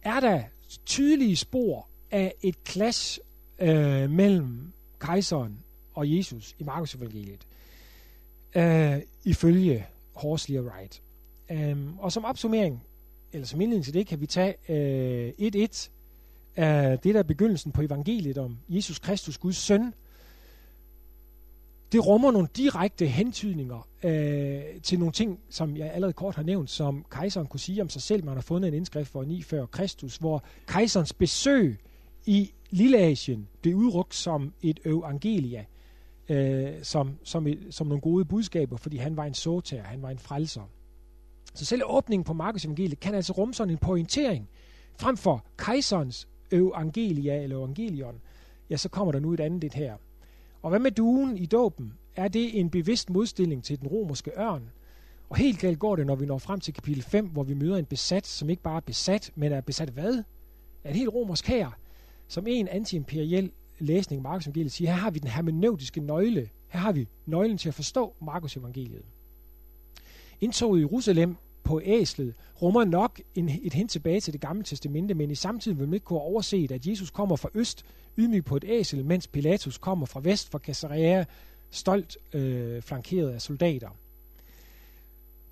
Er 0.06 0.20
der 0.20 0.42
tydelige 0.84 1.36
spor 1.36 1.88
af 2.10 2.34
et 2.42 2.54
clash 2.68 3.20
øh, 3.58 4.10
mellem 4.10 4.72
kejseren 4.98 5.58
og 5.94 6.16
Jesus 6.16 6.54
i 6.58 6.64
Markus 6.64 6.94
evangeliet, 6.94 7.46
øh, 8.54 9.02
ifølge 9.24 9.86
Horsley 10.14 10.58
og 10.58 10.64
Wright. 10.64 11.02
Um, 11.50 11.98
og 11.98 12.12
som 12.12 12.24
opsummering, 12.24 12.82
eller 13.32 13.46
som 13.46 13.60
indledning 13.60 13.84
til 13.84 13.94
det, 13.94 14.06
kan 14.06 14.20
vi 14.20 14.26
tage 14.26 14.54
1-1 14.54 14.68
øh, 15.46 15.68
af 16.56 16.98
det, 16.98 17.14
der 17.14 17.20
er 17.20 17.22
begyndelsen 17.22 17.72
på 17.72 17.82
evangeliet 17.82 18.38
om 18.38 18.58
Jesus 18.68 18.98
Kristus, 18.98 19.38
Guds 19.38 19.56
søn. 19.56 19.94
Det 21.92 22.06
rummer 22.06 22.30
nogle 22.30 22.48
direkte 22.56 23.06
hentydninger 23.06 23.88
øh, 24.02 24.80
til 24.82 24.98
nogle 24.98 25.12
ting, 25.12 25.40
som 25.50 25.76
jeg 25.76 25.90
allerede 25.92 26.12
kort 26.12 26.34
har 26.34 26.42
nævnt, 26.42 26.70
som 26.70 27.04
kejseren 27.10 27.46
kunne 27.46 27.60
sige 27.60 27.82
om 27.82 27.88
sig 27.88 28.02
selv. 28.02 28.24
Man 28.24 28.34
har 28.34 28.42
fundet 28.42 28.68
en 28.68 28.74
indskrift 28.74 29.10
for 29.10 29.24
9 29.24 29.42
før 29.42 29.66
Kristus, 29.66 30.16
hvor 30.16 30.44
kejserens 30.66 31.12
besøg 31.12 31.78
i 32.26 32.52
Lilleasien 32.70 33.48
blev 33.62 33.74
udrugt 33.74 34.14
som 34.14 34.52
et 34.62 34.80
evangelia 34.84 35.64
øh, 36.28 36.72
som, 36.82 37.18
som, 37.24 37.46
et, 37.46 37.66
som 37.70 37.86
nogle 37.86 38.00
gode 38.00 38.24
budskaber, 38.24 38.76
fordi 38.76 38.96
han 38.96 39.16
var 39.16 39.24
en 39.24 39.34
såtager, 39.34 39.84
han 39.84 40.02
var 40.02 40.10
en 40.10 40.18
frelser. 40.18 40.70
Så 41.54 41.64
selv 41.64 41.82
åbningen 41.86 42.24
på 42.24 42.32
Markus 42.32 42.64
evangeliet 42.64 43.00
kan 43.00 43.14
altså 43.14 43.32
rumme 43.32 43.54
sådan 43.54 43.70
en 43.70 43.78
pointering. 43.78 44.48
Frem 44.98 45.16
for 45.16 45.44
kejserens 45.56 46.28
evangelia 46.50 47.42
eller 47.42 47.56
evangelion, 47.56 48.20
ja, 48.70 48.76
så 48.76 48.88
kommer 48.88 49.12
der 49.12 49.20
nu 49.20 49.32
et 49.32 49.40
andet 49.40 49.62
det 49.62 49.74
her. 49.74 49.96
Og 50.66 50.70
hvad 50.70 50.80
med 50.80 50.90
duen 50.90 51.38
i 51.38 51.46
dåben? 51.46 51.92
Er 52.16 52.28
det 52.28 52.60
en 52.60 52.70
bevidst 52.70 53.10
modstilling 53.10 53.64
til 53.64 53.80
den 53.80 53.88
romerske 53.88 54.30
ørn? 54.38 54.70
Og 55.28 55.36
helt 55.36 55.58
galt 55.58 55.78
går 55.78 55.96
det, 55.96 56.06
når 56.06 56.14
vi 56.14 56.26
når 56.26 56.38
frem 56.38 56.60
til 56.60 56.74
kapitel 56.74 57.02
5, 57.02 57.26
hvor 57.26 57.42
vi 57.42 57.54
møder 57.54 57.76
en 57.76 57.84
besat, 57.84 58.26
som 58.26 58.50
ikke 58.50 58.62
bare 58.62 58.76
er 58.76 58.80
besat, 58.80 59.30
men 59.34 59.52
er 59.52 59.60
besat 59.60 59.88
hvad? 59.88 60.22
Er 60.84 60.90
en 60.90 60.96
helt 60.96 61.08
romersk 61.08 61.46
her, 61.46 61.70
som 62.28 62.46
en 62.46 62.68
antiimperiel 62.68 63.50
læsning 63.78 64.18
af 64.18 64.22
Markus 64.22 64.46
evangeliet 64.46 64.72
siger, 64.72 64.90
her 64.90 64.98
har 64.98 65.10
vi 65.10 65.18
den 65.18 65.30
hermeneutiske 65.30 66.00
nøgle. 66.00 66.48
Her 66.68 66.80
har 66.80 66.92
vi 66.92 67.08
nøglen 67.26 67.58
til 67.58 67.68
at 67.68 67.74
forstå 67.74 68.14
Markus 68.20 68.56
evangeliet. 68.56 69.04
Indtoget 70.40 70.78
i 70.78 70.82
Jerusalem 70.82 71.36
på 71.66 71.80
æslet 71.84 72.34
rummer 72.62 72.84
nok 72.84 73.20
en, 73.34 73.50
et 73.62 73.72
hint 73.72 73.90
tilbage 73.90 74.20
til 74.20 74.32
det 74.32 74.40
gamle 74.40 74.62
testamente, 74.62 75.14
men 75.14 75.30
i 75.30 75.34
samtidig 75.34 75.78
vil 75.78 75.88
man 75.88 75.94
ikke 75.94 76.04
kunne 76.04 76.20
overse, 76.20 76.68
at 76.70 76.86
Jesus 76.86 77.10
kommer 77.10 77.36
fra 77.36 77.48
øst, 77.54 77.84
ydmyg 78.18 78.44
på 78.44 78.56
et 78.56 78.64
æsel, 78.66 79.04
mens 79.04 79.26
Pilatus 79.26 79.78
kommer 79.78 80.06
fra 80.06 80.20
vest 80.20 80.50
fra 80.50 80.58
Caesarea, 80.58 81.24
stolt 81.70 82.16
øh, 82.32 82.82
flankeret 82.82 83.30
af 83.30 83.42
soldater. 83.42 83.88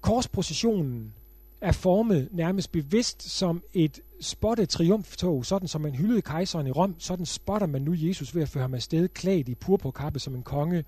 Korsprocessionen 0.00 1.12
er 1.60 1.72
formet 1.72 2.28
nærmest 2.32 2.72
bevidst 2.72 3.22
som 3.22 3.62
et 3.72 4.00
spottet 4.20 4.68
triumftog, 4.68 5.46
sådan 5.46 5.68
som 5.68 5.80
man 5.80 5.94
hyldede 5.94 6.22
kejseren 6.22 6.66
i 6.66 6.70
Rom, 6.70 6.94
sådan 6.98 7.26
spotter 7.26 7.66
man 7.66 7.82
nu 7.82 7.94
Jesus 7.96 8.34
ved 8.34 8.42
at 8.42 8.48
føre 8.48 8.62
ham 8.62 8.74
afsted 8.74 9.08
klædt 9.08 9.48
i 9.48 9.54
purpurkappe 9.54 10.18
som 10.18 10.34
en 10.34 10.42
konge, 10.42 10.84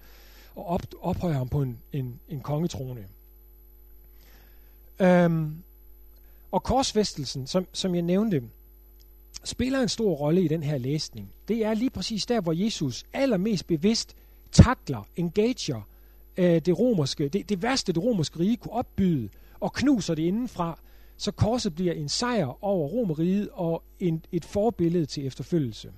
og 0.55 0.67
op, 0.67 0.83
ophøjer 1.01 1.35
ham 1.35 1.49
på 1.49 1.63
en, 1.63 1.79
en, 1.93 2.21
en 2.29 2.41
kongetrone. 2.41 3.07
Øhm, 5.01 5.63
og 6.53 6.63
korsfæstelsen, 6.63 7.47
som, 7.47 7.67
som 7.73 7.95
jeg 7.95 8.03
nævnte, 8.03 8.43
spiller 9.45 9.81
en 9.81 9.89
stor 9.89 10.15
rolle 10.15 10.43
i 10.43 10.49
den 10.49 10.63
her 10.63 10.79
læsning. 10.79 11.33
Det 11.49 11.65
er 11.65 11.75
lige 11.75 11.91
præcis 11.91 12.27
der, 12.27 12.41
hvor 12.41 12.53
Jesus 12.53 13.05
allermest 13.13 13.67
bevidst 13.67 14.17
takler, 14.53 15.09
engager 15.17 15.81
øh, 16.37 16.61
det 16.61 16.79
romerske, 16.79 17.29
det, 17.29 17.49
det 17.49 17.63
værste 17.63 17.93
det 17.93 18.03
romerske 18.03 18.39
rige 18.39 18.57
kunne 18.57 18.73
opbyde, 18.73 19.29
og 19.61 19.73
knuser 19.73 20.15
det 20.15 20.23
indenfra, 20.23 20.79
så 21.17 21.33
korset 21.33 21.75
bliver 21.75 21.93
en 21.93 22.09
sejr 22.09 22.65
over 22.65 22.89
Romeriet 22.89 23.49
og 23.53 23.83
en, 24.01 24.25
et 24.33 24.45
forbillede 24.45 25.07
til 25.07 25.27
efterfølgelse. 25.27 25.93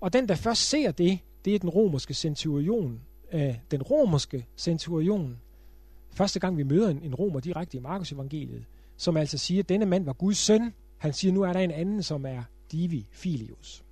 Og 0.00 0.12
den, 0.12 0.28
der 0.28 0.34
først 0.34 0.68
ser 0.68 0.90
det, 0.90 1.18
det 1.44 1.54
er 1.54 1.58
den 1.58 1.68
romerske 1.70 2.14
centurion. 2.14 3.00
Øh, 3.32 3.54
den 3.70 3.82
romerske 3.82 4.46
centurion, 4.56 5.36
første 6.16 6.40
gang 6.40 6.56
vi 6.56 6.62
møder 6.62 6.88
en, 6.88 7.02
en 7.02 7.14
romer 7.14 7.40
direkte 7.40 7.76
i 7.76 7.80
Markus 7.80 8.12
evangeliet, 8.12 8.64
som 8.96 9.16
altså 9.16 9.38
siger, 9.38 9.62
at 9.62 9.68
denne 9.68 9.86
mand 9.86 10.04
var 10.04 10.12
Guds 10.12 10.38
søn. 10.38 10.72
Han 10.98 11.12
siger, 11.12 11.32
nu 11.32 11.42
er 11.42 11.52
der 11.52 11.60
en 11.60 11.70
anden, 11.70 12.02
som 12.02 12.26
er 12.26 12.42
Divi 12.72 13.06
Filius. 13.10 13.84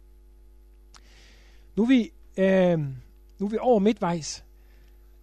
Nu 1.76 1.82
er 1.82 1.88
vi, 1.88 2.12
øh, 2.36 2.78
nu 3.38 3.46
er 3.46 3.50
vi 3.50 3.58
over 3.60 3.78
midtvejs, 3.78 4.44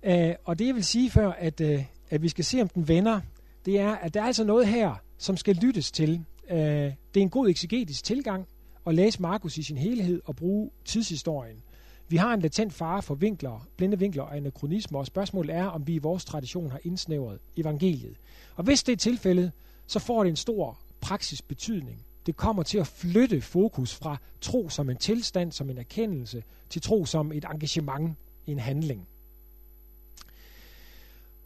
øh, 0.04 0.36
og 0.46 0.60
det 0.60 0.68
jeg 0.68 0.76
vil 0.76 0.84
sige 0.84 1.10
før, 1.10 1.32
at, 1.32 1.62
øh, 1.62 1.84
at 2.10 2.22
vi 2.22 2.30
skal 2.30 2.46
se, 2.46 2.62
om 2.62 2.70
den 2.70 2.88
vender, 2.88 3.22
det 3.66 3.80
er, 3.80 3.92
at 3.92 4.14
der 4.14 4.22
er 4.22 4.26
altså 4.26 4.44
noget 4.44 4.68
her, 4.68 4.96
som 5.18 5.38
skal 5.38 5.56
lyttes 5.56 5.92
til. 5.92 6.26
Øh, 6.50 6.58
det 6.58 7.18
er 7.18 7.22
en 7.22 7.30
god 7.30 7.50
eksegetisk 7.50 8.04
tilgang 8.04 8.48
at 8.88 8.96
læse 8.96 9.22
Markus 9.22 9.58
i 9.58 9.64
sin 9.64 9.78
helhed 9.78 10.22
og 10.26 10.36
bruge 10.36 10.72
tidshistorien. 10.86 11.58
Vi 12.12 12.18
har 12.18 12.34
en 12.34 12.42
latent 12.42 12.74
fare 12.74 13.02
for 13.02 13.16
vinkler, 13.16 13.68
blinde 13.78 14.00
vinkler 14.00 14.24
og 14.24 14.38
anachronismer, 14.38 15.00
og 15.00 15.06
spørgsmålet 15.06 15.56
er, 15.56 15.66
om 15.66 15.88
vi 15.88 15.94
i 15.94 15.98
vores 15.98 16.26
tradition 16.26 16.72
har 16.72 16.80
indsnævret 16.84 17.40
evangeliet. 17.58 18.16
Og 18.56 18.64
hvis 18.64 18.84
det 18.84 18.94
er 18.94 18.98
tilfældet, 18.98 19.52
så 19.88 20.00
får 20.00 20.24
det 20.24 20.30
en 20.30 20.36
stor 20.36 20.80
praksis 21.02 21.42
betydning. 21.42 22.06
Det 22.26 22.36
kommer 22.36 22.64
til 22.64 22.78
at 22.78 22.88
flytte 22.88 23.42
fokus 23.42 23.96
fra 23.96 24.18
tro 24.42 24.70
som 24.70 24.90
en 24.90 24.98
tilstand, 24.98 25.52
som 25.52 25.70
en 25.70 25.78
erkendelse, 25.78 26.44
til 26.70 26.82
tro 26.82 27.06
som 27.06 27.32
et 27.32 27.46
engagement, 27.54 28.18
en 28.48 28.60
handling. 28.60 29.08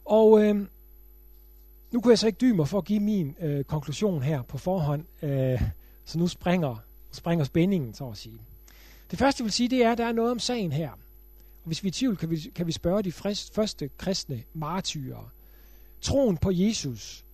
Og 0.04 0.42
øh, 0.42 0.66
nu 1.92 2.00
kunne 2.00 2.10
jeg 2.10 2.18
så 2.18 2.26
ikke 2.26 2.38
dybe 2.40 2.56
mig 2.56 2.68
for 2.68 2.78
at 2.78 2.84
give 2.84 3.00
min 3.00 3.36
øh, 3.40 3.64
konklusion 3.64 4.22
her 4.22 4.42
på 4.42 4.58
forhånd, 4.58 5.04
øh, 5.22 5.62
så 6.04 6.18
nu 6.18 6.26
springer, 6.26 6.76
springer 7.12 7.44
spændingen, 7.44 7.94
så 7.94 8.08
at 8.08 8.16
sige. 8.16 8.40
Det 9.10 9.18
første, 9.18 9.40
jeg 9.40 9.44
vil 9.44 9.52
sige, 9.52 9.68
det 9.68 9.82
er, 9.82 9.92
at 9.92 9.98
der 9.98 10.06
er 10.06 10.12
noget 10.12 10.30
om 10.30 10.38
sagen 10.38 10.72
her. 10.72 10.90
Og 10.90 11.66
hvis 11.66 11.82
vi 11.82 11.88
er 11.88 11.90
i 11.90 11.92
tvivl, 11.92 12.16
kan 12.16 12.30
vi, 12.30 12.36
kan 12.54 12.66
vi 12.66 12.72
spørge 12.72 13.02
de 13.02 13.12
frist, 13.12 13.54
første 13.54 13.90
kristne 13.98 14.42
martyrer. 14.54 15.32
Troen 16.00 16.36
på 16.36 16.50
Jesus 16.50 17.24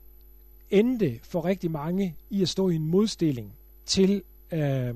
endte 0.71 1.21
for 1.23 1.45
rigtig 1.45 1.71
mange 1.71 2.17
i 2.31 2.43
at 2.43 2.49
stå 2.49 2.69
i 2.69 2.75
en 2.75 2.87
modstilling 2.87 3.55
til, 3.87 4.23
øh, 4.53 4.95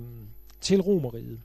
til 0.61 0.81
romeriet. 0.81 1.41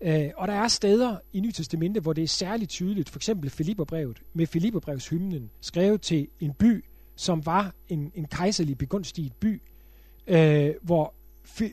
Øh, 0.00 0.30
og 0.36 0.48
der 0.48 0.54
er 0.54 0.68
steder 0.68 1.16
i 1.32 1.40
Nye 1.40 1.52
Testamente, 1.52 2.00
hvor 2.00 2.12
det 2.12 2.24
er 2.24 2.28
særligt 2.28 2.70
tydeligt, 2.70 3.10
for 3.10 3.18
eksempel 3.18 3.50
Filipperbrevet 3.50 4.22
med 4.32 4.46
Filipperbrevs 4.46 5.08
hymnen, 5.08 5.50
skrevet 5.60 6.00
til 6.00 6.28
en 6.40 6.52
by, 6.52 6.84
som 7.16 7.46
var 7.46 7.74
en, 7.88 8.12
en 8.14 8.24
kejserlig 8.24 8.78
begunstiget 8.78 9.32
by, 9.32 9.62
øh, 10.26 10.74
hvor, 10.82 11.14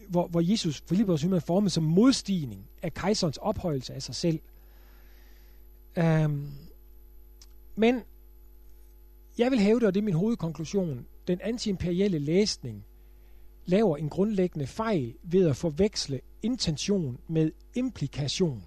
hvor, 0.08 0.28
hvor 0.28 0.52
Jesus, 0.52 0.84
Filippos 0.90 1.22
hymne 1.22 1.36
er 1.36 1.40
formet 1.40 1.72
som 1.72 1.84
modstigning 1.84 2.70
af 2.82 2.94
kejserens 2.94 3.38
ophøjelse 3.38 3.94
af 3.94 4.02
sig 4.02 4.16
selv. 4.16 4.40
Øhm, 5.98 6.52
men 7.76 8.02
jeg 9.38 9.52
vil 9.52 9.60
hæve 9.60 9.80
det, 9.80 9.88
og 9.88 9.94
det 9.94 10.00
er 10.00 10.06
min 10.06 10.14
hovedkonklusion, 10.14 11.06
den 11.28 11.40
antiimperielle 11.42 12.20
læsning 12.20 12.86
laver 13.66 13.98
en 13.98 14.10
grundlæggende 14.10 14.68
fejl 14.68 15.14
ved 15.24 15.48
at 15.48 15.56
forveksle 15.56 16.22
intention 16.42 17.18
med 17.28 17.52
implikation. 17.76 18.64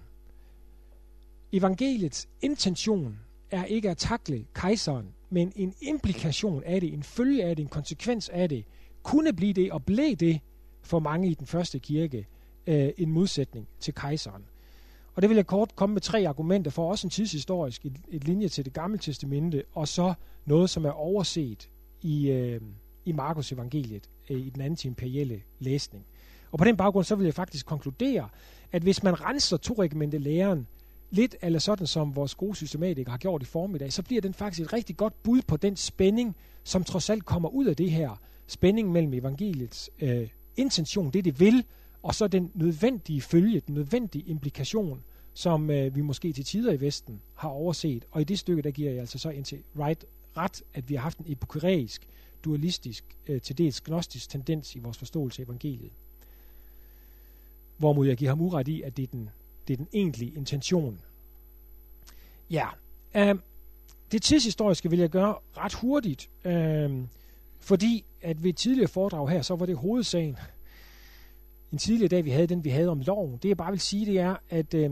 Evangeliets 1.53 2.29
intention 2.41 3.19
er 3.51 3.65
ikke 3.65 3.89
at 3.89 3.97
takle 3.97 4.45
kejseren, 4.53 5.07
men 5.29 5.53
en 5.55 5.73
implikation 5.81 6.63
af 6.63 6.81
det, 6.81 6.93
en 6.93 7.03
følge 7.03 7.43
af 7.43 7.55
det, 7.55 7.63
en 7.63 7.69
konsekvens 7.69 8.29
af 8.29 8.49
det, 8.49 8.65
kunne 9.03 9.33
blive 9.33 9.53
det 9.53 9.71
og 9.71 9.85
blev 9.85 10.15
det 10.15 10.39
for 10.81 10.99
mange 10.99 11.29
i 11.29 11.33
den 11.33 11.47
første 11.47 11.79
kirke 11.79 12.27
øh, 12.67 12.89
en 12.97 13.11
modsætning 13.11 13.67
til 13.79 13.93
kejseren. 13.93 14.43
Og 15.15 15.21
det 15.21 15.29
vil 15.29 15.35
jeg 15.35 15.47
kort 15.47 15.75
komme 15.75 15.93
med 15.93 16.01
tre 16.01 16.27
argumenter 16.27 16.71
for, 16.71 16.89
også 16.89 17.07
en 17.07 17.11
tidshistorisk, 17.11 17.85
et, 17.85 17.97
et 18.09 18.23
linje 18.23 18.47
til 18.49 18.65
det 18.65 18.73
gamle 18.73 18.97
testamente, 18.97 19.63
og 19.73 19.87
så 19.87 20.13
noget, 20.45 20.69
som 20.69 20.85
er 20.85 20.91
overset 20.91 21.69
i, 22.01 22.29
øh, 22.29 22.61
i 23.05 23.11
Markus 23.11 23.51
evangeliet 23.51 24.09
øh, 24.29 24.39
i 24.39 24.49
den 24.49 24.61
anden 24.61 24.89
imperielle 24.89 25.41
læsning. 25.59 26.05
Og 26.51 26.59
på 26.59 26.65
den 26.65 26.77
baggrund 26.77 27.05
så 27.05 27.15
vil 27.15 27.25
jeg 27.25 27.33
faktisk 27.33 27.65
konkludere, 27.65 28.29
at 28.71 28.81
hvis 28.81 29.03
man 29.03 29.21
renser 29.21 29.57
to 29.57 29.73
læren, 30.11 30.67
lidt 31.09 31.35
eller 31.41 31.59
sådan 31.59 31.87
som 31.87 32.15
vores 32.15 32.35
gode 32.35 32.55
systematikere 32.55 33.11
har 33.11 33.17
gjort 33.17 33.41
i 33.41 33.45
formiddag, 33.45 33.93
så 33.93 34.03
bliver 34.03 34.21
den 34.21 34.33
faktisk 34.33 34.65
et 34.65 34.73
rigtig 34.73 34.97
godt 34.97 35.23
bud 35.23 35.41
på 35.47 35.57
den 35.57 35.75
spænding, 35.75 36.35
som 36.63 36.83
trods 36.83 37.09
alt 37.09 37.25
kommer 37.25 37.49
ud 37.49 37.65
af 37.65 37.75
det 37.75 37.91
her. 37.91 38.21
Spænding 38.47 38.91
mellem 38.91 39.13
evangeliets 39.13 39.89
øh, 39.99 40.27
intention, 40.57 41.11
det 41.11 41.25
det 41.25 41.39
vil, 41.39 41.65
og 42.03 42.15
så 42.15 42.27
den 42.27 42.51
nødvendige 42.53 43.21
følge, 43.21 43.59
den 43.59 43.75
nødvendige 43.75 44.23
implikation, 44.27 45.03
som 45.33 45.69
øh, 45.69 45.95
vi 45.95 46.01
måske 46.01 46.33
til 46.33 46.45
tider 46.45 46.73
i 46.73 46.81
Vesten 46.81 47.21
har 47.35 47.49
overset. 47.49 48.05
Og 48.11 48.21
i 48.21 48.23
det 48.23 48.39
stykke, 48.39 48.61
der 48.61 48.71
giver 48.71 48.91
jeg 48.91 48.99
altså 48.99 49.19
så 49.19 49.29
indtil 49.29 49.59
right, 49.79 50.05
ret, 50.37 50.63
at 50.73 50.89
vi 50.89 50.95
har 50.95 51.01
haft 51.01 51.17
en 51.17 51.25
epikureisk, 51.27 52.07
dualistisk, 52.45 53.03
øh, 53.27 53.41
til 53.41 53.57
dels 53.57 53.81
gnostisk 53.81 54.29
tendens 54.29 54.75
i 54.75 54.79
vores 54.79 54.97
forståelse 54.97 55.41
af 55.41 55.45
evangeliet. 55.45 55.91
Hvorimod 57.77 58.07
jeg 58.07 58.17
giver 58.17 58.31
ham 58.31 58.41
uret 58.41 58.67
i, 58.67 58.81
at 58.81 58.97
det 58.97 59.03
er 59.03 59.07
den, 59.07 59.29
det 59.67 59.73
er 59.73 59.77
den 59.77 59.87
egentlige 59.93 60.33
intention. 60.35 60.99
Ja, 62.49 62.67
øh, 63.15 63.35
det 64.11 64.21
tidshistoriske 64.21 64.89
vil 64.89 64.99
jeg 64.99 65.09
gøre 65.09 65.35
ret 65.57 65.73
hurtigt, 65.73 66.29
øh, 66.45 67.01
fordi 67.61 68.05
at 68.21 68.43
ved 68.43 68.49
et 68.49 68.57
tidligere 68.57 68.87
foredrag 68.87 69.29
her, 69.29 69.41
så 69.41 69.55
var 69.55 69.65
det 69.65 69.77
hovedsagen. 69.77 70.37
En 71.71 71.77
tidligere 71.77 72.07
dag, 72.07 72.25
vi 72.25 72.29
havde 72.29 72.47
den, 72.47 72.63
vi 72.63 72.69
havde 72.69 72.89
om 72.89 72.99
loven. 72.99 73.39
Det 73.43 73.49
jeg 73.49 73.57
bare 73.57 73.71
vil 73.71 73.79
sige, 73.79 74.05
det 74.05 74.19
er, 74.19 74.35
at 74.49 74.73
øh, 74.73 74.91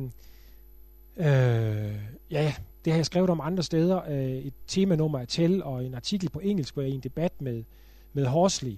øh, 1.17 1.95
ja, 2.31 2.53
det 2.85 2.93
har 2.93 2.97
jeg 2.97 3.05
skrevet 3.05 3.29
om 3.29 3.41
andre 3.41 3.63
steder. 3.63 4.01
Øh, 4.09 4.37
et 4.37 4.53
temanummer 4.67 5.19
af 5.19 5.27
Tell 5.27 5.63
og 5.63 5.85
en 5.85 5.93
artikel 5.93 6.29
på 6.29 6.39
engelsk, 6.39 6.73
hvor 6.73 6.81
jeg 6.81 6.89
er 6.89 6.93
i 6.93 6.95
en 6.95 7.01
debat 7.01 7.41
med, 7.41 7.63
med 8.13 8.25
Horsley. 8.25 8.77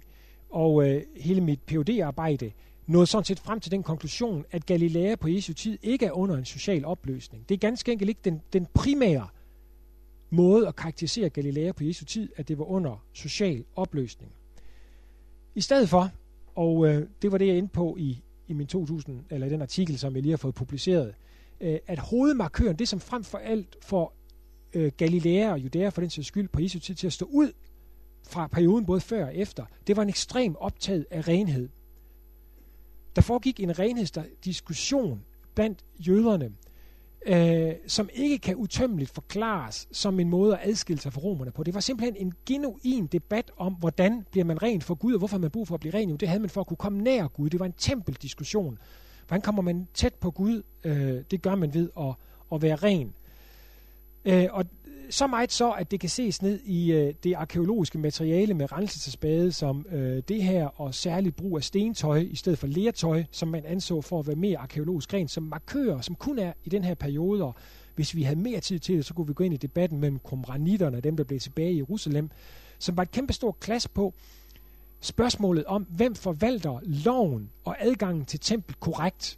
Og 0.50 0.88
øh, 0.90 1.02
hele 1.18 1.42
mit 1.42 1.60
phd 1.68 2.00
arbejde 2.04 2.52
nåede 2.88 3.08
sådan 3.08 3.26
set 3.26 3.40
frem 3.40 3.60
til 3.60 3.72
den 3.72 3.84
konklusion, 3.84 4.46
at 4.52 4.66
Galilea 4.66 5.16
på 5.16 5.28
Jesu 5.28 5.54
tid 5.54 5.78
ikke 5.82 6.06
er 6.06 6.12
under 6.12 6.38
en 6.38 6.46
social 6.46 6.86
opløsning. 6.86 7.50
Det 7.50 7.56
er 7.56 7.60
ganske 7.60 7.92
enkelt 7.92 8.10
ikke 8.10 8.22
den, 8.24 8.42
den 8.54 8.68
primære 8.74 9.28
måde 10.32 10.68
at 10.68 10.76
karakterisere 10.76 11.30
Galilea 11.30 11.72
på 11.72 11.84
Jesu 11.84 12.06
tid, 12.06 12.30
at 12.36 12.48
det 12.48 12.58
var 12.58 12.66
under 12.66 13.06
social 13.14 13.64
opløsning. 13.76 14.32
I 15.56 15.62
stedet 15.62 15.90
for, 15.90 16.12
og 16.56 16.88
øh, 16.88 17.08
det 17.22 17.32
var 17.32 17.38
det, 17.38 17.48
jeg 17.48 17.58
endte 17.58 17.74
på 17.74 17.96
i, 18.00 18.24
i 18.48 18.54
min 18.54 18.68
2000, 18.68 19.20
eller 19.30 19.48
i 19.48 19.50
den 19.50 19.62
artikel, 19.62 20.00
som 20.00 20.16
jeg 20.16 20.22
lige 20.22 20.32
har 20.32 20.38
fået 20.38 20.56
publiceret, 20.56 21.14
øh, 21.62 21.80
at 21.88 22.00
hovedmarkøren, 22.00 22.76
det 22.76 22.88
som 22.88 23.00
frem 23.00 23.24
for 23.24 23.38
alt 23.38 23.78
får 23.82 24.14
øh, 24.74 24.92
Galilea 24.98 25.52
og 25.52 25.60
Judæa 25.60 25.90
for 25.90 26.02
den 26.02 26.10
sags 26.10 26.28
skyld 26.28 26.48
på 26.48 26.62
Jesu 26.62 26.80
tid 26.80 26.96
til 26.96 27.08
at 27.08 27.14
stå 27.14 27.26
ud 27.26 27.52
fra 28.28 28.48
perioden 28.48 28.86
både 28.86 29.02
før 29.02 29.26
og 29.26 29.36
efter, 29.36 29.66
det 29.88 29.96
var 29.96 30.04
en 30.04 30.10
ekstrem 30.10 30.56
optaget 30.56 31.06
af 31.12 31.28
renhed. 31.28 31.70
Der 33.16 33.22
foregik 33.22 33.60
en 33.60 33.80
renhedsdiskussion 33.80 35.22
blandt 35.56 35.86
jøderne, 36.00 36.52
øh, 37.26 37.72
som 37.88 38.10
ikke 38.14 38.38
kan 38.38 38.56
utømmeligt 38.56 39.12
forklares 39.12 39.88
som 39.92 40.20
en 40.20 40.30
måde 40.30 40.54
at 40.54 40.70
adskille 40.70 41.02
sig 41.02 41.14
fra 41.14 41.22
romerne 41.22 41.52
på. 41.52 41.64
Det 41.64 41.74
var 41.74 41.80
simpelthen 41.80 42.16
en 42.16 42.34
genuin 42.46 43.08
debat 43.08 43.52
om, 43.58 43.74
hvordan 43.74 44.26
bliver 44.32 44.46
man 44.46 44.64
ren 44.64 44.82
for 44.82 44.96
Gud, 44.96 45.14
og 45.14 45.20
hvorfor 45.20 45.38
man 45.38 45.52
brug 45.52 45.68
for 45.68 45.76
at 45.76 45.80
blive 45.80 45.94
ren. 45.94 46.10
Jo, 46.10 46.16
det 46.16 46.28
havde 46.28 46.40
man 46.42 46.50
for 46.50 46.62
at 46.62 46.68
kunne 46.68 46.78
komme 46.78 47.02
nær 47.02 47.28
Gud. 47.28 47.50
Det 47.50 47.60
var 47.60 47.66
en 47.66 47.74
tempeldiskussion. 47.78 48.78
Hvordan 49.28 49.42
kommer 49.42 49.62
man 49.62 49.88
tæt 49.94 50.14
på 50.14 50.32
Gud? 50.32 50.62
Øh, 50.84 51.24
det 51.32 51.42
gør 51.42 51.56
man 51.56 51.74
ved 51.74 51.90
at, 52.00 52.14
at 52.54 52.62
være 52.62 52.76
ren. 52.76 53.14
Øh, 54.26 54.48
og 54.52 54.66
så 55.10 55.28
meget 55.28 55.52
så, 55.52 55.72
at 55.72 55.92
det 55.92 56.00
kan 56.00 56.10
ses 56.10 56.42
ned 56.42 56.60
i 56.66 56.92
øh, 56.92 57.14
det 57.24 57.34
arkeologiske 57.34 57.98
materiale 57.98 58.54
med 58.54 58.72
renselsespade, 58.72 59.52
som 59.52 59.86
øh, 59.92 60.24
det 60.28 60.44
her, 60.44 60.82
og 60.82 60.96
særligt 60.96 61.36
brug 61.36 61.58
af 61.58 61.64
stentøj 61.64 62.18
i 62.18 62.36
stedet 62.36 62.60
for 62.60 62.68
lertøj, 62.68 63.24
som 63.32 63.48
man 63.48 63.66
anså 63.66 64.02
for 64.02 64.20
at 64.20 64.28
være 64.28 64.36
mere 64.36 64.58
arkeologisk 64.58 65.14
rent, 65.14 65.32
som 65.32 65.44
markører, 65.44 66.02
som 66.02 66.16
kun 66.16 66.40
er 66.40 66.54
i 66.64 66.70
den 66.70 66.84
her 66.84 66.94
periode. 66.94 67.44
Og 67.44 67.56
hvis 67.96 68.16
vi 68.16 68.24
havde 68.24 68.40
mere 68.40 68.60
tid 68.60 68.80
til 68.80 68.96
det, 68.98 69.06
så 69.06 69.14
kunne 69.14 69.28
vi 69.28 69.34
gå 69.34 69.44
ind 69.44 69.54
i 69.54 69.58
debatten 69.58 70.00
mellem 70.00 70.20
komranitterne, 70.20 71.02
dem 71.02 71.18
der 71.18 71.24
blev 71.24 71.40
tilbage 71.40 71.74
i 71.74 71.78
Jerusalem, 71.78 72.30
som 72.80 72.98
var 72.98 73.04
et 73.04 73.12
kæmpe 73.12 73.34
stort 73.34 73.60
klasse 73.60 73.90
på 73.90 74.14
spørgsmålet 75.02 75.66
om, 75.66 75.84
hvem 75.90 76.16
forvalter 76.16 76.80
loven 76.84 77.50
og 77.66 77.76
adgangen 77.80 78.26
til 78.26 78.40
templet 78.40 78.80
korrekt. 78.80 79.38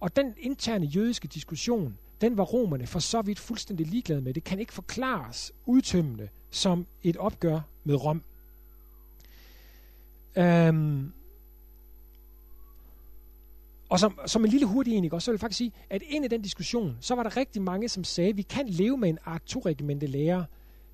Og 0.00 0.16
den 0.16 0.34
interne 0.38 0.86
jødiske 0.86 1.28
diskussion, 1.28 1.98
den 2.20 2.36
var 2.36 2.44
romerne 2.44 2.86
for 2.86 2.98
så 2.98 3.22
vidt 3.22 3.38
fuldstændig 3.38 3.86
ligeglade 3.86 4.20
med. 4.20 4.34
Det 4.34 4.44
kan 4.44 4.58
ikke 4.58 4.72
forklares 4.72 5.52
udtømmende 5.66 6.28
som 6.50 6.86
et 7.02 7.16
opgør 7.16 7.60
med 7.84 7.94
Rom. 7.94 8.22
Øhm, 10.36 11.12
og 13.88 14.00
som, 14.00 14.18
som 14.26 14.44
en 14.44 14.50
lille 14.50 14.66
hurtig 14.66 14.94
enig, 14.94 15.22
så 15.22 15.30
vil 15.30 15.34
jeg 15.34 15.40
faktisk 15.40 15.58
sige, 15.58 15.72
at 15.90 16.02
ind 16.02 16.24
i 16.24 16.28
den 16.28 16.42
diskussion, 16.42 16.96
så 17.00 17.14
var 17.14 17.22
der 17.22 17.36
rigtig 17.36 17.62
mange, 17.62 17.88
som 17.88 18.04
sagde, 18.04 18.30
at 18.30 18.36
vi 18.36 18.42
kan 18.42 18.68
leve 18.68 18.96
med 18.96 19.08
en 19.08 19.18
arktурregimente 19.24 20.06
lærer. 20.06 20.44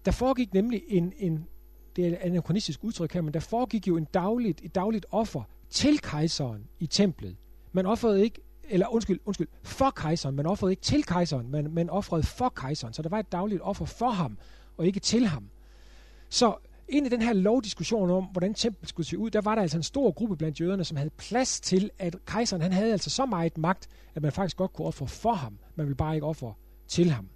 Der 0.05 0.11
foregik 0.11 0.55
nemlig 0.55 0.83
en, 0.89 1.13
en 1.19 1.47
det 1.97 2.05
er 2.05 2.09
et 2.09 2.15
anachronistisk 2.15 2.85
udtryk 2.85 3.13
her, 3.13 3.21
men 3.21 3.35
der 3.35 3.41
foregik 3.41 3.89
jo 3.89 3.97
en 3.97 4.07
dagligt, 4.15 4.61
et 4.65 4.75
dagligt 4.75 5.07
offer 5.11 5.43
til 5.71 5.99
kejseren 5.99 6.65
i 6.81 6.87
templet. 6.87 7.37
Man 7.73 7.87
offrede 7.87 8.23
ikke 8.23 8.41
eller 8.69 8.95
undskyld, 8.95 9.21
undskyld, 9.25 9.49
for 9.63 9.91
kejseren. 9.91 10.37
Man 10.37 10.47
offrede 10.47 10.73
ikke 10.73 10.83
til 10.83 11.05
kejseren, 11.05 11.51
men 11.51 11.75
man 11.75 11.91
offrede 11.91 12.23
for 12.23 12.49
kejseren. 12.49 12.93
Så 12.93 13.03
der 13.03 13.09
var 13.09 13.19
et 13.19 13.33
dagligt 13.33 13.63
offer 13.63 13.85
for 13.85 14.11
ham, 14.11 14.39
og 14.77 14.87
ikke 14.87 15.01
til 15.01 15.27
ham. 15.27 15.51
Så 16.29 16.55
ind 16.89 17.07
i 17.07 17.09
den 17.11 17.23
her 17.23 17.33
lovdiskussion 17.33 18.11
om, 18.11 18.25
hvordan 18.25 18.55
templet 18.55 18.89
skulle 18.89 19.07
se 19.07 19.19
ud, 19.19 19.31
der 19.31 19.41
var 19.41 19.55
der 19.55 19.63
altså 19.63 19.77
en 19.77 19.83
stor 19.83 20.11
gruppe 20.11 20.37
blandt 20.37 20.61
jøderne, 20.61 20.85
som 20.85 20.97
havde 20.97 21.11
plads 21.11 21.61
til, 21.61 21.91
at 21.99 22.17
kejseren 22.27 22.63
han 22.63 22.73
havde 22.73 22.93
altså 22.93 23.11
så 23.11 23.27
meget 23.27 23.59
magt, 23.59 23.89
at 24.15 24.23
man 24.23 24.33
faktisk 24.33 24.57
godt 24.57 24.73
kunne 24.73 24.87
ofre 24.87 25.07
for 25.07 25.33
ham. 25.33 25.59
Man 25.77 25.87
ville 25.87 25.97
bare 25.97 26.15
ikke 26.15 26.27
ofre 26.27 26.55
til 26.89 27.11
ham. 27.11 27.29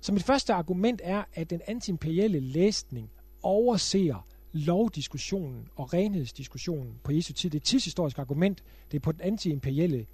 Så 0.00 0.12
mit 0.12 0.22
første 0.22 0.52
argument 0.52 1.00
er, 1.04 1.24
at 1.34 1.50
den 1.50 1.60
antiimperielle 1.66 2.40
læsning 2.40 3.10
overser 3.42 4.26
lovdiskussionen 4.52 5.68
og 5.76 5.94
renhedsdiskussionen 5.94 6.94
på 7.02 7.12
Jesu 7.12 7.32
tid. 7.32 7.50
Det 7.50 7.58
er 7.58 7.60
et 7.60 7.64
tidshistorisk 7.64 8.18
argument. 8.18 8.62
Det 8.90 8.96
er 8.96 9.00
på 9.00 9.12
den 9.12 9.20
antiimperielle 9.20 10.06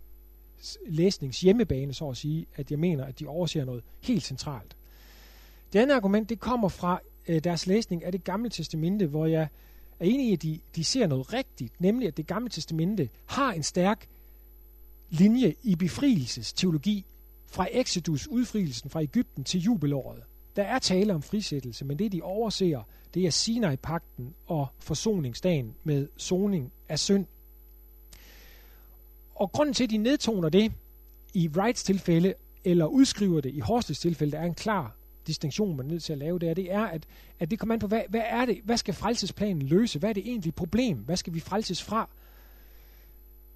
læsnings 0.86 1.40
hjemmebane, 1.40 1.94
så 1.94 2.08
at 2.08 2.16
sige, 2.16 2.46
at 2.56 2.70
jeg 2.70 2.78
mener, 2.78 3.04
at 3.04 3.20
de 3.20 3.26
overser 3.26 3.64
noget 3.64 3.82
helt 4.00 4.22
centralt. 4.22 4.76
Det 5.72 5.78
andet 5.78 5.94
argument, 5.94 6.28
det 6.28 6.40
kommer 6.40 6.68
fra 6.68 7.00
øh, 7.28 7.44
deres 7.44 7.66
læsning 7.66 8.04
af 8.04 8.12
det 8.12 8.24
gamle 8.24 8.50
testamente, 8.50 9.06
hvor 9.06 9.26
jeg 9.26 9.48
er 10.00 10.04
enig 10.04 10.28
i, 10.28 10.32
at 10.32 10.42
de, 10.42 10.60
de 10.76 10.84
ser 10.84 11.06
noget 11.06 11.32
rigtigt, 11.32 11.80
nemlig 11.80 12.08
at 12.08 12.16
det 12.16 12.26
gamle 12.26 12.48
testamente 12.48 13.08
har 13.26 13.52
en 13.52 13.62
stærk 13.62 14.08
linje 15.10 15.54
i 15.62 15.76
befrielsesteologi 15.76 17.04
fra 17.46 17.66
Exodus, 17.72 18.26
udfrielsen 18.26 18.90
fra 18.90 19.02
Ægypten 19.02 19.44
til 19.44 19.60
jubelåret. 19.60 20.22
Der 20.56 20.62
er 20.62 20.78
tale 20.78 21.14
om 21.14 21.22
frisættelse, 21.22 21.84
men 21.84 21.98
det 21.98 22.12
de 22.12 22.22
overser, 22.22 22.82
det 23.14 23.26
er 23.26 23.30
Sinai-pakten 23.30 24.34
og 24.46 24.66
forsoningsdagen 24.78 25.74
med 25.84 26.08
soning 26.16 26.72
af 26.88 26.98
synd 26.98 27.26
og 29.40 29.52
grunden 29.52 29.74
til, 29.74 29.84
at 29.84 29.90
de 29.90 29.96
nedtoner 29.96 30.48
det 30.48 30.72
i 31.34 31.48
Wrights 31.48 31.82
tilfælde, 31.82 32.34
eller 32.64 32.86
udskriver 32.86 33.40
det 33.40 33.54
i 33.54 33.60
Horsleys 33.60 33.98
tilfælde, 33.98 34.32
der 34.32 34.38
er 34.38 34.46
en 34.46 34.54
klar 34.54 34.96
distinktion, 35.26 35.76
man 35.76 35.86
er 35.86 35.90
nødt 35.90 36.02
til 36.02 36.12
at 36.12 36.18
lave 36.18 36.38
der, 36.38 36.54
det 36.54 36.72
er, 36.72 36.82
at, 36.82 37.06
at 37.38 37.50
det 37.50 37.58
kommer 37.58 37.74
an 37.74 37.78
på, 37.78 37.86
hvad, 37.86 38.02
hvad 38.08 38.22
er 38.24 38.44
det, 38.44 38.60
hvad 38.64 38.76
skal 38.76 38.94
frelsesplanen 38.94 39.62
løse? 39.62 39.98
Hvad 39.98 40.08
er 40.08 40.14
det 40.14 40.26
egentlig 40.26 40.54
problem? 40.54 40.96
Hvad 40.96 41.16
skal 41.16 41.34
vi 41.34 41.40
frelses 41.40 41.82
fra? 41.82 42.08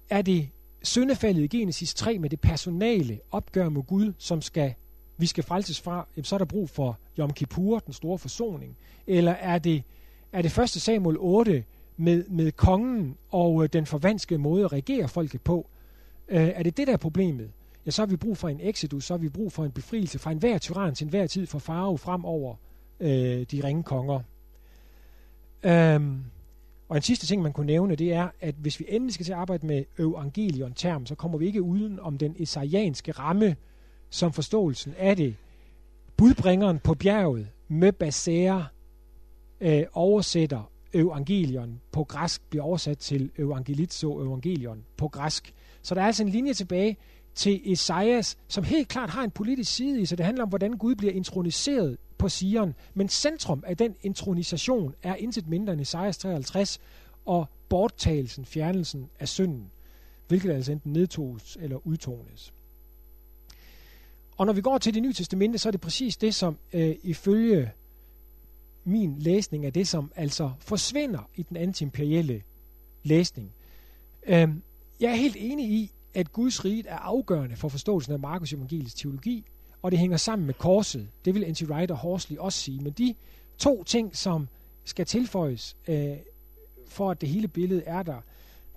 Er 0.09 0.21
det 0.21 0.49
syndefaldet 0.83 1.43
i 1.43 1.57
Genesis 1.57 1.93
3 1.93 2.19
med 2.19 2.29
det 2.29 2.41
personale 2.41 3.19
opgør 3.31 3.69
med 3.69 3.83
Gud, 3.83 4.13
som 4.17 4.41
skal 4.41 4.73
vi 5.17 5.25
skal 5.25 5.43
frelses 5.43 5.81
fra, 5.81 6.07
jamen, 6.15 6.25
så 6.25 6.35
er 6.35 6.37
der 6.37 6.45
brug 6.45 6.69
for 6.69 6.97
Yom 7.19 7.33
Kippur, 7.33 7.79
den 7.79 7.93
store 7.93 8.17
forsoning. 8.17 8.77
Eller 9.07 9.31
er 9.31 9.57
det, 9.59 9.83
er 10.31 10.41
det 10.41 10.57
1. 10.57 10.69
Samuel 10.69 11.17
8 11.19 11.63
med, 11.97 12.23
med 12.27 12.51
kongen 12.51 13.17
og 13.31 13.63
øh, 13.63 13.69
den 13.73 13.85
forvanskede 13.85 14.39
måde 14.39 14.65
at 14.65 14.71
regere 14.71 15.07
folket 15.07 15.41
på, 15.41 15.67
Øh, 16.27 16.47
er 16.47 16.63
det 16.63 16.77
det, 16.77 16.87
der 16.87 16.93
er 16.93 16.97
problemet? 16.97 17.51
Ja, 17.85 17.91
så 17.91 18.01
har 18.01 18.07
vi 18.07 18.15
brug 18.15 18.37
for 18.37 18.49
en 18.49 18.59
exodus, 18.61 19.05
så 19.05 19.13
har 19.13 19.17
vi 19.17 19.29
brug 19.29 19.51
for 19.51 19.65
en 19.65 19.71
befrielse 19.71 20.19
fra 20.19 20.31
enhver 20.31 20.57
tyran 20.57 20.95
til 20.95 21.05
enhver 21.05 21.27
tid 21.27 21.47
for 21.47 21.59
farve 21.59 21.97
frem 21.97 22.25
over 22.25 22.55
øh, 22.99 23.09
de 23.51 23.63
ringe 23.63 23.83
konger. 23.83 24.19
Øhm, 25.63 26.23
og 26.89 26.95
en 26.95 27.01
sidste 27.01 27.27
ting, 27.27 27.41
man 27.41 27.53
kunne 27.53 27.65
nævne, 27.65 27.95
det 27.95 28.13
er, 28.13 28.27
at 28.41 28.55
hvis 28.55 28.79
vi 28.79 28.85
endelig 28.87 29.13
skal 29.13 29.25
til 29.25 29.33
at 29.33 29.39
arbejde 29.39 29.67
med 29.67 29.83
evangelion-term, 29.99 31.05
så 31.05 31.15
kommer 31.15 31.37
vi 31.37 31.45
ikke 31.45 31.61
uden 31.61 31.99
om 31.99 32.17
den 32.17 32.35
esajanske 32.39 33.11
ramme, 33.11 33.55
som 34.09 34.33
forståelsen 34.33 34.93
af 34.97 35.15
det. 35.15 35.35
Budbringeren 36.17 36.79
på 36.79 36.93
bjerget 36.93 37.47
med 37.67 37.91
baser 37.91 38.63
øh, 39.61 39.83
oversætter 39.93 40.71
evangelion 40.93 41.81
på 41.91 42.03
græsk, 42.03 42.41
bliver 42.49 42.63
oversat 42.63 42.97
til 42.97 43.31
evangelizo 43.37 44.21
evangelion 44.21 44.83
på 44.97 45.07
græsk. 45.07 45.53
Så 45.85 45.95
der 45.95 46.01
er 46.01 46.05
altså 46.05 46.23
en 46.23 46.29
linje 46.29 46.53
tilbage 46.53 46.97
til 47.35 47.71
Esajas, 47.71 48.37
som 48.47 48.63
helt 48.63 48.87
klart 48.87 49.09
har 49.09 49.23
en 49.23 49.31
politisk 49.31 49.75
side 49.75 50.01
i, 50.01 50.05
så 50.05 50.15
det 50.15 50.25
handler 50.25 50.43
om, 50.43 50.49
hvordan 50.49 50.77
Gud 50.77 50.95
bliver 50.95 51.13
introniseret 51.13 51.97
på 52.17 52.29
Sion. 52.29 52.75
Men 52.93 53.09
centrum 53.09 53.63
af 53.67 53.77
den 53.77 53.95
intronisation 54.03 54.95
er 55.03 55.15
intet 55.15 55.47
mindre 55.47 55.73
end 55.73 55.81
Esajas 55.81 56.17
53 56.17 56.79
og 57.25 57.45
borttagelsen, 57.69 58.45
fjernelsen 58.45 59.09
af 59.19 59.27
synden, 59.27 59.71
hvilket 60.27 60.51
altså 60.51 60.71
enten 60.71 60.93
nedtoges 60.93 61.57
eller 61.61 61.87
udtones. 61.87 62.53
Og 64.37 64.45
når 64.45 64.53
vi 64.53 64.61
går 64.61 64.77
til 64.77 64.93
det 64.93 65.01
nye 65.01 65.13
testamente, 65.13 65.57
så 65.57 65.69
er 65.69 65.71
det 65.71 65.81
præcis 65.81 66.17
det, 66.17 66.35
som 66.35 66.57
øh, 66.73 66.95
ifølge 67.03 67.71
min 68.83 69.19
læsning 69.19 69.65
er 69.65 69.69
det, 69.69 69.87
som 69.87 70.11
altså 70.15 70.51
forsvinder 70.59 71.29
i 71.35 71.43
den 71.43 71.57
antiimperielle 71.57 72.41
læsning. 73.03 73.51
Øh, 74.27 74.49
jeg 74.99 75.11
er 75.11 75.15
helt 75.15 75.35
enig 75.39 75.69
i, 75.69 75.91
at 76.13 76.33
Guds 76.33 76.65
rige 76.65 76.87
er 76.87 76.97
afgørende 76.97 77.55
for 77.55 77.69
forståelsen 77.69 78.13
af 78.13 78.19
Markus 78.19 78.53
evangeliets 78.53 78.93
teologi, 78.93 79.45
og 79.81 79.91
det 79.91 79.99
hænger 79.99 80.17
sammen 80.17 80.45
med 80.45 80.53
korset. 80.53 81.07
Det 81.25 81.35
vil 81.35 81.51
N.T. 81.51 81.63
Wright 81.63 81.91
og 81.91 81.97
Horsley 81.97 82.37
også 82.37 82.59
sige. 82.59 82.79
Men 82.81 82.93
de 82.93 83.15
to 83.57 83.83
ting, 83.83 84.17
som 84.17 84.47
skal 84.83 85.05
tilføjes, 85.05 85.75
øh, 85.87 86.17
for 86.87 87.11
at 87.11 87.21
det 87.21 87.29
hele 87.29 87.47
billede 87.47 87.83
er 87.85 88.03
der, 88.03 88.21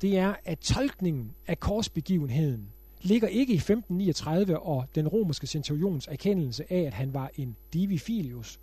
det 0.03 0.19
er, 0.19 0.35
at 0.45 0.59
tolkningen 0.59 1.31
af 1.47 1.61
korsbegivenheden 1.61 2.69
ligger 3.03 3.29
ikke 3.29 3.53
i 3.53 3.57
1539 3.57 4.59
og 4.59 4.87
den 4.95 5.09
romerske 5.09 5.47
centurions 5.47 6.07
erkendelse 6.07 6.73
af, 6.73 6.81
at 6.81 6.95
han 6.95 7.15
var 7.15 7.31
en 7.37 7.57
divi 7.73 7.99
filius. 7.99 8.59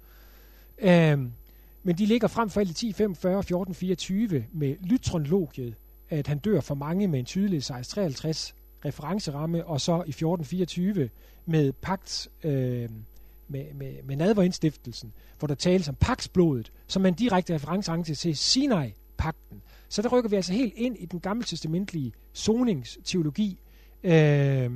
Øhm, 0.77 1.31
men 1.83 1.97
de 1.97 2.05
ligger 2.05 2.27
frem 2.27 2.49
for 2.49 2.59
alt 2.59 2.69
i 2.69 2.71
1045 2.71 3.39
1424 3.39 4.45
med 4.51 4.75
lytronlogiet, 4.81 5.75
at 6.09 6.27
han 6.27 6.37
dør 6.37 6.61
for 6.61 6.75
mange 6.75 7.07
med 7.07 7.19
en 7.19 7.25
tydelig 7.25 7.57
1653 7.57 8.55
referenceramme, 8.85 9.65
og 9.65 9.81
så 9.81 9.91
i 9.91 10.09
1424 10.09 11.09
med 11.45 11.71
pagt 11.71 12.27
øh, 12.43 12.89
med, 13.47 13.73
med, 13.73 14.03
med 14.03 14.15
nadverindstiftelsen, 14.15 15.13
hvor 15.39 15.47
der 15.47 15.55
tales 15.55 15.89
om 15.89 15.95
pagtsblodet, 15.95 16.71
som 16.87 17.05
en 17.05 17.13
direkte 17.13 17.53
reference 17.53 18.15
til 18.15 18.37
Sinai-pakten. 18.37 19.61
Så 19.89 20.01
der 20.01 20.09
rykker 20.09 20.29
vi 20.29 20.35
altså 20.35 20.53
helt 20.53 20.73
ind 20.75 20.97
i 20.97 21.05
den 21.05 21.19
gamle 21.19 21.43
testamentlige 21.43 22.13
soningsteologi, 22.33 23.59
øh, 24.03 24.71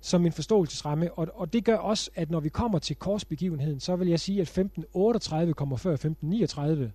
som 0.00 0.26
en 0.26 0.32
forståelsesramme, 0.32 1.12
og, 1.12 1.28
og 1.34 1.52
det 1.52 1.64
gør 1.64 1.76
også, 1.76 2.10
at 2.14 2.30
når 2.30 2.40
vi 2.40 2.48
kommer 2.48 2.78
til 2.78 2.96
korsbegivenheden, 2.96 3.80
så 3.80 3.96
vil 3.96 4.08
jeg 4.08 4.20
sige, 4.20 4.36
at 4.36 4.48
1538 4.48 5.54
kommer 5.54 5.76
før 5.76 5.92
1539. 5.92 6.92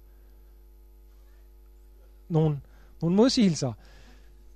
Nogle, 2.30 2.60
nogle 3.02 3.16
modsigelser. 3.16 3.74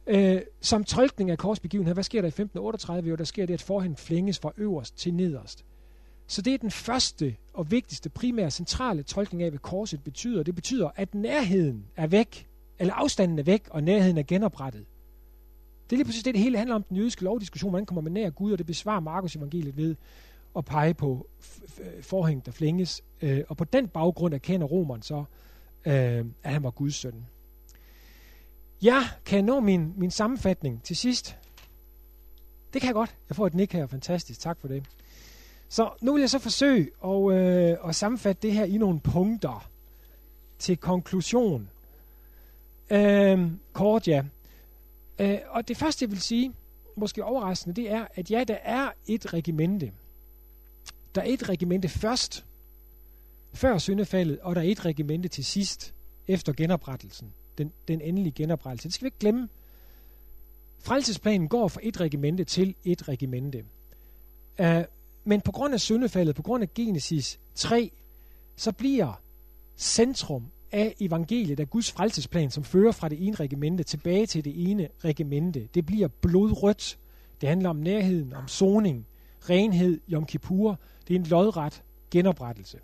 Øh, 0.07 0.41
som 0.61 0.83
tolkning 0.83 1.31
af 1.31 1.37
korsbegivenheden, 1.37 1.95
hvad 1.95 2.03
sker 2.03 2.21
der 2.21 2.27
i 2.27 2.27
1538? 2.27 3.09
Jo, 3.09 3.15
der 3.15 3.23
sker 3.23 3.45
det, 3.45 3.53
at 3.53 3.61
forhen 3.61 3.95
flænges 3.95 4.39
fra 4.39 4.51
øverst 4.57 4.97
til 4.97 5.13
nederst. 5.13 5.65
Så 6.27 6.41
det 6.41 6.53
er 6.53 6.57
den 6.57 6.71
første 6.71 7.35
og 7.53 7.71
vigtigste, 7.71 8.09
primære, 8.09 8.51
centrale 8.51 9.03
tolkning 9.03 9.43
af, 9.43 9.49
hvad 9.49 9.59
korset 9.59 10.03
betyder. 10.03 10.43
Det 10.43 10.55
betyder, 10.55 10.89
at 10.95 11.15
nærheden 11.15 11.85
er 11.95 12.07
væk, 12.07 12.47
eller 12.79 12.93
afstanden 12.93 13.39
er 13.39 13.43
væk, 13.43 13.67
og 13.69 13.83
nærheden 13.83 14.17
er 14.17 14.23
genoprettet. 14.23 14.85
Det 15.89 15.95
er 15.95 15.97
lige 15.97 16.05
præcis 16.05 16.23
det, 16.23 16.33
det 16.33 16.43
hele 16.43 16.57
handler 16.57 16.75
om, 16.75 16.83
den 16.83 16.97
jødiske 16.97 17.23
lovdiskussion, 17.23 17.69
hvordan 17.69 17.85
kommer 17.85 18.01
man 18.01 18.11
nær 18.11 18.29
Gud, 18.29 18.51
og 18.51 18.57
det 18.57 18.65
besvarer 18.65 18.99
Markus 18.99 19.35
evangeliet 19.35 19.77
ved 19.77 19.95
at 20.57 20.65
pege 20.65 20.93
på 20.93 21.27
forhæng, 22.01 22.45
der 22.45 22.51
flænges. 22.51 23.01
Øh, 23.21 23.43
og 23.49 23.57
på 23.57 23.63
den 23.63 23.87
baggrund 23.87 24.33
erkender 24.33 24.67
romeren 24.67 25.01
så, 25.01 25.23
øh, 25.85 26.25
at 26.43 26.53
han 26.53 26.63
var 26.63 26.71
Guds 26.71 26.95
søn. 26.95 27.25
Ja, 28.83 29.09
kan 29.25 29.43
nå 29.43 29.59
min, 29.59 29.93
min 29.97 30.11
sammenfatning 30.11 30.83
til 30.83 30.95
sidst. 30.95 31.35
Det 32.73 32.81
kan 32.81 32.87
jeg 32.87 32.93
godt. 32.93 33.15
Jeg 33.29 33.35
får 33.35 33.47
et 33.47 33.53
nik 33.53 33.73
her. 33.73 33.87
Fantastisk. 33.87 34.39
Tak 34.39 34.57
for 34.59 34.67
det. 34.67 34.85
Så 35.69 35.89
nu 36.01 36.13
vil 36.13 36.19
jeg 36.19 36.29
så 36.29 36.39
forsøge 36.39 36.89
at, 37.05 37.31
øh, 37.31 37.89
at 37.89 37.95
sammenfatte 37.95 38.41
det 38.41 38.53
her 38.53 38.65
i 38.65 38.77
nogle 38.77 38.99
punkter 38.99 39.69
til 40.59 40.77
konklusion. 40.77 41.69
Øh, 42.89 43.51
kort, 43.73 44.07
ja. 44.07 44.23
Øh, 45.19 45.37
og 45.49 45.67
det 45.67 45.77
første, 45.77 46.03
jeg 46.03 46.11
vil 46.11 46.21
sige, 46.21 46.53
måske 46.95 47.23
overraskende, 47.23 47.75
det 47.75 47.91
er, 47.91 48.07
at 48.15 48.31
ja, 48.31 48.43
der 48.43 48.57
er 48.63 48.91
et 49.07 49.33
regimente. 49.33 49.91
Der 51.15 51.21
er 51.21 51.25
et 51.25 51.49
regimente 51.49 51.89
først, 51.89 52.45
før 53.53 53.77
syndefaldet, 53.77 54.39
og 54.39 54.55
der 54.55 54.61
er 54.61 54.65
et 54.65 54.85
regimente 54.85 55.29
til 55.29 55.45
sidst, 55.45 55.93
efter 56.27 56.53
genoprettelsen. 56.53 57.33
Den, 57.57 57.71
den 57.87 58.01
endelige 58.01 58.31
genoprettelse. 58.31 58.87
Det 58.87 58.93
skal 58.93 59.05
vi 59.05 59.07
ikke 59.07 59.19
glemme. 59.19 59.49
Frelsesplanen 60.79 61.47
går 61.47 61.67
fra 61.67 61.79
et 61.83 61.99
regimente 61.99 62.43
til 62.43 62.75
et 62.83 63.07
regimente. 63.07 63.65
Uh, 64.59 64.83
men 65.23 65.41
på 65.41 65.51
grund 65.51 65.73
af 65.73 65.81
syndefaldet, 65.81 66.35
på 66.35 66.41
grund 66.41 66.63
af 66.63 66.73
Genesis 66.73 67.39
3, 67.55 67.91
så 68.55 68.71
bliver 68.71 69.21
centrum 69.77 70.45
af 70.71 70.95
evangeliet, 70.99 71.59
af 71.59 71.69
Guds 71.69 71.91
frelsesplan, 71.91 72.51
som 72.51 72.63
fører 72.63 72.91
fra 72.91 73.09
det 73.09 73.27
ene 73.27 73.35
regimente 73.35 73.83
tilbage 73.83 74.25
til 74.25 74.45
det 74.45 74.71
ene 74.71 74.89
regimente. 75.05 75.69
Det 75.73 75.85
bliver 75.85 76.07
blodrødt. 76.07 76.97
Det 77.41 77.49
handler 77.49 77.69
om 77.69 77.75
nærheden, 77.75 78.33
om 78.33 78.47
soning, 78.47 79.07
renhed, 79.49 80.01
Yom 80.09 80.25
Kippur. 80.25 80.79
Det 81.07 81.15
er 81.15 81.19
en 81.19 81.25
lodret 81.25 81.83
genoprettelse. 82.11 82.79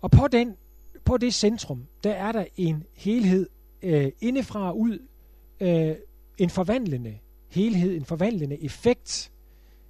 Og 0.00 0.10
på, 0.10 0.28
den, 0.32 0.56
på 1.04 1.16
det 1.16 1.34
centrum, 1.34 1.86
der 2.04 2.12
er 2.12 2.32
der 2.32 2.44
en 2.56 2.84
helhed 2.94 3.48
øh, 3.82 4.12
indefra 4.20 4.68
og 4.68 4.78
ud, 4.78 4.98
øh, 5.60 5.94
en 6.38 6.50
forvandlende 6.50 7.18
helhed, 7.48 7.96
en 7.96 8.04
forvandlende 8.04 8.62
effekt 8.62 9.32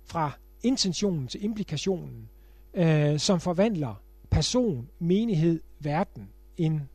fra 0.04 0.30
intentionen 0.62 1.28
til 1.28 1.44
implikationen, 1.44 2.28
øh, 2.74 3.18
som 3.18 3.40
forvandler 3.40 4.02
person, 4.30 4.88
menighed, 4.98 5.61
verden. 5.80 6.28
En, 6.56 6.88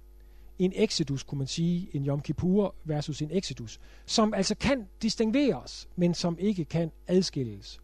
en 0.60 0.74
exodus, 0.76 1.24
kunne 1.24 1.38
man 1.38 1.48
sige, 1.48 1.90
en 1.94 2.06
Yom 2.06 2.22
Kippur 2.22 2.76
versus 2.84 3.22
en 3.22 3.30
exodus, 3.32 3.80
som 4.06 4.34
altså 4.34 4.56
kan 4.56 4.88
distingueres, 5.02 5.90
men 5.96 6.14
som 6.14 6.38
ikke 6.40 6.66
kan 6.66 6.92
adskilles. 7.08 7.80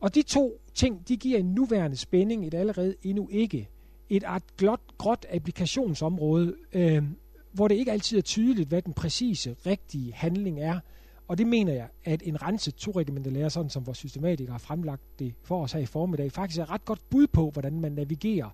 Og 0.00 0.14
de 0.14 0.22
to 0.22 0.60
ting, 0.74 1.08
de 1.08 1.16
giver 1.16 1.38
en 1.38 1.54
nuværende 1.54 1.96
spænding, 1.96 2.46
et 2.46 2.54
allerede 2.54 2.94
endnu 3.02 3.28
ikke, 3.28 3.68
et 4.10 4.24
art 4.24 4.42
glot, 4.58 4.80
gråt 4.98 5.26
applikationsområde, 5.30 6.54
øh, 6.72 7.02
hvor 7.52 7.68
det 7.68 7.74
ikke 7.74 7.92
altid 7.92 8.18
er 8.18 8.22
tydeligt, 8.22 8.68
hvad 8.68 8.82
den 8.82 8.92
præcise, 8.92 9.56
rigtige 9.66 10.12
handling 10.12 10.60
er, 10.60 10.80
og 11.28 11.38
det 11.38 11.46
mener 11.46 11.72
jeg, 11.72 11.88
at 12.04 12.22
en 12.24 12.42
renset 12.42 12.74
to 12.74 12.92
lærer, 13.24 13.48
sådan 13.48 13.70
som 13.70 13.86
vores 13.86 13.98
systematikere 13.98 14.52
har 14.52 14.58
fremlagt 14.58 15.02
det 15.18 15.34
for 15.42 15.62
os 15.62 15.72
her 15.72 15.80
i 15.80 15.86
formiddag, 15.86 16.32
faktisk 16.32 16.60
er 16.60 16.70
ret 16.70 16.84
godt 16.84 17.00
bud 17.10 17.26
på, 17.26 17.50
hvordan 17.50 17.80
man 17.80 17.92
navigerer 17.92 18.50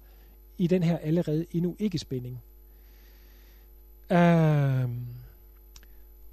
i 0.59 0.67
den 0.67 0.83
her 0.83 0.99
allerede 0.99 1.47
endnu 1.53 1.77
ikke 1.79 1.99
spænding. 1.99 2.43
Øhm, 4.13 5.07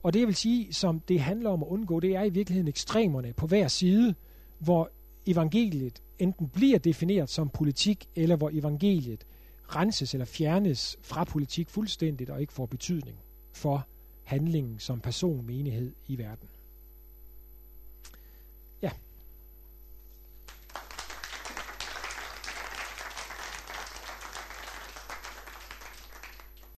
og 0.04 0.14
det 0.14 0.20
jeg 0.20 0.28
vil 0.28 0.36
sige, 0.36 0.74
som 0.74 1.00
det 1.00 1.20
handler 1.20 1.50
om 1.50 1.64
at 1.64 1.68
undgå, 1.68 2.00
det 2.00 2.16
er 2.16 2.24
i 2.24 2.30
virkeligheden 2.30 2.68
ekstremerne 2.68 3.34
på 3.34 3.48
hver 3.48 3.68
side, 3.68 4.16
hvor 4.60 4.90
evangeliet 5.26 6.02
enten 6.20 6.48
bliver 6.50 6.80
defineret 6.80 7.30
som 7.30 7.50
politik, 7.50 8.10
eller 8.16 8.36
hvor 8.36 8.50
evangeliet 8.54 9.26
renses 9.76 10.14
eller 10.14 10.26
fjernes 10.26 10.98
fra 11.02 11.24
politik 11.24 11.70
fuldstændigt 11.70 12.30
og 12.30 12.42
ikke 12.42 12.54
får 12.54 12.66
betydning 12.66 13.18
for 13.52 13.88
handlingen 14.24 14.80
som 14.80 15.00
person 15.00 15.46
menighed 15.46 15.92
i 16.08 16.18
verden. 16.18 16.48